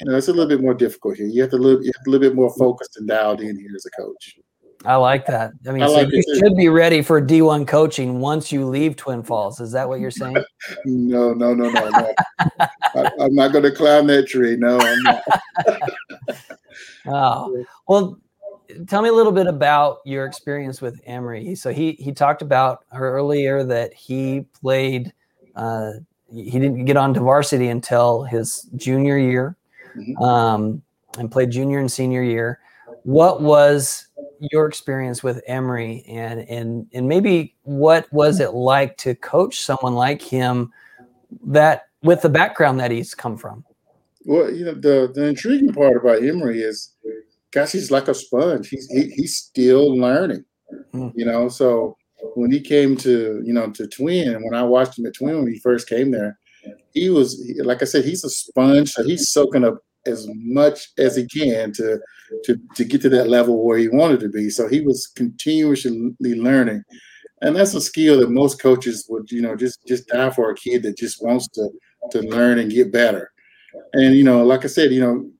you 0.00 0.06
know, 0.06 0.16
it's 0.16 0.28
a 0.28 0.32
little 0.32 0.48
bit 0.48 0.62
more 0.62 0.72
difficult 0.72 1.16
here. 1.16 1.26
You 1.26 1.42
have 1.42 1.50
to 1.50 1.58
live 1.58 1.80
a 1.80 2.10
little 2.10 2.26
bit 2.26 2.34
more 2.34 2.54
focused 2.56 2.96
and 2.96 3.06
dialed 3.06 3.42
in 3.42 3.58
here 3.58 3.72
as 3.76 3.84
a 3.84 3.90
coach. 3.90 4.38
I 4.84 4.96
like 4.96 5.26
that. 5.26 5.52
I 5.66 5.72
mean, 5.72 5.82
I 5.82 5.86
so 5.86 5.94
like 5.94 6.12
you 6.12 6.22
should 6.38 6.56
be 6.56 6.68
ready 6.68 7.00
for 7.00 7.20
D1 7.20 7.66
coaching 7.66 8.20
once 8.20 8.52
you 8.52 8.66
leave 8.66 8.96
Twin 8.96 9.22
Falls. 9.22 9.60
Is 9.60 9.72
that 9.72 9.88
what 9.88 10.00
you're 10.00 10.10
saying? 10.10 10.36
no, 10.84 11.32
no, 11.32 11.54
no, 11.54 11.70
no, 11.70 11.88
no. 11.88 12.14
I, 12.60 13.10
am 13.20 13.34
not 13.34 13.52
going 13.52 13.64
to 13.64 13.72
climb 13.72 14.06
that 14.08 14.28
tree. 14.28 14.56
No, 14.56 14.78
I'm 14.78 15.02
not. 15.02 15.22
oh, 17.06 17.64
well, 17.88 18.18
tell 18.86 19.02
me 19.02 19.08
a 19.08 19.12
little 19.12 19.32
bit 19.32 19.46
about 19.46 19.98
your 20.04 20.26
experience 20.26 20.82
with 20.82 21.00
Emery. 21.06 21.54
So 21.54 21.72
he 21.72 21.92
he 21.92 22.12
talked 22.12 22.42
about 22.42 22.84
earlier 22.92 23.64
that 23.64 23.94
he 23.94 24.46
played. 24.60 25.12
Uh, 25.56 25.92
he 26.32 26.50
didn't 26.50 26.84
get 26.84 26.96
on 26.96 27.14
to 27.14 27.20
varsity 27.20 27.68
until 27.68 28.24
his 28.24 28.68
junior 28.76 29.16
year, 29.16 29.56
mm-hmm. 29.96 30.22
um, 30.22 30.82
and 31.18 31.30
played 31.30 31.50
junior 31.50 31.78
and 31.78 31.90
senior 31.90 32.22
year. 32.22 32.60
What 33.04 33.42
was 33.42 34.08
your 34.40 34.66
experience 34.66 35.22
with 35.22 35.42
Emery 35.46 36.04
and 36.08 36.40
and 36.48 36.86
and 36.92 37.08
maybe 37.08 37.54
what 37.62 38.12
was 38.12 38.40
it 38.40 38.54
like 38.54 38.96
to 38.98 39.14
coach 39.14 39.60
someone 39.60 39.94
like 39.94 40.22
him 40.22 40.72
that 41.44 41.88
with 42.02 42.22
the 42.22 42.28
background 42.28 42.80
that 42.80 42.90
he's 42.90 43.14
come 43.14 43.36
from? 43.36 43.64
Well, 44.24 44.52
you 44.52 44.64
know, 44.64 44.74
the 44.74 45.10
the 45.14 45.26
intriguing 45.26 45.72
part 45.72 45.96
about 45.96 46.22
Emery 46.22 46.62
is 46.62 46.94
gosh, 47.50 47.72
he's 47.72 47.90
like 47.90 48.08
a 48.08 48.14
sponge. 48.14 48.68
He's 48.68 48.86
he, 48.90 49.10
he's 49.10 49.36
still 49.36 49.96
learning. 49.96 50.44
Mm. 50.92 51.12
You 51.14 51.24
know, 51.24 51.48
so 51.48 51.96
when 52.34 52.50
he 52.50 52.60
came 52.60 52.96
to, 52.98 53.42
you 53.44 53.52
know, 53.52 53.70
to 53.70 53.86
Twin, 53.86 54.42
when 54.42 54.54
I 54.54 54.62
watched 54.62 54.98
him 54.98 55.06
at 55.06 55.14
Twin 55.14 55.38
when 55.38 55.52
he 55.52 55.58
first 55.60 55.88
came 55.88 56.10
there, 56.10 56.38
he 56.92 57.10
was 57.10 57.40
like 57.58 57.82
I 57.82 57.84
said, 57.84 58.04
he's 58.04 58.24
a 58.24 58.30
sponge. 58.30 58.90
So 58.90 59.04
he's 59.04 59.30
soaking 59.30 59.64
up 59.64 59.78
as 60.06 60.28
much 60.34 60.90
as 60.98 61.16
he 61.16 61.26
can 61.26 61.72
to 61.72 62.00
to 62.44 62.58
to 62.74 62.84
get 62.84 63.02
to 63.02 63.08
that 63.10 63.28
level 63.28 63.64
where 63.64 63.78
he 63.78 63.88
wanted 63.88 64.20
to 64.20 64.28
be. 64.28 64.50
So 64.50 64.68
he 64.68 64.80
was 64.80 65.06
continuously 65.06 66.14
learning, 66.20 66.82
and 67.42 67.54
that's 67.54 67.74
a 67.74 67.80
skill 67.80 68.20
that 68.20 68.30
most 68.30 68.60
coaches 68.60 69.06
would 69.08 69.30
you 69.30 69.42
know 69.42 69.56
just 69.56 69.86
just 69.86 70.08
die 70.08 70.30
for 70.30 70.50
a 70.50 70.54
kid 70.54 70.82
that 70.82 70.98
just 70.98 71.22
wants 71.22 71.48
to 71.48 71.70
to 72.10 72.20
learn 72.22 72.58
and 72.58 72.70
get 72.70 72.92
better. 72.92 73.30
And 73.92 74.14
you 74.14 74.24
know, 74.24 74.44
like 74.44 74.64
I 74.64 74.68
said, 74.68 74.92
you 74.92 75.00
know, 75.00 75.30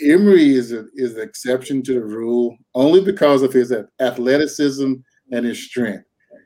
Emery 0.00 0.54
is 0.54 0.72
a, 0.72 0.86
is 0.94 1.14
the 1.14 1.22
exception 1.22 1.82
to 1.84 1.94
the 1.94 2.04
rule 2.04 2.56
only 2.74 3.02
because 3.02 3.42
of 3.42 3.52
his 3.52 3.72
athleticism 4.00 4.94
and 5.32 5.46
his 5.46 5.64
strength. 5.64 6.04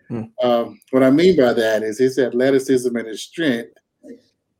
Hmm. 0.08 0.22
Um, 0.42 0.80
what 0.90 1.02
I 1.02 1.11
mean 1.11 1.36
by 1.36 1.52
that 1.52 1.82
is 1.82 1.98
his 1.98 2.18
athleticism 2.18 2.94
and 2.96 3.06
his 3.06 3.22
strength 3.22 3.70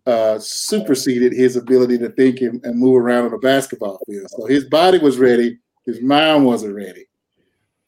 uh, 0.07 0.39
superseded 0.39 1.33
his 1.33 1.57
ability 1.57 1.99
to 1.99 2.09
think 2.11 2.41
and, 2.41 2.65
and, 2.65 2.79
move 2.79 2.97
around 2.97 3.27
on 3.27 3.35
a 3.35 3.39
basketball 3.39 4.01
field. 4.07 4.27
So 4.31 4.47
his 4.47 4.65
body 4.65 4.99
was 4.99 5.19
ready, 5.19 5.59
his 5.85 6.01
mind 6.01 6.47
wasn't 6.47 6.75
ready. 6.75 7.07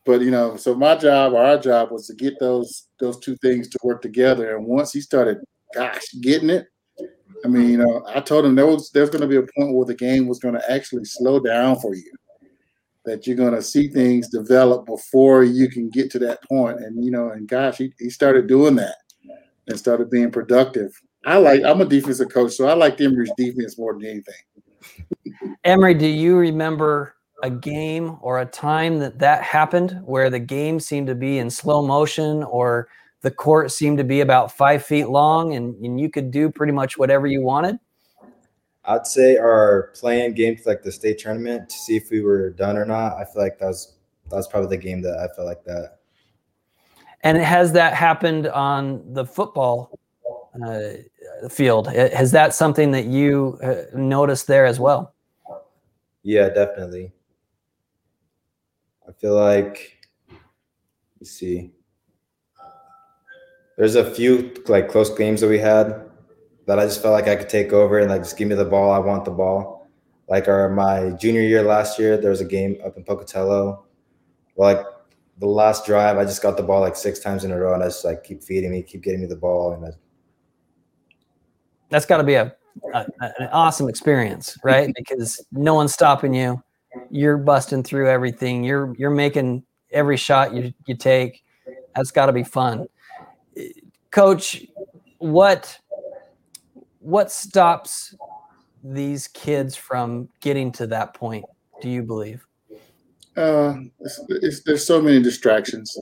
But 0.04 0.20
you 0.20 0.30
know, 0.30 0.56
so 0.56 0.74
my 0.74 0.96
job, 0.96 1.34
our 1.34 1.58
job, 1.58 1.90
was 1.90 2.06
to 2.08 2.14
get 2.14 2.38
those 2.38 2.88
those 3.00 3.18
two 3.20 3.36
things 3.36 3.68
to 3.68 3.78
work 3.82 4.02
together. 4.02 4.56
And 4.56 4.66
once 4.66 4.92
he 4.92 5.00
started, 5.00 5.38
gosh, 5.74 6.02
getting 6.20 6.50
it, 6.50 6.66
I 7.44 7.48
mean, 7.48 7.70
you 7.70 7.78
know, 7.78 8.04
I 8.06 8.20
told 8.20 8.44
him 8.44 8.54
there 8.54 8.66
was 8.66 8.90
there's 8.90 9.10
going 9.10 9.22
to 9.22 9.28
be 9.28 9.36
a 9.36 9.46
point 9.58 9.74
where 9.74 9.86
the 9.86 9.94
game 9.94 10.26
was 10.26 10.38
going 10.38 10.54
to 10.54 10.72
actually 10.72 11.04
slow 11.04 11.40
down 11.40 11.78
for 11.78 11.94
you. 11.94 12.12
That 13.04 13.26
you're 13.26 13.36
going 13.36 13.54
to 13.54 13.62
see 13.62 13.88
things 13.88 14.28
develop 14.28 14.86
before 14.86 15.44
you 15.44 15.68
can 15.68 15.88
get 15.88 16.10
to 16.12 16.18
that 16.20 16.42
point. 16.44 16.80
And 16.80 17.04
you 17.04 17.10
know, 17.10 17.30
and 17.30 17.48
gosh, 17.48 17.78
he, 17.78 17.92
he 17.98 18.10
started 18.10 18.48
doing 18.48 18.76
that 18.76 18.96
and 19.68 19.78
started 19.78 20.10
being 20.10 20.30
productive 20.30 20.92
I 21.25 21.37
like. 21.37 21.62
I'm 21.64 21.81
a 21.81 21.85
defensive 21.85 22.31
coach, 22.31 22.53
so 22.53 22.66
I 22.66 22.75
like 22.75 23.01
Emery's 23.01 23.33
defense 23.37 23.79
more 23.79 23.93
than 23.95 24.07
anything. 24.07 24.35
Emery, 25.64 25.95
do 25.95 26.07
you 26.07 26.37
remember 26.37 27.14
a 27.43 27.51
game 27.51 28.16
or 28.20 28.41
a 28.41 28.47
time 28.47 28.99
that 29.01 29.18
that 29.18 29.43
happened 29.43 30.01
where 30.05 30.31
the 30.31 30.39
game 30.39 30.81
seemed 30.81 31.09
to 31.09 31.14
be 31.14 31.39
in 31.39 31.51
slow 31.51 31.85
motion 31.85 32.43
or 32.45 32.89
the 33.20 33.31
court 33.31 33.70
seemed 33.70 33.99
to 33.99 34.05
be 34.05 34.20
about 34.20 34.57
five 34.57 34.85
feet 34.85 35.09
long 35.09 35.55
and, 35.55 35.75
and 35.85 36.01
you 36.01 36.09
could 36.09 36.31
do 36.31 36.51
pretty 36.51 36.73
much 36.73 36.99
whatever 36.99 37.27
you 37.27 37.43
wanted? 37.43 37.79
I'd 38.85 39.07
say 39.07 39.37
our 39.37 39.93
playing 39.95 40.35
games 40.35 40.66
like 40.66 40.83
the 40.83 40.91
state 40.91 41.18
tournament 41.18 41.68
to 41.68 41.77
see 41.77 41.97
if 41.97 42.11
we 42.11 42.20
were 42.20 42.51
done 42.51 42.77
or 42.77 42.85
not. 42.85 43.16
I 43.16 43.25
feel 43.25 43.43
like 43.43 43.59
that 43.59 43.66
was 43.66 43.95
that 44.31 44.37
was 44.37 44.49
probably 44.49 44.77
the 44.77 44.83
game 44.83 45.03
that 45.03 45.18
I 45.18 45.29
felt 45.35 45.47
like 45.47 45.64
that. 45.64 45.99
And 47.23 47.39
has 47.39 47.73
that 47.73 47.95
happened 47.95 48.49
on 48.49 49.12
the 49.12 49.25
football 49.25 49.97
uh, 50.66 51.48
field. 51.48 51.88
Has 51.88 52.32
that 52.32 52.55
something 52.55 52.90
that 52.92 53.07
you 53.07 53.59
uh, 53.62 53.82
noticed 53.94 54.46
there 54.46 54.66
as 54.66 54.78
well? 54.78 55.14
Yeah, 56.22 56.48
definitely. 56.48 57.12
I 59.09 59.12
feel 59.12 59.34
like, 59.34 59.98
let's 61.20 61.32
see, 61.32 61.72
there's 63.76 63.96
a 63.96 64.05
few 64.05 64.55
like 64.68 64.88
close 64.88 65.11
games 65.11 65.40
that 65.40 65.48
we 65.48 65.59
had 65.59 66.09
that 66.66 66.78
I 66.78 66.84
just 66.84 67.03
felt 67.03 67.12
like 67.12 67.26
I 67.26 67.36
could 67.36 67.48
take 67.48 67.72
over 67.72 67.98
and 67.98 68.11
like 68.11 68.22
just 68.22 68.36
give 68.36 68.48
me 68.48 68.55
the 68.55 68.64
ball. 68.64 68.92
I 68.92 68.98
want 68.98 69.24
the 69.24 69.30
ball. 69.30 69.90
Like 70.28 70.48
our 70.48 70.68
my 70.68 71.11
junior 71.11 71.40
year 71.40 71.62
last 71.62 71.98
year, 71.98 72.16
there 72.16 72.30
was 72.30 72.40
a 72.40 72.44
game 72.44 72.78
up 72.84 72.96
in 72.96 73.05
Pocatello. 73.05 73.84
Well, 74.55 74.74
like 74.74 74.86
the 75.38 75.46
last 75.46 75.84
drive, 75.84 76.18
I 76.18 76.24
just 76.24 76.42
got 76.42 76.57
the 76.57 76.62
ball 76.62 76.80
like 76.80 76.94
six 76.94 77.18
times 77.18 77.44
in 77.44 77.50
a 77.50 77.59
row, 77.59 77.74
and 77.74 77.82
I 77.82 77.86
just 77.86 78.05
like 78.05 78.22
keep 78.22 78.42
feeding 78.42 78.70
me, 78.70 78.82
keep 78.82 79.03
getting 79.03 79.20
me 79.20 79.26
the 79.26 79.36
ball, 79.36 79.72
and 79.72 79.84
I 79.84 79.90
that's 81.93 82.07
got 82.07 82.16
to 82.16 82.24
be 82.24 82.34
a, 82.34 82.53
a, 82.95 83.07
an 83.20 83.49
awesome 83.53 83.88
experience, 83.88 84.59
right? 84.64 84.93
because 84.97 85.45
no 85.53 85.74
one's 85.74 85.93
stopping 85.93 86.34
you. 86.34 86.61
You're 87.11 87.36
busting 87.36 87.84
through 87.84 88.09
everything. 88.09 88.64
You're 88.64 88.95
you're 88.99 89.11
making 89.11 89.62
every 89.90 90.16
shot 90.16 90.53
you 90.53 90.72
you 90.86 90.97
take. 90.97 91.45
That's 91.95 92.11
got 92.11 92.26
to 92.26 92.32
be 92.32 92.43
fun. 92.43 92.86
Coach, 94.11 94.66
what 95.18 95.78
what 96.99 97.30
stops 97.30 98.14
these 98.82 99.28
kids 99.28 99.76
from 99.76 100.28
getting 100.40 100.72
to 100.72 100.86
that 100.88 101.14
point? 101.14 101.45
Do 101.80 101.88
you 101.88 102.03
believe? 102.03 102.47
Uh, 103.36 103.74
it's, 104.01 104.20
it's, 104.28 104.62
there's 104.64 104.86
so 104.86 105.01
many 105.01 105.22
distractions. 105.22 105.99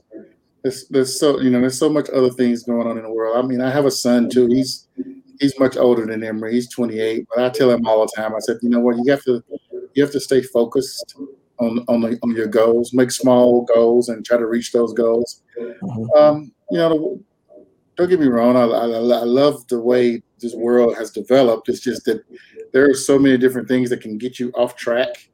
There's, 0.63 0.87
there's 0.89 1.19
so 1.19 1.39
you 1.39 1.49
know 1.49 1.61
there's 1.61 1.79
so 1.79 1.89
much 1.89 2.09
other 2.09 2.29
things 2.29 2.63
going 2.63 2.87
on 2.87 2.97
in 2.97 3.03
the 3.03 3.11
world. 3.11 3.37
I 3.37 3.47
mean, 3.47 3.61
I 3.61 3.71
have 3.71 3.85
a 3.85 3.91
son 3.91 4.29
too. 4.29 4.47
He's 4.47 4.87
he's 5.41 5.59
much 5.59 5.75
older 5.75 6.05
than 6.05 6.23
Emery. 6.23 6.53
He's 6.53 6.69
28, 6.69 7.27
but 7.35 7.43
I 7.43 7.49
tell 7.49 7.71
him 7.71 7.85
all 7.85 8.05
the 8.05 8.11
time. 8.15 8.33
I 8.35 8.39
said, 8.39 8.57
you 8.61 8.69
know 8.69 8.79
what, 8.79 8.97
you 8.97 9.11
have 9.11 9.23
to 9.23 9.43
you 9.93 10.03
have 10.03 10.11
to 10.13 10.19
stay 10.19 10.41
focused 10.41 11.15
on 11.57 11.83
on, 11.89 12.01
the, 12.01 12.19
on 12.23 12.31
your 12.31 12.47
goals. 12.47 12.93
Make 12.93 13.11
small 13.11 13.63
goals 13.63 14.07
and 14.07 14.23
try 14.23 14.37
to 14.37 14.45
reach 14.45 14.71
those 14.71 14.93
goals. 14.93 15.43
Mm-hmm. 15.59 16.17
Um, 16.17 16.51
you 16.69 16.77
know, 16.77 17.19
don't 17.97 18.09
get 18.09 18.19
me 18.19 18.27
wrong. 18.27 18.55
I, 18.55 18.61
I, 18.61 18.85
I 18.85 19.23
love 19.23 19.67
the 19.67 19.81
way 19.81 20.23
this 20.39 20.55
world 20.55 20.95
has 20.97 21.11
developed. 21.11 21.67
It's 21.67 21.81
just 21.81 22.05
that 22.05 22.23
there 22.71 22.89
are 22.89 22.93
so 22.93 23.19
many 23.19 23.37
different 23.37 23.67
things 23.67 23.89
that 23.89 24.01
can 24.01 24.17
get 24.17 24.39
you 24.39 24.51
off 24.55 24.75
track. 24.75 25.29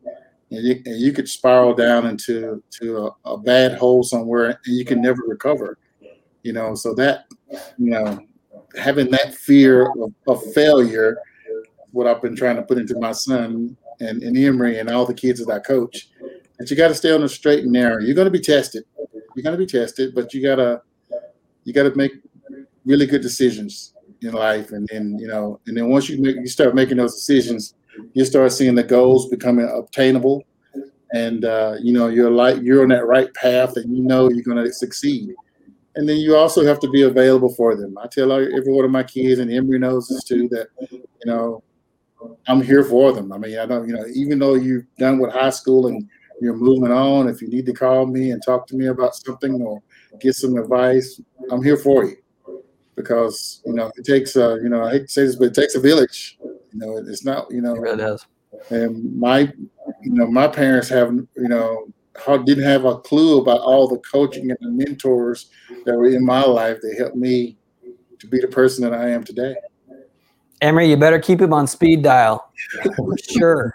And 0.50 0.66
you, 0.66 0.82
and 0.86 1.00
you 1.00 1.12
could 1.12 1.28
spiral 1.28 1.74
down 1.74 2.08
into 2.08 2.64
to 2.80 3.14
a, 3.26 3.32
a 3.34 3.38
bad 3.38 3.78
hole 3.78 4.02
somewhere, 4.02 4.46
and 4.46 4.78
you 4.78 4.86
can 4.86 5.02
never 5.02 5.22
recover. 5.28 5.78
You 6.44 6.54
know, 6.54 6.74
so 6.74 6.94
that 6.94 7.26
you 7.78 7.90
know 7.90 8.18
having 8.78 9.10
that 9.12 9.36
fear 9.36 9.92
of, 9.92 10.14
of, 10.28 10.54
failure, 10.54 11.18
what 11.92 12.08
I've 12.08 12.22
been 12.22 12.36
trying 12.36 12.58
to 12.58 12.62
put 12.62 12.78
into 12.78 13.00
my 13.00 13.12
son 13.12 13.76
and, 14.00 14.22
and 14.22 14.38
Emery 14.38 14.80
and 14.80 14.90
all 14.90 15.06
the 15.06 15.14
kids 15.14 15.44
that 15.44 15.52
I 15.52 15.60
coach, 15.60 16.10
that 16.58 16.70
you 16.70 16.78
got 16.78 16.90
to 16.90 16.96
stay 16.96 17.12
on 17.12 17.22
the 17.22 17.30
straight 17.30 17.64
and 17.64 17.72
narrow. 17.72 18.00
You're 18.00 18.16
going 18.16 18.26
to 18.26 18.32
be 18.32 18.40
tested. 18.40 18.84
You're 19.36 19.44
going 19.44 19.58
to 19.58 19.66
be 19.66 19.66
tested, 19.66 20.16
but 20.16 20.34
you 20.34 20.42
gotta 20.42 20.82
you 21.64 21.74
gotta 21.74 21.96
make 21.96 22.14
really 22.86 23.06
good 23.06 23.22
decisions 23.22 23.94
in 24.22 24.32
life, 24.32 24.72
and 24.72 24.88
then 24.92 25.18
you 25.20 25.28
know, 25.28 25.60
and 25.68 25.78
then 25.78 25.90
once 25.90 26.10
you 26.10 26.20
make 26.20 26.38
you 26.38 26.48
start 26.48 26.74
making 26.74 26.98
those 26.98 27.14
decisions, 27.14 27.76
you 28.14 28.26
start 28.26 28.52
seeing 28.52 28.74
the 28.74 28.84
goals 28.84 29.30
becoming 29.30 29.70
obtainable, 29.70 30.44
and 31.14 31.46
uh, 31.46 31.76
you 31.80 31.94
know 31.94 32.08
you're 32.08 32.32
like 32.32 32.60
you're 32.64 32.82
on 32.82 32.90
that 32.90 33.06
right 33.06 33.32
path, 33.36 33.78
and 33.78 33.96
you 33.96 34.02
know 34.02 34.30
you're 34.30 34.42
going 34.42 34.58
to 34.58 34.74
succeed 34.74 35.36
and 35.98 36.08
then 36.08 36.18
you 36.18 36.36
also 36.36 36.64
have 36.64 36.80
to 36.80 36.90
be 36.90 37.02
available 37.02 37.52
for 37.56 37.76
them. 37.76 37.98
I 37.98 38.06
tell 38.06 38.32
every 38.32 38.72
one 38.72 38.86
of 38.86 38.92
my 38.92 39.02
kids, 39.02 39.40
and 39.40 39.52
Emery 39.52 39.80
knows 39.80 40.08
this 40.08 40.24
too, 40.24 40.48
that 40.50 40.68
you 40.90 41.02
know 41.26 41.64
I'm 42.48 42.62
here 42.62 42.84
for 42.84 43.12
them. 43.12 43.34
I 43.34 43.40
mean, 43.40 43.58
I 43.58 43.66
don't, 43.66 43.88
you 43.88 43.96
know, 43.96 44.06
even 44.14 44.38
though 44.38 44.54
you've 44.54 44.86
done 45.00 45.18
with 45.18 45.34
high 45.34 45.50
school 45.50 45.88
and 45.88 46.08
you're 46.40 46.56
moving 46.56 46.92
on, 46.92 47.28
if 47.28 47.42
you 47.42 47.48
need 47.48 47.66
to 47.66 47.74
call 47.74 48.06
me 48.06 48.30
and 48.30 48.44
talk 48.44 48.68
to 48.68 48.76
me 48.76 48.88
about 48.88 49.16
something 49.16 49.60
or 49.60 49.82
get 50.20 50.36
some 50.36 50.56
advice, 50.56 51.20
I'm 51.50 51.64
here 51.64 51.78
for 51.78 52.06
you. 52.06 52.18
Because 52.96 53.62
you 53.66 53.74
know 53.74 53.92
it 53.96 54.06
takes, 54.06 54.36
uh, 54.36 54.56
you 54.56 54.70
know, 54.70 54.84
I 54.84 54.92
hate 54.92 55.08
to 55.08 55.12
say 55.12 55.26
this, 55.26 55.36
but 55.36 55.46
it 55.46 55.56
takes 55.56 55.74
a 55.74 55.80
village. 55.80 56.38
You 56.44 56.80
know, 56.80 56.98
it's 56.98 57.26
not, 57.26 57.48
you 57.50 57.62
know, 57.62 57.74
it 57.74 57.82
really 57.82 57.98
does. 57.98 58.24
And 58.70 59.20
my, 59.20 59.52
you 60.04 60.14
know, 60.14 60.28
my 60.28 60.48
parents 60.48 60.90
have, 60.90 61.12
you 61.12 61.50
know, 61.50 61.88
didn't 62.46 62.64
have 62.64 62.86
a 62.86 62.98
clue 63.00 63.42
about 63.42 63.62
all 63.62 63.88
the 63.88 64.00
coaching 64.00 64.50
and 64.50 64.58
the 64.62 64.70
mentors 64.70 65.50
that 65.86 65.96
were 65.96 66.08
in 66.08 66.26
my 66.26 66.44
life 66.44 66.78
that 66.82 66.96
helped 66.98 67.16
me 67.16 67.58
to 68.20 68.28
be 68.28 68.40
the 68.40 68.48
person 68.48 68.84
that 68.84 68.94
I 68.94 69.10
am 69.10 69.24
today. 69.24 69.56
Emery, 70.62 70.90
you 70.90 70.98
better 70.98 71.20
keep 71.20 71.42
him 71.42 71.54
on 71.54 71.68
speed 71.68 72.02
dial. 72.02 72.52
For 72.96 73.18
sure. 73.18 73.74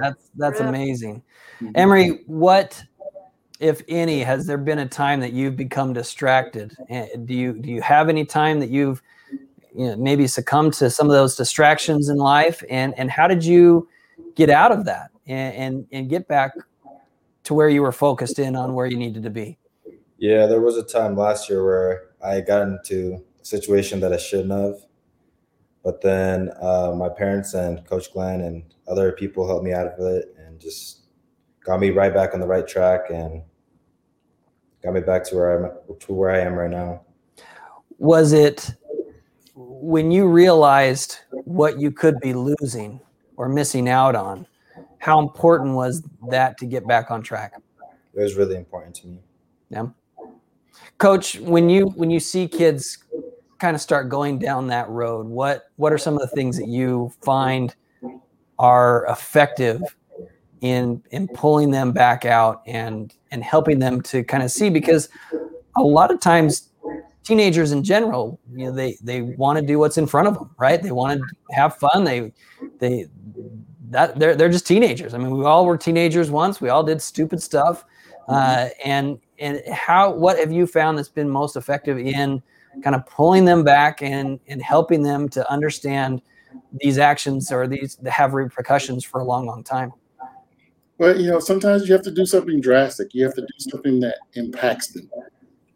That's 0.00 0.30
that's 0.36 0.60
amazing. 0.60 1.22
Mm-hmm. 1.60 1.72
Emery, 1.74 2.20
what 2.26 2.82
if 3.60 3.82
any 3.88 4.20
has 4.20 4.46
there 4.46 4.58
been 4.58 4.80
a 4.80 4.88
time 4.88 5.20
that 5.20 5.32
you've 5.32 5.56
become 5.56 5.92
distracted? 5.92 6.76
Do 7.24 7.34
you 7.34 7.54
do 7.54 7.70
you 7.70 7.80
have 7.82 8.08
any 8.08 8.24
time 8.24 8.60
that 8.60 8.70
you've 8.70 9.02
you 9.74 9.86
know, 9.86 9.96
maybe 9.96 10.26
succumbed 10.26 10.72
to 10.74 10.90
some 10.90 11.06
of 11.06 11.12
those 11.12 11.36
distractions 11.36 12.08
in 12.08 12.16
life 12.16 12.62
and 12.68 12.94
and 12.98 13.10
how 13.10 13.28
did 13.28 13.44
you 13.44 13.88
get 14.34 14.50
out 14.50 14.72
of 14.72 14.84
that 14.84 15.10
and, 15.26 15.54
and, 15.54 15.86
and 15.92 16.08
get 16.08 16.26
back 16.26 16.52
to 17.48 17.54
where 17.54 17.70
you 17.70 17.80
were 17.80 17.92
focused 17.92 18.38
in 18.38 18.54
on 18.54 18.74
where 18.74 18.84
you 18.84 18.98
needed 18.98 19.22
to 19.22 19.30
be? 19.30 19.56
Yeah, 20.18 20.44
there 20.44 20.60
was 20.60 20.76
a 20.76 20.82
time 20.82 21.16
last 21.16 21.48
year 21.48 21.64
where 21.64 22.10
I 22.22 22.42
got 22.42 22.60
into 22.60 23.24
a 23.40 23.44
situation 23.44 24.00
that 24.00 24.12
I 24.12 24.18
shouldn't 24.18 24.50
have. 24.50 24.74
But 25.82 26.02
then 26.02 26.50
uh, 26.60 26.92
my 26.94 27.08
parents 27.08 27.54
and 27.54 27.82
Coach 27.86 28.12
Glenn 28.12 28.42
and 28.42 28.62
other 28.86 29.12
people 29.12 29.46
helped 29.46 29.64
me 29.64 29.72
out 29.72 29.86
of 29.86 29.98
it 29.98 30.36
and 30.36 30.60
just 30.60 31.04
got 31.64 31.80
me 31.80 31.88
right 31.88 32.12
back 32.12 32.34
on 32.34 32.40
the 32.40 32.46
right 32.46 32.68
track 32.68 33.08
and 33.08 33.42
got 34.84 34.92
me 34.92 35.00
back 35.00 35.24
to 35.24 35.34
where 35.34 35.64
I'm 35.64 35.98
to 36.00 36.12
where 36.12 36.30
I 36.30 36.40
am 36.40 36.52
right 36.52 36.70
now. 36.70 37.00
Was 37.96 38.34
it 38.34 38.74
when 39.54 40.10
you 40.10 40.26
realized 40.28 41.16
what 41.30 41.80
you 41.80 41.92
could 41.92 42.20
be 42.20 42.34
losing 42.34 43.00
or 43.38 43.48
missing 43.48 43.88
out 43.88 44.14
on? 44.14 44.46
How 44.98 45.20
important 45.20 45.74
was 45.74 46.02
that 46.28 46.58
to 46.58 46.66
get 46.66 46.86
back 46.86 47.10
on 47.10 47.22
track? 47.22 47.52
It 48.14 48.20
was 48.20 48.34
really 48.34 48.56
important 48.56 48.94
to 48.96 49.06
me. 49.06 49.18
Yeah. 49.70 49.88
Coach, 50.98 51.38
when 51.40 51.68
you 51.68 51.86
when 51.90 52.10
you 52.10 52.20
see 52.20 52.48
kids 52.48 52.98
kind 53.58 53.74
of 53.74 53.80
start 53.80 54.08
going 54.08 54.38
down 54.38 54.66
that 54.68 54.88
road, 54.88 55.26
what 55.26 55.70
what 55.76 55.92
are 55.92 55.98
some 55.98 56.14
of 56.14 56.20
the 56.20 56.28
things 56.28 56.56
that 56.58 56.68
you 56.68 57.12
find 57.22 57.74
are 58.58 59.06
effective 59.06 59.82
in 60.60 61.02
in 61.10 61.28
pulling 61.28 61.70
them 61.70 61.92
back 61.92 62.24
out 62.24 62.62
and 62.66 63.14
and 63.30 63.44
helping 63.44 63.78
them 63.78 64.00
to 64.02 64.24
kind 64.24 64.42
of 64.42 64.50
see 64.50 64.70
because 64.70 65.08
a 65.76 65.82
lot 65.82 66.10
of 66.10 66.18
times 66.18 66.70
teenagers 67.22 67.72
in 67.72 67.84
general 67.84 68.40
you 68.52 68.64
know 68.64 68.72
they 68.72 68.96
they 69.02 69.22
want 69.22 69.58
to 69.58 69.64
do 69.64 69.78
what's 69.78 69.98
in 69.98 70.06
front 70.06 70.26
of 70.26 70.34
them 70.34 70.50
right 70.58 70.82
they 70.82 70.90
want 70.90 71.20
to 71.20 71.54
have 71.54 71.76
fun 71.76 72.02
they 72.02 72.32
they 72.80 73.06
that 73.90 74.18
they're 74.18 74.34
they're 74.34 74.48
just 74.48 74.66
teenagers. 74.66 75.14
I 75.14 75.18
mean 75.18 75.36
we 75.36 75.44
all 75.44 75.66
were 75.66 75.76
teenagers 75.76 76.30
once. 76.30 76.60
We 76.60 76.68
all 76.68 76.82
did 76.82 77.00
stupid 77.02 77.42
stuff. 77.42 77.84
Uh, 78.28 78.68
and 78.84 79.18
and 79.38 79.62
how 79.72 80.12
what 80.12 80.38
have 80.38 80.52
you 80.52 80.66
found 80.66 80.98
that's 80.98 81.08
been 81.08 81.28
most 81.28 81.56
effective 81.56 81.98
in 81.98 82.42
kind 82.84 82.94
of 82.94 83.06
pulling 83.06 83.44
them 83.44 83.64
back 83.64 84.02
and 84.02 84.38
and 84.48 84.62
helping 84.62 85.02
them 85.02 85.28
to 85.30 85.50
understand 85.50 86.20
these 86.80 86.98
actions 86.98 87.50
or 87.50 87.66
these 87.66 87.98
have 88.06 88.34
repercussions 88.34 89.02
for 89.04 89.20
a 89.20 89.24
long 89.24 89.46
long 89.46 89.64
time? 89.64 89.92
Well 90.98 91.18
you 91.18 91.30
know 91.30 91.40
sometimes 91.40 91.88
you 91.88 91.94
have 91.94 92.02
to 92.02 92.10
do 92.10 92.26
something 92.26 92.60
drastic. 92.60 93.14
You 93.14 93.24
have 93.24 93.34
to 93.34 93.40
do 93.40 93.70
something 93.70 93.98
that 94.00 94.18
impacts 94.34 94.88
them 94.88 95.08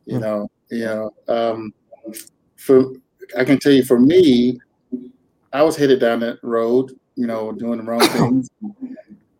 you 0.06 0.16
hmm. 0.16 0.22
know 0.22 0.50
you 0.70 0.84
know 0.84 1.10
um, 1.28 1.72
for 2.56 2.92
i 3.36 3.44
can 3.44 3.58
tell 3.58 3.72
you 3.72 3.84
for 3.84 3.98
me 3.98 4.58
i 5.52 5.62
was 5.62 5.76
headed 5.76 6.00
down 6.00 6.20
that 6.20 6.38
road 6.42 6.92
you 7.16 7.26
know 7.26 7.52
doing 7.52 7.78
the 7.78 7.84
wrong 7.84 8.00
things 8.00 8.50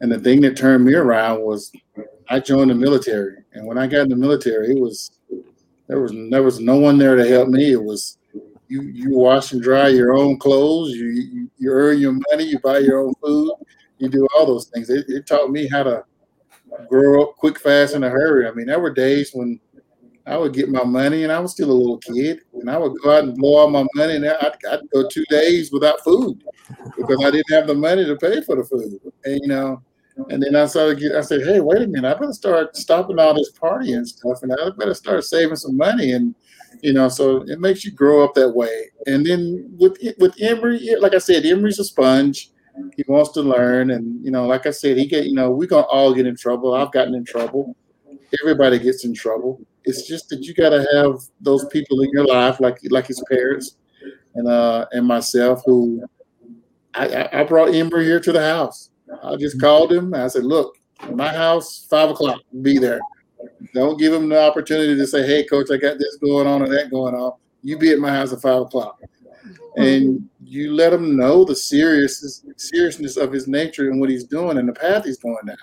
and 0.00 0.12
the 0.12 0.18
thing 0.18 0.40
that 0.40 0.56
turned 0.56 0.84
me 0.84 0.94
around 0.94 1.40
was 1.40 1.72
i 2.28 2.38
joined 2.38 2.70
the 2.70 2.74
military 2.74 3.36
and 3.54 3.66
when 3.66 3.78
i 3.78 3.86
got 3.86 4.02
in 4.02 4.08
the 4.08 4.16
military 4.16 4.72
it 4.72 4.78
was 4.78 5.12
there 5.92 6.00
was 6.00 6.12
there 6.30 6.42
was 6.42 6.58
no 6.58 6.76
one 6.76 6.96
there 6.96 7.16
to 7.16 7.28
help 7.28 7.48
me. 7.48 7.72
It 7.72 7.82
was 7.82 8.16
you 8.66 8.80
you 8.80 9.10
wash 9.10 9.52
and 9.52 9.62
dry 9.62 9.88
your 9.88 10.14
own 10.14 10.38
clothes. 10.38 10.92
You 10.92 11.48
you, 11.58 11.70
earn 11.70 11.98
your 11.98 12.12
money. 12.30 12.44
You 12.44 12.58
buy 12.60 12.78
your 12.78 13.00
own 13.00 13.12
food. 13.22 13.52
You 13.98 14.08
do 14.08 14.26
all 14.34 14.46
those 14.46 14.66
things. 14.66 14.88
It, 14.88 15.04
it 15.08 15.26
taught 15.26 15.50
me 15.50 15.68
how 15.68 15.82
to 15.82 16.04
grow 16.88 17.22
up 17.22 17.36
quick, 17.36 17.60
fast, 17.60 17.94
in 17.94 18.04
a 18.04 18.08
hurry. 18.08 18.48
I 18.48 18.52
mean, 18.52 18.66
there 18.66 18.80
were 18.80 18.92
days 18.92 19.32
when 19.34 19.60
I 20.26 20.38
would 20.38 20.54
get 20.54 20.70
my 20.70 20.82
money 20.82 21.24
and 21.24 21.32
I 21.32 21.38
was 21.40 21.52
still 21.52 21.70
a 21.70 21.72
little 21.72 21.98
kid 21.98 22.40
and 22.54 22.70
I 22.70 22.78
would 22.78 22.94
go 23.02 23.14
out 23.14 23.24
and 23.24 23.36
blow 23.36 23.58
all 23.58 23.68
my 23.68 23.84
money 23.94 24.16
and 24.16 24.26
I'd, 24.26 24.56
I'd, 24.70 24.90
go 24.94 25.06
two 25.08 25.24
days 25.28 25.72
without 25.72 26.02
food 26.02 26.42
because 26.96 27.24
I 27.24 27.30
didn't 27.30 27.50
have 27.50 27.66
the 27.66 27.74
money 27.74 28.04
to 28.04 28.16
pay 28.16 28.40
for 28.42 28.56
the 28.56 28.64
food. 28.64 29.00
And, 29.24 29.40
you 29.42 29.48
know, 29.48 29.82
and 30.28 30.42
then 30.42 30.54
I 30.56 30.66
started 30.66 30.98
get, 30.98 31.14
I 31.14 31.22
said, 31.22 31.42
hey, 31.42 31.60
wait 31.60 31.82
a 31.82 31.86
minute, 31.86 32.08
I 32.08 32.18
better 32.18 32.32
start 32.32 32.76
stopping 32.76 33.18
all 33.18 33.34
this 33.34 33.52
partying 33.52 33.96
and 33.96 34.08
stuff, 34.08 34.42
and 34.42 34.52
I 34.52 34.70
better 34.76 34.94
start 34.94 35.24
saving 35.24 35.56
some 35.56 35.76
money. 35.76 36.12
And 36.12 36.34
you 36.82 36.92
know, 36.92 37.08
so 37.08 37.42
it 37.46 37.60
makes 37.60 37.84
you 37.84 37.92
grow 37.92 38.24
up 38.24 38.34
that 38.34 38.50
way. 38.50 38.90
And 39.06 39.24
then 39.24 39.68
with 39.78 39.96
with 40.18 40.34
Emery, 40.40 40.96
like 41.00 41.14
I 41.14 41.18
said, 41.18 41.44
Emery's 41.44 41.78
a 41.78 41.84
sponge. 41.84 42.50
He 42.96 43.04
wants 43.06 43.32
to 43.32 43.42
learn, 43.42 43.90
and 43.90 44.24
you 44.24 44.30
know, 44.30 44.46
like 44.46 44.66
I 44.66 44.70
said, 44.70 44.96
he 44.96 45.06
get 45.06 45.26
you 45.26 45.34
know, 45.34 45.50
we're 45.50 45.68
gonna 45.68 45.86
all 45.86 46.14
get 46.14 46.26
in 46.26 46.36
trouble. 46.36 46.74
I've 46.74 46.92
gotten 46.92 47.14
in 47.14 47.24
trouble. 47.24 47.76
Everybody 48.42 48.78
gets 48.78 49.04
in 49.04 49.14
trouble. 49.14 49.60
It's 49.84 50.06
just 50.06 50.28
that 50.30 50.42
you 50.42 50.54
got 50.54 50.70
to 50.70 50.86
have 50.94 51.20
those 51.40 51.66
people 51.66 52.00
in 52.00 52.10
your 52.12 52.24
life, 52.24 52.60
like 52.60 52.78
like 52.90 53.06
his 53.06 53.22
parents 53.30 53.76
and 54.34 54.48
uh 54.48 54.86
and 54.92 55.06
myself, 55.06 55.62
who 55.66 56.02
I, 56.94 57.28
I 57.32 57.44
brought 57.44 57.74
Emery 57.74 58.04
here 58.04 58.20
to 58.20 58.32
the 58.32 58.42
house 58.42 58.90
I 59.22 59.36
just 59.36 59.60
called 59.60 59.92
him. 59.92 60.14
I 60.14 60.28
said, 60.28 60.44
look, 60.44 60.76
my 61.10 61.28
house, 61.28 61.86
five 61.90 62.10
o'clock, 62.10 62.40
be 62.62 62.78
there. 62.78 63.00
Don't 63.74 63.98
give 63.98 64.12
him 64.12 64.28
the 64.28 64.40
opportunity 64.40 64.96
to 64.96 65.06
say, 65.06 65.26
hey, 65.26 65.44
coach, 65.44 65.68
I 65.70 65.76
got 65.76 65.98
this 65.98 66.16
going 66.16 66.46
on 66.46 66.62
or 66.62 66.68
that 66.68 66.90
going 66.90 67.14
on. 67.14 67.32
You 67.62 67.78
be 67.78 67.92
at 67.92 67.98
my 67.98 68.10
house 68.10 68.32
at 68.32 68.40
five 68.40 68.62
o'clock. 68.62 69.00
And 69.76 70.28
you 70.44 70.74
let 70.74 70.92
him 70.92 71.16
know 71.16 71.44
the 71.44 71.56
seriousness, 71.56 72.44
seriousness 72.56 73.16
of 73.16 73.32
his 73.32 73.48
nature 73.48 73.90
and 73.90 74.00
what 74.00 74.10
he's 74.10 74.24
doing 74.24 74.58
and 74.58 74.68
the 74.68 74.72
path 74.72 75.04
he's 75.04 75.18
going 75.18 75.46
down 75.46 75.56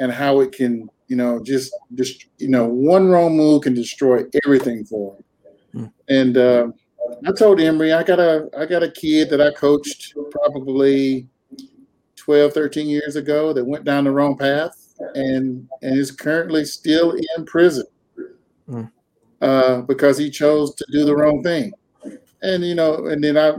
and 0.00 0.10
how 0.10 0.40
it 0.40 0.52
can, 0.52 0.88
you 1.06 1.16
know, 1.16 1.40
just, 1.42 1.72
just 1.94 2.26
you 2.38 2.48
know, 2.48 2.66
one 2.66 3.08
wrong 3.08 3.36
move 3.36 3.62
can 3.62 3.74
destroy 3.74 4.24
everything 4.44 4.84
for 4.84 5.16
him. 5.16 5.24
Hmm. 5.72 5.86
And 6.08 6.36
uh, 6.36 6.68
I 7.26 7.32
told 7.32 7.60
Emery, 7.60 7.92
I 7.92 8.02
got 8.02 8.18
a, 8.18 8.48
I 8.56 8.66
got 8.66 8.82
a 8.82 8.90
kid 8.90 9.30
that 9.30 9.40
I 9.40 9.50
coached 9.52 10.14
probably 10.30 11.28
12, 12.16 12.52
13 12.52 12.88
years 12.88 13.16
ago 13.16 13.52
that 13.52 13.64
went 13.64 13.84
down 13.84 14.04
the 14.04 14.10
wrong 14.10 14.36
path 14.36 14.94
and, 15.14 15.68
and 15.82 15.98
is 15.98 16.10
currently 16.10 16.64
still 16.64 17.12
in 17.36 17.44
prison 17.44 17.86
mm. 18.68 18.90
uh, 19.40 19.80
because 19.82 20.18
he 20.18 20.30
chose 20.30 20.74
to 20.74 20.86
do 20.92 21.04
the 21.04 21.14
wrong 21.14 21.42
thing. 21.42 21.72
And, 22.42 22.64
you 22.64 22.74
know, 22.74 23.06
and 23.06 23.22
then 23.22 23.36
I, 23.36 23.54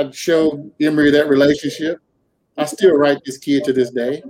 I 0.00 0.10
showed 0.10 0.70
Emery 0.80 1.10
that 1.10 1.28
relationship. 1.28 1.98
I 2.56 2.64
still 2.66 2.96
write 2.96 3.18
this 3.24 3.38
kid 3.38 3.64
to 3.64 3.72
this 3.72 3.90
day, 3.90 4.22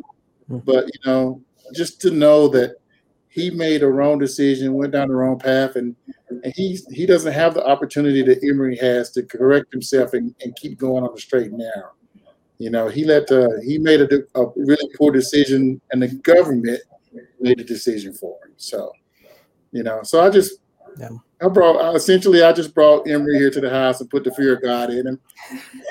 mm. 0.51 0.65
but, 0.65 0.87
you 0.87 1.01
know, 1.05 1.43
just 1.75 2.01
to 2.03 2.11
know 2.11 2.49
that 2.49 2.77
he 3.33 3.49
made 3.51 3.83
a 3.83 3.89
wrong 3.89 4.19
decision, 4.19 4.75
went 4.75 4.93
down 4.93 5.09
the 5.09 5.15
wrong 5.15 5.39
path, 5.39 5.77
and, 5.77 5.97
and 6.29 6.53
he 6.55 6.79
he 6.91 7.07
doesn't 7.07 7.33
have 7.33 7.55
the 7.55 7.67
opportunity 7.67 8.23
that 8.23 8.45
Emery 8.45 8.77
has 8.77 9.11
to 9.13 9.23
correct 9.23 9.73
himself 9.73 10.13
and, 10.13 10.35
and 10.43 10.55
keep 10.57 10.79
going 10.79 11.03
on 11.03 11.15
the 11.15 11.21
straight 11.21 11.47
and 11.47 11.59
narrow. 11.59 11.93
You 12.59 12.69
know, 12.69 12.89
he 12.89 13.07
let 13.07 13.27
the 13.27 13.63
he 13.65 13.79
made 13.79 14.03
a, 14.03 14.23
a 14.35 14.47
really 14.55 14.89
poor 14.99 15.11
decision, 15.11 15.81
and 15.91 16.03
the 16.03 16.09
government 16.09 16.81
made 17.41 17.59
a 17.59 17.65
decision 17.65 18.13
for 18.13 18.37
him. 18.45 18.53
So, 18.59 18.93
you 19.73 19.83
know, 19.83 20.03
so 20.03 20.23
I 20.23 20.29
just 20.29 20.61
yeah. 20.99 21.09
I 21.43 21.49
brought 21.49 21.97
essentially 21.97 22.43
I 22.43 22.53
just 22.53 22.75
brought 22.75 23.09
Emery 23.09 23.39
here 23.39 23.51
to 23.51 23.61
the 23.63 23.71
house 23.71 24.03
and 24.03 24.11
put 24.11 24.25
the 24.25 24.35
fear 24.35 24.57
of 24.57 24.63
God 24.63 24.91
in 24.91 25.07
him. 25.07 25.21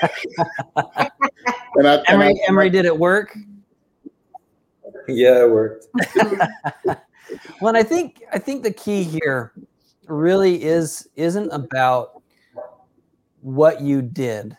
and 0.76 1.88
I, 1.88 2.02
Emery, 2.06 2.28
and 2.28 2.38
I, 2.38 2.48
Emery, 2.48 2.70
did 2.70 2.84
it 2.84 2.96
work? 2.96 3.36
Yeah, 5.08 5.42
it 5.42 5.50
worked. 5.50 5.88
well, 7.60 7.76
I 7.76 7.82
think 7.82 8.22
I 8.32 8.38
think 8.38 8.62
the 8.62 8.72
key 8.72 9.02
here 9.02 9.52
really 10.06 10.62
is 10.62 11.08
isn't 11.16 11.50
about 11.50 12.22
what 13.40 13.80
you 13.80 14.02
did 14.02 14.56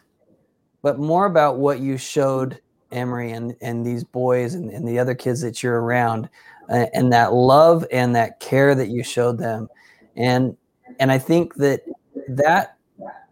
but 0.84 1.00
more 1.00 1.26
about 1.26 1.58
what 1.58 1.80
you 1.80 1.98
showed 1.98 2.60
Emery 2.92 3.32
and, 3.32 3.56
and 3.62 3.84
these 3.84 4.04
boys 4.04 4.54
and, 4.54 4.70
and 4.70 4.88
the 4.88 5.00
other 5.00 5.16
kids 5.16 5.42
that 5.42 5.64
you're 5.64 5.82
around 5.82 6.30
uh, 6.70 6.86
and 6.94 7.12
that 7.12 7.34
love 7.34 7.88
and 7.92 8.16
that 8.16 8.40
care 8.40 8.76
that 8.76 8.90
you 8.90 9.02
showed 9.02 9.40
them. 9.40 9.68
And, 10.16 10.56
and 11.00 11.12
I 11.12 11.18
think 11.18 11.56
that 11.56 11.82
that 12.28 12.78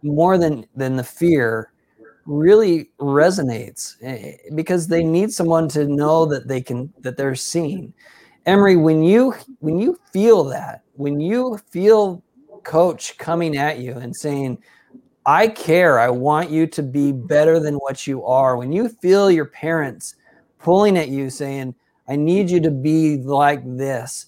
more 0.02 0.36
than, 0.38 0.66
than 0.74 0.96
the 0.96 1.04
fear 1.04 1.70
really 2.24 2.90
resonates 2.98 3.96
eh, 4.02 4.36
because 4.54 4.88
they 4.88 5.04
need 5.04 5.30
someone 5.30 5.68
to 5.68 5.86
know 5.86 6.24
that 6.26 6.48
they 6.48 6.60
can, 6.60 6.92
that 7.00 7.16
they're 7.16 7.34
seen. 7.36 7.92
Emery, 8.46 8.76
when 8.76 9.02
you, 9.02 9.34
when 9.60 9.78
you 9.78 9.98
feel 10.12 10.44
that, 10.44 10.82
when 10.94 11.20
you 11.20 11.58
feel 11.70 12.22
coach 12.64 13.16
coming 13.18 13.56
at 13.56 13.78
you 13.78 13.92
and 13.92 14.14
saying, 14.14 14.58
I 15.24 15.46
care. 15.48 16.00
I 16.00 16.08
want 16.08 16.50
you 16.50 16.66
to 16.66 16.82
be 16.82 17.12
better 17.12 17.60
than 17.60 17.76
what 17.76 18.06
you 18.06 18.24
are. 18.24 18.56
When 18.56 18.72
you 18.72 18.88
feel 18.88 19.30
your 19.30 19.46
parents 19.46 20.16
pulling 20.58 20.96
at 20.96 21.08
you 21.08 21.30
saying, 21.30 21.74
I 22.08 22.16
need 22.16 22.50
you 22.50 22.60
to 22.60 22.70
be 22.70 23.18
like 23.18 23.62
this. 23.76 24.26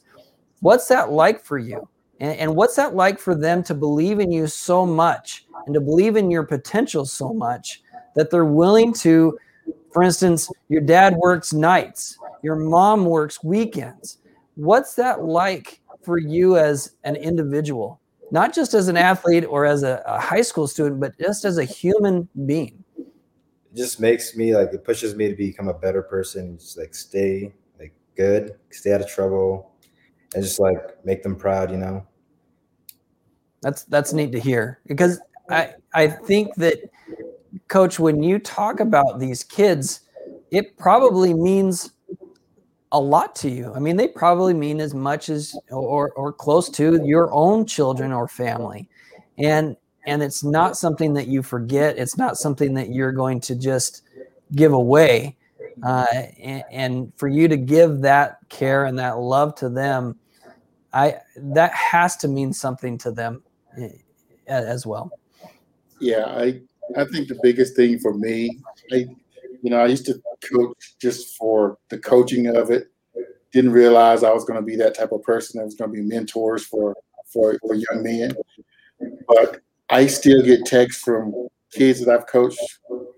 What's 0.61 0.87
that 0.89 1.11
like 1.11 1.45
for 1.45 1.59
you? 1.59 1.89
And, 2.21 2.39
and 2.39 2.57
what's 2.57 2.77
that 2.77 2.95
like 2.95 3.19
for 3.19 3.35
them 3.35 3.63
to 3.65 3.75
believe 3.75 4.21
in 4.21 4.31
you 4.31 4.47
so 4.47 4.87
much 4.87 5.47
and 5.67 5.75
to 5.75 5.81
believe 5.81 6.17
in 6.17 6.31
your 6.31 6.45
potential 6.45 7.05
so 7.05 7.33
much 7.33 7.83
that 8.15 8.31
they're 8.31 8.45
willing 8.45 8.93
to, 8.95 9.37
for 9.93 10.05
instance, 10.05 10.49
your 10.69 10.81
dad 10.81 11.17
works 11.17 11.53
nights, 11.53 12.19
your 12.45 12.57
mom 12.57 13.07
works 13.07 13.43
weekends. 13.43 14.19
What's 14.55 14.95
that 14.95 15.25
like 15.25 15.81
for 16.03 16.19
you 16.19 16.57
as 16.57 16.97
an 17.03 17.17
individual? 17.17 18.01
Not 18.31 18.55
just 18.55 18.75
as 18.75 18.89
an 18.89 18.97
athlete 18.97 19.45
or 19.45 19.65
as 19.65 19.83
a, 19.83 20.03
a 20.07 20.21
high 20.21 20.43
school 20.43 20.69
student, 20.69 21.01
but 21.01 21.19
just 21.19 21.45
as 21.45 21.59
a 21.59 21.65
human 21.65 22.29
being 22.47 22.85
it 23.75 23.79
just 23.79 24.01
makes 24.01 24.37
me 24.37 24.55
like 24.55 24.73
it 24.73 24.85
pushes 24.85 25.15
me 25.15 25.29
to 25.29 25.35
become 25.35 25.69
a 25.69 25.75
better 25.75 26.03
person 26.03 26.57
just 26.59 26.79
like 26.79 26.95
stay 26.95 27.53
like 27.79 27.93
good 28.17 28.53
stay 28.71 28.93
out 28.93 29.01
of 29.01 29.09
trouble 29.09 29.73
and 30.35 30.45
just 30.45 30.61
like 30.61 31.05
make 31.05 31.23
them 31.23 31.37
proud 31.37 31.71
you 31.71 31.77
know 31.77 32.07
that's 33.63 33.83
that's 33.85 34.13
neat 34.13 34.31
to 34.33 34.39
hear 34.39 34.81
because 34.87 35.21
i 35.51 35.73
i 35.93 36.07
think 36.07 36.55
that 36.55 36.79
coach 37.69 37.99
when 37.99 38.23
you 38.23 38.39
talk 38.39 38.81
about 38.81 39.19
these 39.19 39.43
kids 39.43 40.03
it 40.51 40.77
probably 40.79 41.35
means 41.35 41.94
a 42.95 43.01
lot 43.01 43.35
to 43.37 43.51
you. 43.51 43.73
I 43.75 43.79
mean 43.79 43.97
they 43.97 44.09
probably 44.09 44.55
mean 44.55 44.81
as 44.81 44.95
much 44.95 45.29
as 45.29 45.55
or 45.71 46.13
or 46.13 46.33
close 46.33 46.69
to 46.71 47.05
your 47.05 47.33
own 47.33 47.67
children 47.67 48.13
or 48.13 48.29
family. 48.29 48.89
And 49.39 49.77
and 50.07 50.23
it's 50.23 50.45
not 50.45 50.77
something 50.77 51.15
that 51.15 51.29
you 51.29 51.43
forget. 51.43 51.99
It's 51.99 52.17
not 52.17 52.37
something 52.37 52.75
that 52.75 52.91
you're 52.91 53.13
going 53.13 53.41
to 53.41 53.55
just 53.57 54.03
give 54.55 54.73
away 54.73 55.37
uh, 55.83 56.07
and, 56.41 56.65
and, 56.71 57.13
for 57.17 57.29
you 57.29 57.49
to 57.49 57.57
give 57.57 58.01
that 58.01 58.39
care 58.49 58.85
and 58.85 58.99
that 58.99 59.19
love 59.19 59.55
to 59.57 59.69
them 59.69 60.17
i 60.93 61.17
that 61.37 61.73
has 61.73 62.17
to 62.17 62.29
mean 62.29 62.53
something 62.53 62.97
to 62.97 63.11
them 63.11 63.43
eh, 63.79 63.89
as 64.47 64.87
well. 64.87 65.11
Yeah 66.01 66.27
i 66.27 66.61
i 66.97 67.05
think 67.05 67.29
the 67.29 67.39
biggest 67.43 67.75
thing 67.75 67.99
for 67.99 68.15
me 68.15 68.61
i 68.93 69.07
you 69.65 69.71
know 69.71 69.81
i 69.81 69.87
used 69.87 70.07
to 70.07 70.15
coach 70.53 70.95
just 71.01 71.37
for 71.37 71.79
the 71.89 71.99
coaching 71.99 72.47
of 72.47 72.71
it 72.71 72.89
didn't 73.53 73.73
realize 73.73 74.23
i 74.23 74.31
was 74.31 74.45
going 74.45 74.61
to 74.61 74.65
be 74.65 74.77
that 74.77 74.95
type 74.95 75.13
of 75.13 75.23
person 75.23 75.59
that 75.59 75.65
was 75.65 75.75
going 75.75 75.91
to 75.91 75.97
be 75.97 76.03
mentors 76.03 76.65
for 76.65 76.95
for, 77.33 77.59
for 77.59 77.75
young 77.75 78.03
men 78.03 78.33
but 79.27 79.61
I 79.91 80.07
still 80.07 80.43
get 80.43 80.65
texts 80.67 81.03
from 81.03 81.49
kids 81.73 82.05
that 82.05 82.13
I've 82.13 82.27
coached 82.27 82.61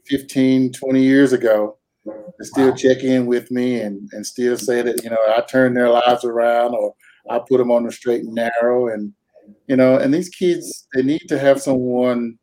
15, 0.06 0.72
20 0.72 1.02
years 1.02 1.32
ago 1.32 1.78
that 2.04 2.44
still 2.44 2.74
check 2.74 3.02
in 3.02 3.26
with 3.26 3.50
me 3.50 3.80
and, 3.80 4.08
and 4.12 4.26
still 4.26 4.56
say 4.56 4.82
that, 4.82 5.02
you 5.02 5.10
know, 5.10 5.18
I 5.28 5.42
turn 5.42 5.74
their 5.74 5.90
lives 5.90 6.24
around 6.24 6.74
or 6.74 6.94
I 7.30 7.38
put 7.38 7.58
them 7.58 7.70
on 7.70 7.84
the 7.84 7.92
straight 7.92 8.24
and 8.24 8.34
narrow. 8.34 8.88
And, 8.88 9.12
you 9.66 9.76
know, 9.76 9.96
and 9.96 10.12
these 10.12 10.28
kids, 10.28 10.86
they 10.94 11.02
need 11.02 11.26
to 11.28 11.38
have 11.38 11.60
someone, 11.60 12.38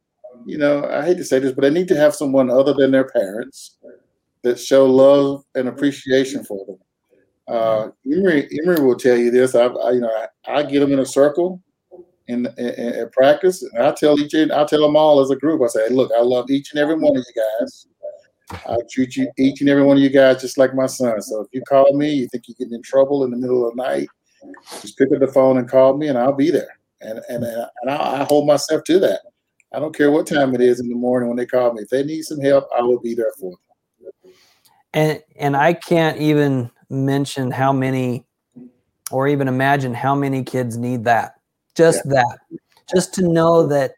you 0.45 0.57
know, 0.57 0.85
I 0.85 1.05
hate 1.05 1.17
to 1.17 1.23
say 1.23 1.39
this, 1.39 1.53
but 1.53 1.61
they 1.61 1.69
need 1.69 1.87
to 1.89 1.97
have 1.97 2.15
someone 2.15 2.49
other 2.49 2.73
than 2.73 2.91
their 2.91 3.09
parents 3.09 3.77
that 4.43 4.59
show 4.59 4.85
love 4.85 5.43
and 5.55 5.67
appreciation 5.67 6.43
for 6.43 6.65
them. 6.65 6.77
Uh, 7.47 7.89
Emery, 8.05 8.47
Emery 8.61 8.81
will 8.81 8.95
tell 8.95 9.17
you 9.17 9.31
this. 9.31 9.55
I, 9.55 9.65
I 9.65 9.91
you 9.91 10.01
know, 10.01 10.27
I, 10.45 10.59
I 10.59 10.63
get 10.63 10.79
them 10.79 10.93
in 10.93 10.99
a 10.99 11.05
circle 11.05 11.61
in, 12.27 12.47
in, 12.57 12.67
in 12.67 13.09
practice. 13.11 13.63
And 13.63 13.83
I 13.83 13.91
tell 13.91 14.19
each, 14.19 14.33
and 14.33 14.51
I 14.51 14.65
tell 14.65 14.81
them 14.81 14.95
all 14.95 15.19
as 15.19 15.29
a 15.29 15.35
group. 15.35 15.61
I 15.61 15.67
say, 15.67 15.89
look, 15.89 16.11
I 16.17 16.21
love 16.21 16.49
each 16.49 16.71
and 16.71 16.79
every 16.79 16.95
one 16.95 17.17
of 17.17 17.23
you 17.35 17.43
guys. 17.59 17.87
I 18.65 18.77
treat 18.91 19.15
you, 19.15 19.31
each 19.37 19.61
and 19.61 19.69
every 19.69 19.83
one 19.83 19.97
of 19.97 20.03
you 20.03 20.09
guys, 20.09 20.41
just 20.41 20.57
like 20.57 20.75
my 20.75 20.85
son. 20.85 21.21
So 21.21 21.41
if 21.41 21.47
you 21.53 21.61
call 21.67 21.95
me, 21.95 22.13
you 22.13 22.27
think 22.27 22.45
you're 22.47 22.55
getting 22.59 22.75
in 22.75 22.81
trouble 22.83 23.23
in 23.23 23.31
the 23.31 23.37
middle 23.37 23.67
of 23.67 23.75
the 23.75 23.83
night, 23.83 24.07
just 24.81 24.97
pick 24.97 25.11
up 25.11 25.19
the 25.19 25.27
phone 25.27 25.57
and 25.57 25.69
call 25.69 25.97
me, 25.97 26.07
and 26.07 26.17
I'll 26.17 26.33
be 26.33 26.51
there. 26.51 26.77
And 27.01 27.19
and 27.29 27.43
and 27.43 27.91
I, 27.91 28.21
I 28.21 28.23
hold 28.25 28.47
myself 28.47 28.83
to 28.85 28.99
that. 28.99 29.21
I 29.73 29.79
don't 29.79 29.95
care 29.95 30.11
what 30.11 30.27
time 30.27 30.53
it 30.53 30.61
is 30.61 30.79
in 30.79 30.87
the 30.87 30.95
morning 30.95 31.29
when 31.29 31.37
they 31.37 31.45
call 31.45 31.73
me. 31.73 31.81
If 31.81 31.89
they 31.89 32.03
need 32.03 32.23
some 32.23 32.39
help, 32.39 32.67
I 32.77 32.81
will 32.81 32.99
be 32.99 33.15
there 33.15 33.31
for 33.39 33.51
them. 33.51 34.33
And 34.93 35.23
and 35.37 35.57
I 35.57 35.73
can't 35.73 36.19
even 36.19 36.69
mention 36.89 37.49
how 37.49 37.73
many, 37.73 38.27
or 39.11 39.27
even 39.27 39.47
imagine 39.47 39.93
how 39.93 40.13
many 40.13 40.43
kids 40.43 40.77
need 40.77 41.03
that 41.05 41.35
just 41.75 42.01
yeah. 42.05 42.21
that 42.21 42.39
just 42.93 43.13
to 43.15 43.27
know 43.27 43.65
that 43.67 43.93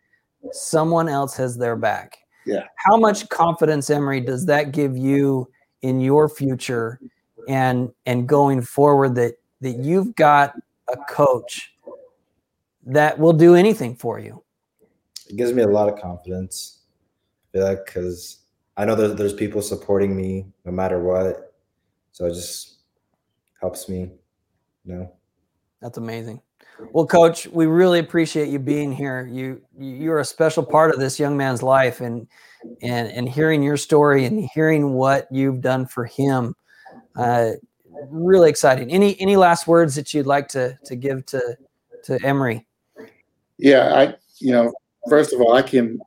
someone 0.51 1.09
else 1.09 1.35
has 1.35 1.57
their 1.57 1.75
back 1.75 2.17
yeah 2.45 2.63
how 2.75 2.95
much 2.95 3.27
confidence 3.29 3.89
emery 3.89 4.21
does 4.21 4.45
that 4.45 4.71
give 4.71 4.95
you 4.97 5.47
in 5.81 5.99
your 5.99 6.29
future 6.29 6.99
and 7.47 7.91
and 8.05 8.27
going 8.27 8.61
forward 8.61 9.15
that 9.15 9.33
that 9.61 9.77
you've 9.77 10.15
got 10.15 10.53
a 10.93 10.97
coach 11.09 11.73
that 12.85 13.17
will 13.17 13.33
do 13.33 13.55
anything 13.55 13.95
for 13.95 14.19
you 14.19 14.43
it 15.29 15.35
gives 15.35 15.53
me 15.53 15.63
a 15.63 15.67
lot 15.67 15.91
of 15.91 15.99
confidence 15.99 16.79
I 17.53 17.57
feel 17.57 17.67
like 17.67 17.85
because 17.85 18.39
i 18.77 18.85
know 18.85 18.95
that 18.95 19.17
there's 19.17 19.33
people 19.33 19.61
supporting 19.61 20.15
me 20.15 20.45
no 20.65 20.71
matter 20.71 20.99
what 20.99 21.53
so 22.11 22.25
it 22.25 22.33
just 22.33 22.79
helps 23.61 23.87
me 23.87 24.11
you 24.83 24.95
know 24.95 25.11
that's 25.81 25.97
amazing 25.97 26.41
well, 26.91 27.05
coach, 27.05 27.47
we 27.47 27.65
really 27.65 27.99
appreciate 27.99 28.49
you 28.49 28.59
being 28.59 28.91
here. 28.91 29.27
You 29.31 29.61
you're 29.77 30.19
a 30.19 30.25
special 30.25 30.63
part 30.63 30.93
of 30.93 30.99
this 30.99 31.19
young 31.19 31.37
man's 31.37 31.63
life 31.63 32.01
and 32.01 32.27
and 32.81 33.09
and 33.09 33.29
hearing 33.29 33.63
your 33.63 33.77
story 33.77 34.25
and 34.25 34.49
hearing 34.53 34.93
what 34.93 35.27
you've 35.31 35.61
done 35.61 35.85
for 35.85 36.05
him. 36.05 36.55
Uh, 37.15 37.51
really 38.09 38.49
exciting. 38.49 38.91
Any 38.91 39.19
any 39.21 39.37
last 39.37 39.67
words 39.67 39.95
that 39.95 40.13
you'd 40.13 40.25
like 40.25 40.47
to 40.49 40.77
to 40.85 40.95
give 40.95 41.25
to 41.27 41.57
to 42.03 42.19
Emery? 42.25 42.65
Yeah, 43.57 43.93
I 43.93 44.15
you 44.39 44.51
know, 44.51 44.73
first 45.09 45.33
of 45.33 45.41
all, 45.41 45.53
I 45.53 45.61
can 45.61 45.99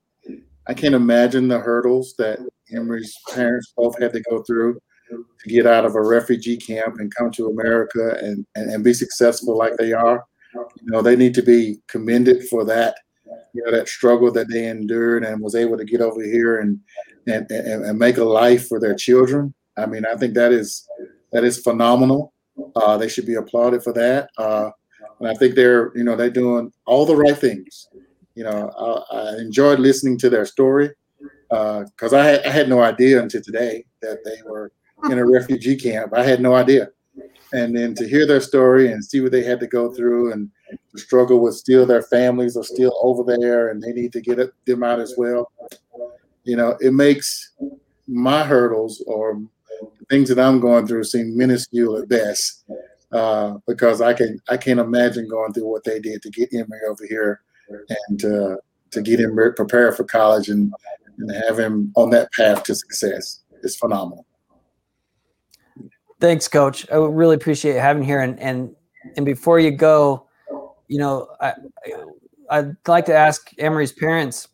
I 0.66 0.74
can't 0.74 0.94
imagine 0.94 1.49
the 1.49 1.59
hurdles 1.59 2.14
that 2.18 2.38
Emery's 2.72 3.16
parents 3.32 3.72
both 3.76 3.99
had 3.99 4.12
to 4.12 4.20
go 4.20 4.42
through 4.42 4.78
to 5.11 5.49
get 5.49 5.66
out 5.66 5.86
of 5.86 5.94
a 5.94 6.03
refugee 6.03 6.59
camp 6.59 6.96
and 6.99 7.14
come 7.14 7.30
to 7.30 7.49
America 7.49 8.18
and, 8.20 8.46
and, 8.55 8.70
and 8.70 8.84
be 8.84 8.92
successful 8.92 9.57
like 9.57 9.76
they 9.78 9.94
are. 9.94 10.24
You 10.55 10.90
know, 10.90 11.01
they 11.01 11.16
need 11.16 11.34
to 11.34 11.42
be 11.42 11.80
commended 11.88 12.46
for 12.49 12.64
that, 12.66 12.96
you 13.55 13.64
know, 13.64 13.70
that 13.70 13.88
struggle 13.88 14.30
that 14.32 14.51
they 14.51 14.66
endured 14.66 15.24
and 15.24 15.40
was 15.40 15.55
able 15.55 15.78
to 15.78 15.84
get 15.84 16.01
over 16.01 16.22
here 16.22 16.59
and 16.59 16.78
and, 17.26 17.51
and, 17.51 17.84
and 17.84 17.99
make 17.99 18.16
a 18.16 18.24
life 18.24 18.68
for 18.68 18.80
their 18.80 18.94
children. 18.94 19.55
I 19.76 19.86
mean, 19.86 20.05
I 20.07 20.16
think 20.16 20.34
that 20.34 20.53
is 20.53 20.86
that 21.32 21.44
is 21.44 21.59
phenomenal. 21.59 22.32
Uh, 22.74 22.96
they 22.96 23.09
should 23.09 23.26
be 23.26 23.34
applauded 23.34 23.82
for 23.82 23.92
that. 23.92 24.30
Uh, 24.36 24.70
and 25.20 25.28
I 25.28 25.34
think 25.34 25.55
they're, 25.55 25.92
you 25.96 26.05
know, 26.05 26.16
they're 26.16 26.30
doing 26.30 26.72
all 26.86 27.07
the 27.07 27.16
right 27.16 27.36
things. 27.36 27.88
You 28.39 28.45
know, 28.45 29.05
I, 29.12 29.16
I 29.16 29.36
enjoyed 29.39 29.80
listening 29.80 30.16
to 30.18 30.30
their 30.30 30.45
story 30.45 30.91
because 31.49 32.12
uh, 32.12 32.18
I, 32.18 32.24
had, 32.24 32.47
I 32.47 32.51
had 32.51 32.68
no 32.68 32.80
idea 32.80 33.20
until 33.20 33.43
today 33.43 33.84
that 34.03 34.18
they 34.24 34.36
were 34.49 34.70
in 35.11 35.18
a 35.18 35.26
refugee 35.26 35.76
camp. 35.76 36.12
I 36.14 36.22
had 36.22 36.41
no 36.41 36.55
idea 36.55 36.89
and 37.53 37.76
then 37.76 37.95
to 37.95 38.09
hear 38.09 38.26
their 38.26 38.41
story 38.41 38.93
and 38.93 39.05
see 39.05 39.20
what 39.20 39.32
they 39.32 39.43
had 39.43 39.61
to 39.61 39.66
go 39.66 39.93
through 39.93 40.32
and 40.32 40.51
the 40.93 40.99
struggle 40.99 41.41
with 41.41 41.55
still 41.55 41.86
their 41.86 42.03
families 42.03 42.57
are 42.57 42.64
still 42.64 42.95
over 43.03 43.22
there 43.24 43.68
and 43.68 43.82
they 43.82 43.93
need 43.93 44.12
to 44.12 44.20
get 44.20 44.39
them 44.66 44.82
out 44.82 45.01
as 45.01 45.14
well 45.16 45.51
you 46.45 46.57
know 46.57 46.76
it 46.80 46.93
makes 46.93 47.53
my 48.07 48.45
hurdles 48.45 49.03
or 49.07 49.41
things 50.11 50.28
that 50.28 50.39
i'm 50.39 50.61
going 50.61 50.86
through 50.86 51.05
seem 51.05 51.36
minuscule 51.36 51.97
at 51.97 52.09
best 52.09 52.64
uh, 53.12 53.55
because 53.66 54.01
i 54.01 54.12
can 54.12 54.39
i 54.49 54.57
can't 54.57 54.80
imagine 54.80 55.28
going 55.28 55.53
through 55.53 55.66
what 55.66 55.84
they 55.84 55.99
did 55.99 56.20
to 56.22 56.30
get 56.30 56.53
Emery 56.53 56.80
over 56.89 57.07
here 57.09 57.41
and 58.08 58.24
uh, 58.24 58.56
to 58.90 59.02
get 59.02 59.20
him 59.20 59.36
prepared 59.56 59.96
for 59.96 60.04
college 60.04 60.48
and, 60.48 60.72
and 61.18 61.30
have 61.30 61.58
him 61.58 61.92
on 61.96 62.10
that 62.10 62.32
path 62.32 62.62
to 62.64 62.74
success 62.74 63.42
is 63.62 63.76
phenomenal 63.76 64.24
Thanks, 66.20 66.48
Coach. 66.48 66.84
I 66.90 66.96
really 66.96 67.36
appreciate 67.36 67.76
having 67.76 68.02
here. 68.02 68.20
And 68.20 68.38
and 68.40 68.74
and 69.16 69.24
before 69.24 69.60
you 69.60 69.70
go, 69.70 70.26
you 70.88 70.98
know, 70.98 71.28
I 71.40 71.54
I'd 72.50 72.76
like 72.88 73.06
to 73.06 73.14
ask 73.14 73.50
Emery's 73.58 73.92
parents: 73.92 74.48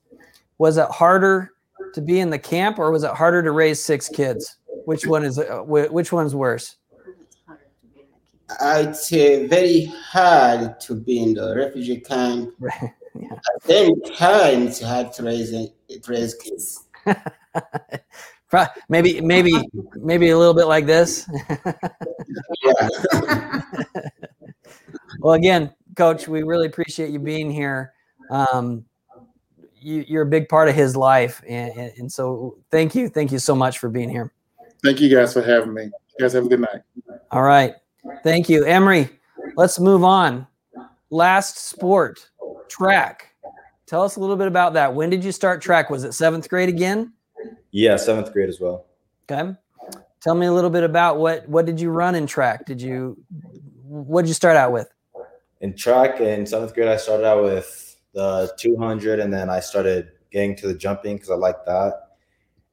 Was 0.58 0.76
it 0.76 0.88
harder 0.90 1.52
to 1.94 2.02
be 2.02 2.20
in 2.20 2.30
the 2.30 2.38
camp, 2.38 2.78
or 2.78 2.90
was 2.90 3.02
it 3.02 3.12
harder 3.12 3.42
to 3.42 3.50
raise 3.50 3.82
six 3.82 4.08
kids? 4.08 4.58
Which 4.84 5.06
one 5.06 5.24
is 5.24 5.38
uh, 5.38 5.62
which 5.62 6.12
one's 6.12 6.34
worse? 6.34 6.76
It's 8.60 9.12
uh, 9.12 9.46
very 9.48 9.86
hard 9.86 10.78
to 10.80 10.94
be 10.94 11.22
in 11.22 11.32
the 11.32 11.56
refugee 11.56 12.00
camp. 12.00 12.52
yeah. 13.18 13.32
At 13.32 13.62
the 13.62 13.68
same 13.68 14.00
time, 14.16 14.66
it's 14.68 14.80
hard 14.80 15.12
to 15.14 15.22
raise, 15.22 15.50
to 15.50 15.70
raise 16.08 16.34
kids. 16.34 16.86
maybe 18.88 19.20
maybe 19.20 19.52
maybe 19.96 20.30
a 20.30 20.38
little 20.38 20.54
bit 20.54 20.66
like 20.66 20.86
this 20.86 21.28
well 25.18 25.34
again 25.34 25.70
coach 25.96 26.28
we 26.28 26.42
really 26.42 26.66
appreciate 26.66 27.10
you 27.10 27.18
being 27.18 27.50
here 27.50 27.92
um, 28.30 28.84
you, 29.74 30.18
are 30.18 30.22
a 30.22 30.26
big 30.26 30.48
part 30.48 30.68
of 30.68 30.74
his 30.74 30.96
life 30.96 31.42
and, 31.46 31.76
and 31.98 32.10
so 32.10 32.56
thank 32.70 32.94
you 32.94 33.08
thank 33.08 33.32
you 33.32 33.38
so 33.38 33.54
much 33.54 33.78
for 33.80 33.90
being 33.90 34.08
here 34.08 34.32
thank 34.84 35.00
you 35.00 35.14
guys 35.14 35.32
for 35.32 35.42
having 35.42 35.74
me 35.74 35.90
You 36.18 36.24
guys 36.24 36.32
have 36.34 36.46
a 36.46 36.48
good 36.48 36.60
night. 36.60 36.82
All 37.32 37.42
right. 37.42 37.74
Thank 38.22 38.48
you. 38.48 38.64
Emery, 38.64 39.08
let's 39.56 39.80
move 39.80 40.04
on. 40.04 40.46
Last 41.10 41.68
sport, 41.68 42.30
track. 42.68 43.34
Tell 43.86 44.02
us 44.02 44.16
a 44.16 44.20
little 44.20 44.36
bit 44.36 44.48
about 44.48 44.72
that. 44.74 44.94
When 44.94 45.10
did 45.10 45.22
you 45.24 45.32
start 45.32 45.60
track? 45.60 45.90
Was 45.90 46.04
it 46.04 46.12
seventh 46.12 46.48
grade 46.48 46.68
again? 46.68 47.12
Yeah, 47.70 47.96
seventh 47.96 48.32
grade 48.32 48.48
as 48.48 48.60
well. 48.60 48.86
Okay. 49.30 49.54
Tell 50.20 50.34
me 50.34 50.46
a 50.46 50.52
little 50.52 50.70
bit 50.70 50.84
about 50.84 51.18
what 51.18 51.46
what 51.48 51.66
did 51.66 51.80
you 51.80 51.90
run 51.90 52.14
in 52.14 52.26
track? 52.26 52.64
Did 52.64 52.80
you 52.80 53.18
what 53.82 54.22
did 54.22 54.28
you 54.28 54.34
start 54.34 54.56
out 54.56 54.72
with? 54.72 54.88
In 55.60 55.76
track 55.76 56.20
in 56.20 56.46
seventh 56.46 56.74
grade, 56.74 56.88
I 56.88 56.96
started 56.96 57.26
out 57.26 57.42
with 57.42 57.96
the 58.14 58.52
200, 58.58 59.20
and 59.20 59.32
then 59.32 59.50
I 59.50 59.60
started 59.60 60.12
getting 60.30 60.56
to 60.56 60.68
the 60.68 60.74
jumping 60.74 61.16
because 61.16 61.30
I 61.30 61.34
liked 61.34 61.66
that, 61.66 62.16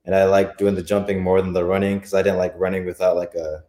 and 0.05 0.15
I 0.15 0.25
like 0.25 0.57
doing 0.57 0.75
the 0.75 0.83
jumping 0.83 1.21
more 1.21 1.41
than 1.41 1.53
the 1.53 1.63
running 1.65 1.97
because 1.97 2.13
I 2.13 2.21
didn't 2.21 2.37
like 2.37 2.53
running 2.57 2.85
without 2.85 3.15
like 3.15 3.35
a 3.35 3.63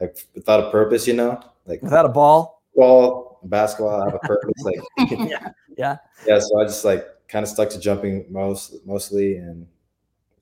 like 0.00 0.16
without 0.34 0.60
a 0.64 0.70
purpose, 0.70 1.06
you 1.06 1.14
know, 1.14 1.40
like 1.66 1.82
Without 1.82 2.06
a 2.06 2.08
ball? 2.08 2.62
ball, 2.74 3.31
basketball, 3.48 4.02
I 4.02 4.04
have 4.06 4.14
a 4.14 4.18
purpose, 4.20 4.52
like 4.62 4.80
yeah. 5.28 5.50
Yeah. 5.76 5.96
yeah. 6.26 6.38
So 6.38 6.60
I 6.60 6.64
just 6.64 6.84
like 6.84 7.06
kind 7.28 7.42
of 7.42 7.48
stuck 7.48 7.70
to 7.70 7.80
jumping 7.80 8.26
most 8.30 8.74
mostly, 8.86 9.36
and 9.36 9.66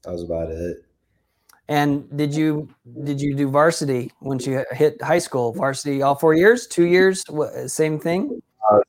that 0.05 0.13
was 0.13 0.23
about 0.23 0.51
it. 0.51 0.85
And 1.69 2.15
did 2.17 2.35
you 2.35 2.69
did 3.05 3.21
you 3.21 3.37
do 3.37 3.49
varsity 3.49 4.13
once 4.21 4.47
you 4.47 4.65
hit 4.73 5.01
high 5.03 5.21
school? 5.21 5.53
Varsity 5.53 6.03
all 6.03 6.17
four 6.17 6.35
years, 6.35 6.67
two 6.67 6.87
years, 6.87 7.25
what, 7.29 7.71
same 7.71 7.99
thing, 8.01 8.43
uh, 8.71 8.81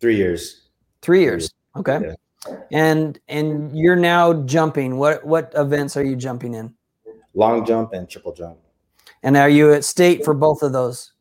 Three 0.00 0.16
years. 0.16 0.68
three 1.02 1.22
years. 1.22 1.52
Okay. 1.76 2.14
And 2.72 3.18
and 3.28 3.76
you're 3.76 3.96
now 3.96 4.32
jumping. 4.44 4.96
What 4.98 5.24
what 5.26 5.52
events 5.56 5.96
are 5.96 6.04
you 6.04 6.16
jumping 6.16 6.54
in? 6.54 6.74
long 7.34 7.66
jump 7.66 7.92
and 7.92 8.08
triple 8.08 8.32
jump. 8.32 8.58
And 9.22 9.36
are 9.36 9.48
you 9.48 9.72
at 9.72 9.84
state 9.84 10.24
for 10.24 10.34
both 10.34 10.62
of 10.62 10.72
those? 10.72 11.13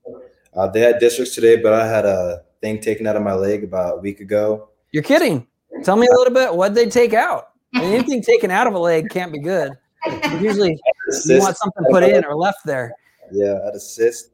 Uh, 0.55 0.67
they 0.67 0.79
had 0.81 0.99
districts 0.99 1.33
today, 1.35 1.57
but 1.57 1.73
I 1.73 1.87
had 1.87 2.05
a 2.05 2.43
thing 2.61 2.79
taken 2.79 3.07
out 3.07 3.15
of 3.15 3.23
my 3.23 3.33
leg 3.33 3.63
about 3.63 3.97
a 3.97 4.01
week 4.01 4.19
ago. 4.19 4.69
You're 4.91 5.03
kidding. 5.03 5.47
Tell 5.83 5.95
me 5.95 6.07
a 6.07 6.11
little 6.15 6.33
bit. 6.33 6.53
What'd 6.53 6.75
they 6.75 6.87
take 6.89 7.13
out? 7.13 7.49
Anything 7.75 8.21
taken 8.21 8.51
out 8.51 8.67
of 8.67 8.73
a 8.75 8.79
leg 8.79 9.09
can't 9.09 9.31
be 9.31 9.39
good. 9.39 9.71
Usually 10.39 10.79
you 11.25 11.39
want 11.39 11.57
something 11.57 11.83
put 11.89 12.03
in 12.03 12.23
or 12.25 12.35
left 12.35 12.59
there. 12.65 12.93
Yeah, 13.31 13.57
I 13.61 13.65
had 13.65 13.75
a 13.75 13.79
cyst. 13.79 14.29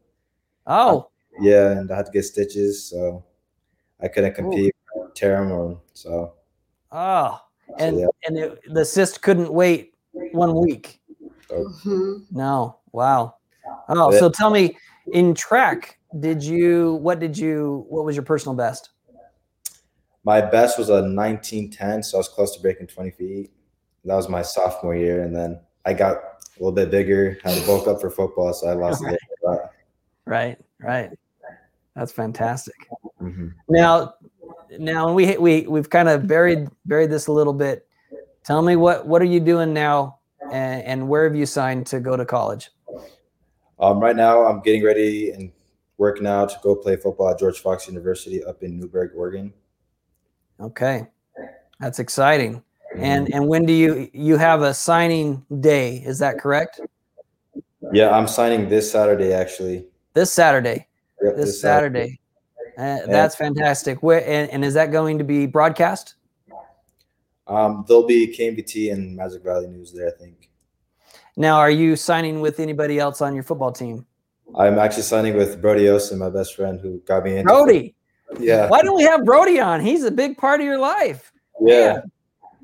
Oh, 0.68 1.10
Yeah, 1.40 1.72
and 1.72 1.92
I 1.92 1.96
had 1.98 2.08
to 2.08 2.12
get 2.12 2.26
stitches, 2.26 2.84
so 2.84 3.24
I 4.02 4.08
couldn't 4.08 4.34
compete, 4.34 4.76
tear 5.16 5.40
them, 5.40 5.52
or 5.52 5.80
so. 5.94 6.34
oh, 6.92 7.40
and 7.78 8.00
yeah. 8.00 8.08
and 8.28 8.38
it, 8.38 8.60
the 8.74 8.84
cyst 8.84 9.22
couldn't 9.22 9.52
wait 9.54 9.94
one 10.34 10.56
week. 10.60 11.00
Mhm. 11.50 12.26
No, 12.32 12.80
wow. 12.92 13.36
Oh, 13.88 14.12
Yeah. 14.12 14.20
so 14.20 14.30
tell 14.30 14.50
me, 14.50 14.76
in 15.14 15.34
track, 15.34 15.99
did 16.18 16.44
you? 16.44 16.96
What 16.96 17.20
did 17.20 17.38
you? 17.38 17.86
What 17.90 18.06
was 18.06 18.16
your 18.16 18.24
personal 18.24 18.56
best? 18.56 18.90
My 20.24 20.42
best 20.42 20.78
was 20.78 20.90
a 20.90 21.02
1910, 21.02 22.04
so 22.04 22.18
I 22.18 22.20
was 22.20 22.28
close 22.28 22.56
to 22.56 22.62
breaking 22.62 22.88
20 22.88 23.12
feet. 23.12 23.52
That 24.06 24.16
was 24.16 24.30
my 24.30 24.42
sophomore 24.42 24.96
year, 24.96 25.24
and 25.24 25.36
then 25.36 25.60
I 25.86 25.94
got 25.94 26.18
a 26.18 26.60
little 26.60 26.72
bit 26.72 26.92
bigger, 26.92 27.38
had 27.44 27.58
to 27.58 27.66
bulk 27.66 27.88
up 27.88 28.02
for 28.02 28.10
football, 28.10 28.54
so 28.54 28.68
I 28.68 28.74
lost 28.74 29.02
a 29.02 29.06
little 29.06 29.18
bit. 29.54 29.60
Right, 30.26 30.58
right. 30.80 31.12
That's 31.96 32.12
fantastic. 32.12 32.76
Mhm. 33.22 33.54
Now, 33.68 34.16
now 34.78 35.14
we 35.14 35.38
we 35.38 35.68
we've 35.68 35.90
kind 35.90 36.08
of 36.10 36.28
buried 36.28 36.70
buried 36.86 37.10
this 37.10 37.28
a 37.28 37.32
little 37.32 37.54
bit. 37.54 37.88
Tell 38.44 38.62
me 38.62 38.76
what 38.76 39.06
what 39.08 39.22
are 39.22 39.26
you 39.26 39.40
doing 39.40 39.74
now, 39.74 40.20
and, 40.52 40.84
and 40.84 41.10
where 41.10 41.26
have 41.26 41.36
you 41.36 41.46
signed 41.46 41.88
to 41.88 42.00
go 42.00 42.16
to 42.16 42.26
college? 42.26 42.70
Um, 43.80 44.00
right 44.00 44.16
now, 44.16 44.44
I'm 44.44 44.62
getting 44.62 44.84
ready 44.84 45.32
and 45.32 45.52
working 46.00 46.26
out 46.26 46.50
to 46.50 46.58
go 46.64 46.76
play 46.76 46.96
football 46.96 47.30
at 47.30 47.38
George 47.38 47.60
Fox 47.60 47.88
University 47.88 48.44
up 48.44 48.64
in 48.64 48.80
Newberg, 48.80 49.12
Oregon. 49.16 49.54
Okay, 50.60 51.06
that's 51.80 52.00
exciting. 52.00 52.64
And 52.96 53.32
and 53.32 53.48
when 53.48 53.66
do 53.66 53.74
you 53.74 54.10
you 54.14 54.38
have 54.38 54.64
a 54.64 54.74
signing 54.74 55.46
day? 55.60 55.98
Is 55.98 56.18
that 56.20 56.40
correct? 56.40 56.82
Yeah, 57.94 58.10
I'm 58.10 58.28
signing 58.28 58.68
this 58.68 58.92
Saturday 58.92 59.32
actually. 59.34 59.86
This 60.14 60.34
Saturday. 60.34 60.88
Yep, 61.22 61.36
This 61.36 61.62
Saturday. 61.62 62.20
Uh, 62.78 63.00
that's 63.06 63.36
fantastic. 63.36 64.02
Where 64.02 64.28
and, 64.28 64.50
and 64.50 64.66
is 64.66 64.74
that 64.74 64.92
going 64.92 65.18
to 65.20 65.24
be 65.24 65.46
broadcast? 65.46 66.16
Um, 67.46 67.84
there'll 67.88 68.08
be 68.08 68.28
KMVT 68.28 68.94
and 68.94 69.16
Magic 69.16 69.44
Valley 69.44 69.68
News 69.68 69.92
there, 69.92 70.08
I 70.08 70.12
think. 70.12 70.50
Now, 71.36 71.58
are 71.58 71.72
you 71.72 71.96
signing 71.96 72.42
with 72.42 72.60
anybody 72.60 73.00
else 73.00 73.22
on 73.22 73.34
your 73.34 73.44
football 73.44 73.72
team? 73.72 74.06
I'm 74.58 74.80
actually 74.80 75.04
signing 75.04 75.36
with 75.36 75.62
Brody 75.62 75.86
Osen, 75.86 76.18
my 76.18 76.30
best 76.30 76.56
friend, 76.56 76.80
who 76.80 77.00
got 77.06 77.24
me 77.24 77.38
in. 77.38 77.46
Brody. 77.46 77.96
Yeah. 78.40 78.68
Why 78.70 78.82
don't 78.82 78.96
we 78.96 79.04
have 79.04 79.26
Brody 79.26 79.60
on? 79.60 79.82
He's 79.82 80.04
a 80.04 80.12
big 80.12 80.38
part 80.38 80.60
of 80.60 80.66
your 80.66 80.78
life. 80.80 81.32
Yeah. 81.62 82.02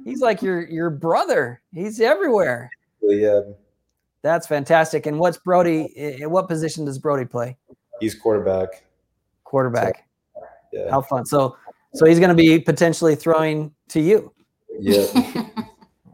He's 0.04 0.22
like 0.22 0.42
your 0.42 0.68
your 0.68 0.90
brother. 0.90 1.62
He's 1.74 2.00
everywhere. 2.00 2.70
Yeah. 3.02 3.42
Um, 3.46 3.56
That's 4.22 4.48
fantastic. 4.48 5.06
And 5.06 5.20
what's 5.20 5.38
Brody? 5.38 5.92
Eh, 5.96 6.18
eh, 6.22 6.26
what 6.26 6.48
position 6.48 6.86
does 6.86 7.00
Brody 7.00 7.26
play? 7.26 7.58
He's 8.00 8.14
quarterback. 8.16 8.84
Quarterback. 9.44 10.08
Yeah. 10.72 10.90
How 10.92 11.02
fun. 11.02 11.26
So 11.26 11.58
so 11.94 12.06
he's 12.06 12.20
going 12.20 12.30
to 12.30 12.36
be 12.36 12.60
potentially 12.60 13.16
throwing 13.16 13.74
to 13.90 14.02
you. 14.02 14.32
Yeah. 14.80 15.06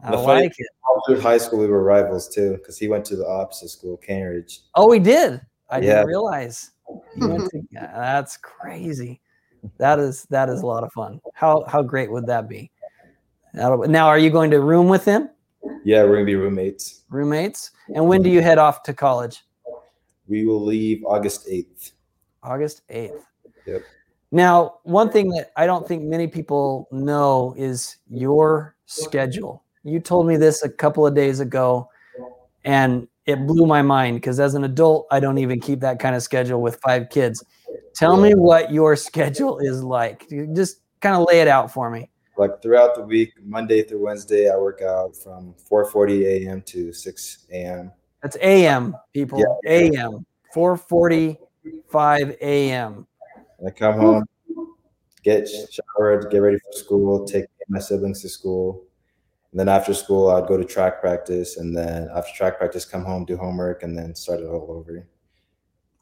I 0.04 0.10
The 0.12 0.18
funny- 0.18 0.42
like 0.44 0.52
it. 0.58 0.66
Through 1.06 1.20
high 1.20 1.38
school, 1.38 1.58
we 1.58 1.66
were 1.66 1.82
rivals 1.82 2.28
too, 2.28 2.52
because 2.58 2.78
he 2.78 2.86
went 2.86 3.04
to 3.06 3.16
the 3.16 3.26
opposite 3.26 3.70
school, 3.70 3.96
Canyon 3.96 4.28
Ridge. 4.28 4.60
Oh, 4.76 4.92
he 4.92 5.00
did. 5.00 5.40
I 5.72 5.78
Yeah. 5.78 5.94
didn't 5.94 6.06
realize. 6.06 6.70
To, 7.18 7.62
that's 7.72 8.36
crazy. 8.36 9.20
That 9.78 9.98
is 9.98 10.24
that 10.30 10.48
is 10.48 10.62
a 10.62 10.66
lot 10.66 10.84
of 10.84 10.92
fun. 10.92 11.20
How 11.34 11.64
how 11.66 11.82
great 11.82 12.10
would 12.10 12.26
that 12.26 12.48
be? 12.48 12.70
That'll, 13.54 13.86
now, 13.88 14.06
are 14.08 14.18
you 14.18 14.30
going 14.30 14.50
to 14.52 14.60
room 14.60 14.88
with 14.88 15.04
him, 15.04 15.28
Yeah, 15.84 16.04
we're 16.04 16.14
gonna 16.14 16.24
be 16.24 16.36
roommates. 16.36 17.02
roommates? 17.10 17.70
And 17.94 18.08
when 18.08 18.22
do 18.22 18.30
you 18.30 18.40
head 18.40 18.58
off 18.58 18.82
to 18.84 18.94
college? 18.94 19.44
We 20.28 20.46
will 20.46 20.62
leave 20.64 21.04
August 21.04 21.46
8th. 21.46 21.92
August 22.42 22.82
8th. 22.88 23.22
Yep. 23.66 23.82
Now, 24.30 24.78
one 24.84 25.10
thing 25.10 25.28
that 25.30 25.52
I 25.56 25.66
don't 25.66 25.86
think 25.86 26.02
many 26.02 26.26
people 26.26 26.88
know 26.90 27.54
is 27.58 27.96
your 28.08 28.74
schedule. 28.86 29.62
You 29.84 30.00
told 30.00 30.26
me 30.26 30.36
this 30.36 30.62
a 30.62 30.68
couple 30.70 31.06
of 31.06 31.14
days 31.14 31.40
ago, 31.40 31.88
and 32.64 33.06
it 33.26 33.46
blew 33.46 33.66
my 33.66 33.82
mind 33.82 34.16
because 34.16 34.40
as 34.40 34.54
an 34.54 34.64
adult, 34.64 35.06
I 35.10 35.20
don't 35.20 35.38
even 35.38 35.60
keep 35.60 35.80
that 35.80 35.98
kind 35.98 36.16
of 36.16 36.22
schedule 36.22 36.60
with 36.60 36.80
five 36.80 37.08
kids. 37.10 37.44
Tell 37.94 38.16
me 38.16 38.34
what 38.34 38.72
your 38.72 38.96
schedule 38.96 39.58
is 39.58 39.82
like. 39.82 40.28
Just 40.54 40.80
kind 41.00 41.14
of 41.16 41.26
lay 41.28 41.40
it 41.40 41.48
out 41.48 41.72
for 41.72 41.90
me. 41.90 42.10
Like 42.36 42.62
throughout 42.62 42.94
the 42.94 43.02
week, 43.02 43.32
Monday 43.44 43.82
through 43.82 44.04
Wednesday, 44.04 44.50
I 44.50 44.56
work 44.56 44.80
out 44.80 45.14
from 45.14 45.54
4:40 45.70 46.46
a.m. 46.46 46.62
to 46.62 46.92
6 46.92 47.46
a.m. 47.52 47.92
That's 48.22 48.36
AM, 48.40 48.96
people. 49.12 49.38
Yeah. 49.64 49.90
AM. 50.02 50.24
4:45 50.54 52.36
AM. 52.40 53.06
I 53.64 53.70
come 53.70 53.98
home, 53.98 54.24
get 55.22 55.48
showered, 55.48 56.30
get 56.30 56.38
ready 56.38 56.58
for 56.58 56.72
school, 56.72 57.24
take 57.24 57.44
my 57.68 57.78
siblings 57.78 58.22
to 58.22 58.28
school. 58.28 58.84
And 59.52 59.60
then 59.60 59.68
after 59.68 59.92
school, 59.92 60.30
I'd 60.30 60.48
go 60.48 60.56
to 60.56 60.64
track 60.64 61.00
practice. 61.00 61.58
And 61.58 61.76
then 61.76 62.08
after 62.14 62.32
track 62.34 62.56
practice, 62.58 62.86
come 62.86 63.04
home, 63.04 63.26
do 63.26 63.36
homework, 63.36 63.82
and 63.82 63.96
then 63.96 64.14
start 64.14 64.40
it 64.40 64.46
all 64.46 64.66
over. 64.70 65.06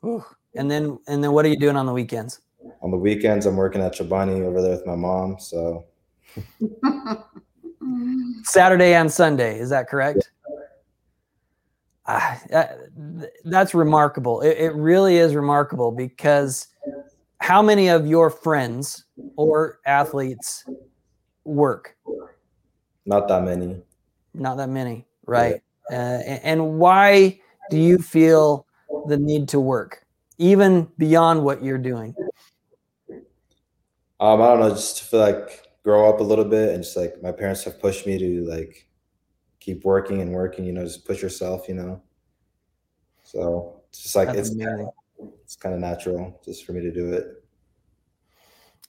Whew. 0.02 0.24
And 0.54 0.70
then 0.70 0.98
and 1.08 1.22
then 1.22 1.32
what 1.32 1.44
are 1.44 1.48
you 1.48 1.58
doing 1.58 1.76
on 1.76 1.86
the 1.86 1.92
weekends? 1.92 2.40
On 2.82 2.90
the 2.90 2.96
weekends, 2.96 3.46
I'm 3.46 3.56
working 3.56 3.82
at 3.82 3.94
Chobani 3.94 4.42
over 4.42 4.62
there 4.62 4.70
with 4.72 4.86
my 4.86 4.94
mom. 4.94 5.38
So 5.40 5.86
Saturday 8.44 8.94
and 8.94 9.10
Sunday. 9.10 9.58
Is 9.58 9.70
that 9.70 9.88
correct? 9.88 10.30
Ah, 12.06 12.40
that- 12.50 12.78
that's 13.44 13.74
remarkable. 13.74 14.40
It, 14.42 14.58
it 14.58 14.74
really 14.74 15.16
is 15.16 15.34
remarkable 15.34 15.90
because 15.92 16.68
how 17.38 17.62
many 17.62 17.88
of 17.88 18.06
your 18.06 18.30
friends 18.30 19.04
or 19.36 19.80
athletes 19.86 20.64
work? 21.44 21.96
Not 23.06 23.28
that 23.28 23.42
many. 23.42 23.82
Not 24.34 24.56
that 24.58 24.68
many, 24.68 25.06
right? 25.26 25.62
Uh, 25.90 25.94
and 25.94 26.78
why 26.78 27.40
do 27.70 27.78
you 27.78 27.98
feel 27.98 28.66
the 29.06 29.16
need 29.16 29.48
to 29.48 29.60
work, 29.60 30.04
even 30.38 30.88
beyond 30.98 31.42
what 31.42 31.64
you're 31.64 31.78
doing? 31.78 32.14
Um, 34.20 34.42
I 34.42 34.48
don't 34.48 34.60
know, 34.60 34.70
just 34.70 34.98
to 34.98 35.04
feel 35.04 35.20
like 35.20 35.66
grow 35.82 36.08
up 36.08 36.20
a 36.20 36.22
little 36.22 36.44
bit 36.44 36.74
and 36.74 36.84
just 36.84 36.96
like 36.96 37.22
my 37.22 37.32
parents 37.32 37.64
have 37.64 37.80
pushed 37.80 38.06
me 38.06 38.18
to 38.18 38.44
like 38.44 38.86
keep 39.60 39.84
working 39.84 40.20
and 40.20 40.32
working, 40.32 40.64
you 40.64 40.72
know, 40.72 40.84
just 40.84 41.06
push 41.06 41.22
yourself, 41.22 41.68
you 41.68 41.74
know. 41.74 42.02
So 43.24 43.82
it's 43.88 44.02
just 44.02 44.16
like 44.16 44.28
That's 44.28 44.50
it's 44.50 44.50
amazing. 44.50 44.90
it's 45.42 45.56
kind 45.56 45.74
of 45.74 45.80
natural 45.80 46.40
just 46.44 46.64
for 46.66 46.72
me 46.72 46.80
to 46.82 46.92
do 46.92 47.12
it. 47.12 47.39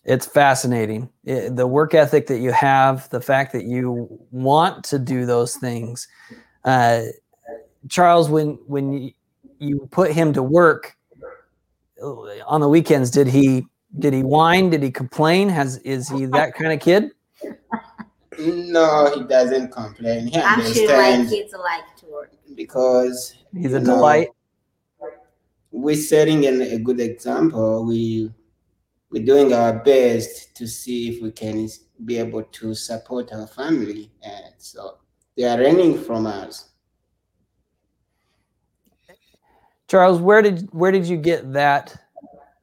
It's 0.04 0.26
fascinating. 0.26 1.10
It- 1.26 1.56
the 1.56 1.68
work 1.68 1.94
ethic 1.94 2.28
that 2.28 2.40
you 2.40 2.52
have, 2.52 3.10
the 3.10 3.22
fact 3.22 3.54
that 3.54 3.66
you 3.66 4.08
want 4.32 4.84
to 4.86 4.98
do 5.00 5.26
those 5.26 5.56
things. 5.56 6.08
Uh, 6.66 7.04
Charles, 7.90 8.30
when 8.30 8.58
when 8.68 8.94
you, 8.94 9.12
you 9.60 9.88
put 9.92 10.12
him 10.12 10.34
to 10.34 10.44
work 10.44 10.96
uh, 12.02 12.16
on 12.48 12.62
the 12.62 12.70
weekends, 12.70 13.12
did 13.12 13.28
he 13.28 13.66
did 14.00 14.14
he 14.14 14.24
whine? 14.24 14.70
Did 14.70 14.82
he 14.84 14.92
complain? 14.92 15.50
Has 15.50 15.78
is 15.80 16.08
he 16.10 16.26
that 16.28 16.56
kind 16.56 16.74
of 16.74 16.80
kid? 16.80 17.12
No, 18.40 19.12
he 19.16 19.24
doesn't 19.24 19.72
complain. 19.72 20.28
He 20.28 20.36
Actually, 20.38 20.88
like 20.88 20.96
understands 20.96 21.32
kids 21.32 21.54
like 21.54 21.96
to 21.98 22.06
work. 22.08 22.32
because 22.56 23.36
He's 23.54 23.74
a 23.74 23.80
No. 23.80 23.96
delight. 23.96 24.30
we're 25.72 25.96
setting 25.96 26.46
an, 26.46 26.62
a 26.62 26.80
good 26.80 27.00
example. 27.00 27.86
We 27.86 28.32
we're 29.12 29.26
doing 29.26 29.54
our 29.54 29.74
best 29.74 30.56
to 30.56 30.66
see 30.66 31.10
if 31.10 31.22
we 31.22 31.32
can 31.32 31.68
be 32.06 32.18
able 32.18 32.44
to 32.44 32.74
support 32.74 33.32
our 33.34 33.46
family, 33.46 34.12
and 34.24 34.54
so 34.58 35.00
they 35.36 35.44
are 35.44 35.58
learning 35.58 36.02
from 36.02 36.26
us. 36.26 36.70
Charles, 39.88 40.22
where 40.22 40.42
did 40.42 40.70
where 40.72 40.92
did 40.92 41.06
you 41.06 41.18
get 41.18 41.52
that 41.52 41.96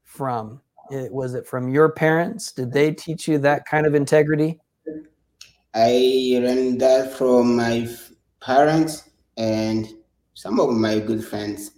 from? 0.04 0.62
It, 0.90 1.12
was 1.12 1.34
it 1.34 1.46
from 1.46 1.68
your 1.68 1.90
parents? 1.90 2.52
Did 2.52 2.72
they 2.72 2.92
teach 2.92 3.28
you 3.28 3.36
that 3.38 3.66
kind 3.66 3.86
of 3.86 3.94
integrity? 3.94 4.58
I 5.74 6.40
learned 6.42 6.80
that 6.80 7.12
from 7.12 7.56
my 7.56 7.86
parents 8.40 9.10
and 9.36 9.86
some 10.32 10.58
of 10.58 10.70
my 10.70 10.98
good 10.98 11.22
friends. 11.22 11.72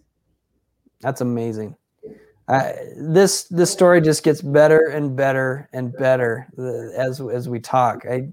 That's 1.00 1.22
amazing. 1.22 1.74
Uh, 2.50 2.72
this 2.96 3.44
this 3.44 3.70
story 3.70 4.00
just 4.00 4.24
gets 4.24 4.42
better 4.42 4.86
and 4.86 5.14
better 5.14 5.68
and 5.72 5.92
better 5.96 6.48
uh, 6.58 7.00
as 7.00 7.20
as 7.20 7.48
we 7.48 7.60
talk. 7.60 8.04
I 8.10 8.28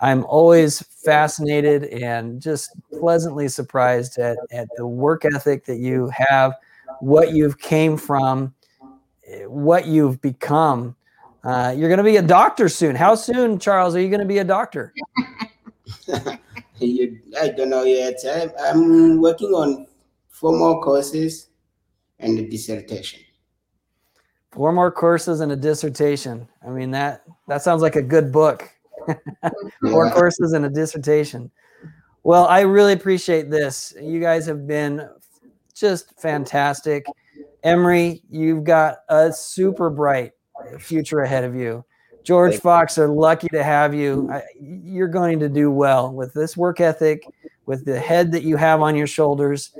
I'm 0.00 0.24
always 0.24 0.80
fascinated 1.04 1.84
and 1.84 2.40
just 2.40 2.70
pleasantly 2.98 3.48
surprised 3.48 4.18
at 4.18 4.38
at 4.50 4.66
the 4.76 4.86
work 4.86 5.26
ethic 5.26 5.66
that 5.66 5.76
you 5.76 6.10
have, 6.14 6.54
what 7.00 7.32
you've 7.32 7.58
came 7.58 7.98
from, 7.98 8.54
eh, 9.26 9.44
what 9.44 9.86
you've 9.86 10.22
become. 10.22 10.96
Uh, 11.42 11.74
you're 11.76 11.90
going 11.90 11.98
to 11.98 12.04
be 12.04 12.16
a 12.16 12.22
doctor 12.22 12.70
soon. 12.70 12.96
How 12.96 13.14
soon, 13.14 13.58
Charles? 13.58 13.94
Are 13.94 14.00
you 14.00 14.08
going 14.08 14.20
to 14.20 14.26
be 14.26 14.38
a 14.38 14.44
doctor? 14.44 14.94
You, 16.80 17.20
I 17.40 17.48
don't 17.48 17.70
know 17.70 17.84
yet. 17.84 18.16
I, 18.26 18.50
I'm 18.68 19.20
working 19.20 19.50
on 19.50 19.86
four 20.28 20.58
more 20.58 20.82
courses 20.82 21.50
and 22.18 22.38
a 22.38 22.48
dissertation. 22.48 23.20
Four 24.54 24.72
more 24.72 24.92
courses 24.92 25.40
and 25.40 25.50
a 25.50 25.56
dissertation. 25.56 26.46
I 26.64 26.70
mean 26.70 26.92
that 26.92 27.24
that 27.48 27.62
sounds 27.62 27.82
like 27.82 27.96
a 27.96 28.02
good 28.02 28.30
book. 28.30 28.70
Four 29.82 30.10
courses 30.12 30.52
and 30.52 30.64
a 30.64 30.70
dissertation. 30.70 31.50
Well, 32.22 32.46
I 32.46 32.60
really 32.60 32.92
appreciate 32.92 33.50
this. 33.50 33.92
You 34.00 34.20
guys 34.20 34.46
have 34.46 34.66
been 34.66 35.08
just 35.74 36.18
fantastic. 36.20 37.04
Emery, 37.64 38.22
you've 38.30 38.64
got 38.64 38.98
a 39.08 39.32
super 39.32 39.90
bright 39.90 40.32
future 40.78 41.20
ahead 41.20 41.44
of 41.44 41.54
you. 41.54 41.84
George 42.22 42.52
Thank. 42.52 42.62
Fox 42.62 42.96
are 42.96 43.08
lucky 43.08 43.48
to 43.48 43.62
have 43.62 43.92
you. 43.92 44.28
I, 44.32 44.42
you're 44.58 45.08
going 45.08 45.38
to 45.40 45.48
do 45.48 45.70
well 45.70 46.12
with 46.12 46.32
this 46.32 46.56
work 46.56 46.80
ethic, 46.80 47.26
with 47.66 47.84
the 47.84 47.98
head 47.98 48.32
that 48.32 48.44
you 48.44 48.56
have 48.56 48.80
on 48.80 48.96
your 48.96 49.06
shoulders. 49.06 49.76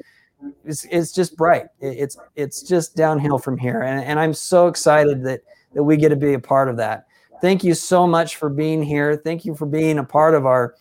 It's, 0.65 0.85
it's 0.91 1.13
just 1.13 1.37
bright. 1.37 1.67
It's 1.81 2.17
it's 2.37 2.63
just 2.63 2.97
downhill 2.97 3.39
from 3.39 3.57
here, 3.59 3.83
and, 3.83 4.05
and 4.05 4.19
I'm 4.19 4.35
so 4.35 4.67
excited 4.69 5.23
that 5.25 5.41
that 5.75 5.83
we 5.83 5.97
get 5.97 6.11
to 6.11 6.17
be 6.17 6.35
a 6.35 6.39
part 6.39 6.69
of 6.69 6.77
that. 6.79 7.07
Thank 7.41 7.65
you 7.65 7.75
so 7.75 8.07
much 8.07 8.37
for 8.37 8.49
being 8.49 8.83
here. 8.83 9.17
Thank 9.17 9.45
you 9.45 9.55
for 9.55 9.67
being 9.67 9.99
a 9.99 10.05
part 10.05 10.35
of 10.35 10.47
our 10.47 10.77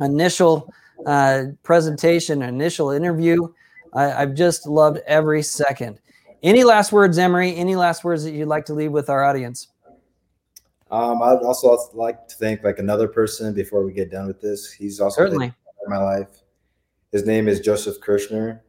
initial 0.00 0.72
uh, 1.06 1.44
presentation, 1.62 2.42
initial 2.42 2.90
interview. 2.90 3.48
I, 3.92 4.12
I've 4.12 4.34
just 4.34 4.66
loved 4.66 4.98
every 5.06 5.42
second. 5.42 6.00
Any 6.42 6.64
last 6.64 6.92
words, 6.92 7.18
Emery? 7.18 7.54
Any 7.56 7.76
last 7.76 8.02
words 8.02 8.24
that 8.24 8.32
you'd 8.32 8.48
like 8.48 8.64
to 8.66 8.74
leave 8.74 8.92
with 8.92 9.10
our 9.10 9.24
audience? 9.24 9.68
Um, 10.90 11.22
I'd 11.22 11.42
also 11.42 11.76
like 11.94 12.26
to 12.28 12.36
thank 12.36 12.64
like 12.64 12.78
another 12.78 13.06
person 13.06 13.54
before 13.54 13.84
we 13.84 13.92
get 13.92 14.10
done 14.10 14.26
with 14.26 14.40
this. 14.40 14.72
He's 14.72 15.00
also 15.00 15.22
Certainly. 15.22 15.52
my 15.86 15.98
life. 15.98 16.28
His 17.12 17.26
name 17.26 17.48
is 17.48 17.60
Joseph 17.60 18.00
Kirschner. 18.00 18.62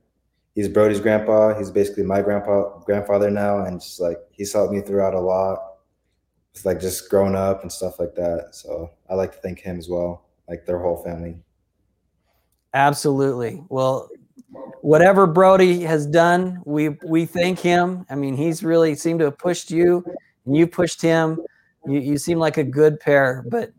He's 0.53 0.67
Brody's 0.67 0.99
grandpa. 0.99 1.57
He's 1.57 1.71
basically 1.71 2.03
my 2.03 2.21
grandpa 2.21 2.79
grandfather 2.79 3.31
now, 3.31 3.65
and 3.65 3.79
just 3.79 3.99
like 3.99 4.17
he's 4.31 4.51
helped 4.51 4.73
me 4.73 4.81
throughout 4.81 5.13
a 5.13 5.19
lot. 5.19 5.59
It's 6.53 6.65
like 6.65 6.81
just 6.81 7.09
growing 7.09 7.35
up 7.35 7.61
and 7.61 7.71
stuff 7.71 7.99
like 7.99 8.15
that. 8.15 8.49
So 8.51 8.91
I 9.09 9.15
like 9.15 9.31
to 9.31 9.37
thank 9.37 9.59
him 9.59 9.77
as 9.77 9.87
well, 9.87 10.25
like 10.49 10.65
their 10.65 10.79
whole 10.79 11.01
family. 11.03 11.37
Absolutely. 12.73 13.63
Well, 13.69 14.09
whatever 14.81 15.27
Brody 15.27 15.81
has 15.81 16.05
done, 16.05 16.61
we 16.65 16.89
we 17.05 17.25
thank 17.25 17.59
him. 17.59 18.05
I 18.09 18.15
mean, 18.15 18.35
he's 18.35 18.63
really 18.63 18.95
seemed 18.95 19.19
to 19.19 19.25
have 19.25 19.37
pushed 19.37 19.71
you, 19.71 20.03
and 20.45 20.55
you 20.55 20.67
pushed 20.67 21.01
him. 21.01 21.39
You 21.85 21.99
you 21.99 22.17
seem 22.17 22.39
like 22.39 22.57
a 22.57 22.63
good 22.63 22.99
pair. 22.99 23.45
But 23.47 23.71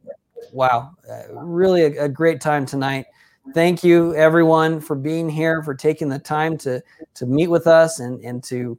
wow, 0.52 0.92
uh, 1.10 1.34
really 1.34 1.82
a, 1.82 2.04
a 2.04 2.08
great 2.08 2.40
time 2.40 2.64
tonight. 2.66 3.06
Thank 3.55 3.82
you 3.84 4.14
everyone 4.14 4.80
for 4.80 4.97
being 4.97 5.28
here, 5.28 5.62
for 5.62 5.74
taking 5.74 6.09
the 6.09 6.18
time 6.18 6.57
to 6.59 6.82
to 7.14 7.26
meet 7.26 7.49
with 7.49 7.66
us 7.66 8.01
and 8.01 8.20
and 8.24 8.43
to 8.45 8.78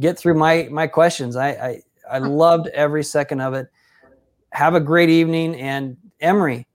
get 0.00 0.18
through 0.18 0.34
my 0.34 0.68
my 0.70 0.86
questions. 0.86 1.36
I 1.36 1.48
I, 1.50 1.82
I 2.10 2.18
loved 2.18 2.68
every 2.68 3.04
second 3.04 3.40
of 3.40 3.54
it. 3.54 3.68
Have 4.52 4.74
a 4.74 4.80
great 4.80 5.10
evening, 5.10 5.56
and 5.56 5.96
Emery, 6.20 6.66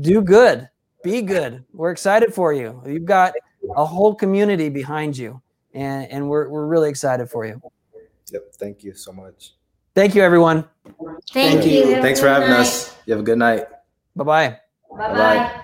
do 0.00 0.20
good 0.20 0.68
be 1.02 1.22
good. 1.22 1.64
We're 1.72 1.90
excited 1.90 2.32
for 2.32 2.52
you. 2.52 2.80
You've 2.86 3.04
got 3.04 3.34
a 3.76 3.84
whole 3.84 4.14
community 4.14 4.68
behind 4.68 5.16
you, 5.16 5.40
and, 5.74 6.10
and 6.10 6.28
we're, 6.28 6.48
we're 6.48 6.66
really 6.66 6.88
excited 6.88 7.28
for 7.28 7.44
you. 7.44 7.60
Yep. 8.30 8.54
Thank 8.54 8.82
you 8.82 8.94
so 8.94 9.12
much. 9.12 9.54
Thank 9.94 10.14
you, 10.14 10.22
everyone. 10.22 10.64
Thank, 10.84 11.62
Thank 11.62 11.66
you. 11.66 11.72
you. 11.72 12.02
Thanks 12.02 12.20
good 12.20 12.26
for 12.26 12.28
having 12.28 12.50
night. 12.50 12.60
us. 12.60 12.96
You 13.04 13.12
have 13.12 13.20
a 13.20 13.24
good 13.24 13.38
night. 13.38 13.66
Bye 14.16 14.24
bye. 14.24 14.48
Bye 14.90 14.96
Bye-bye. 14.96 15.14
bye. 15.16 15.61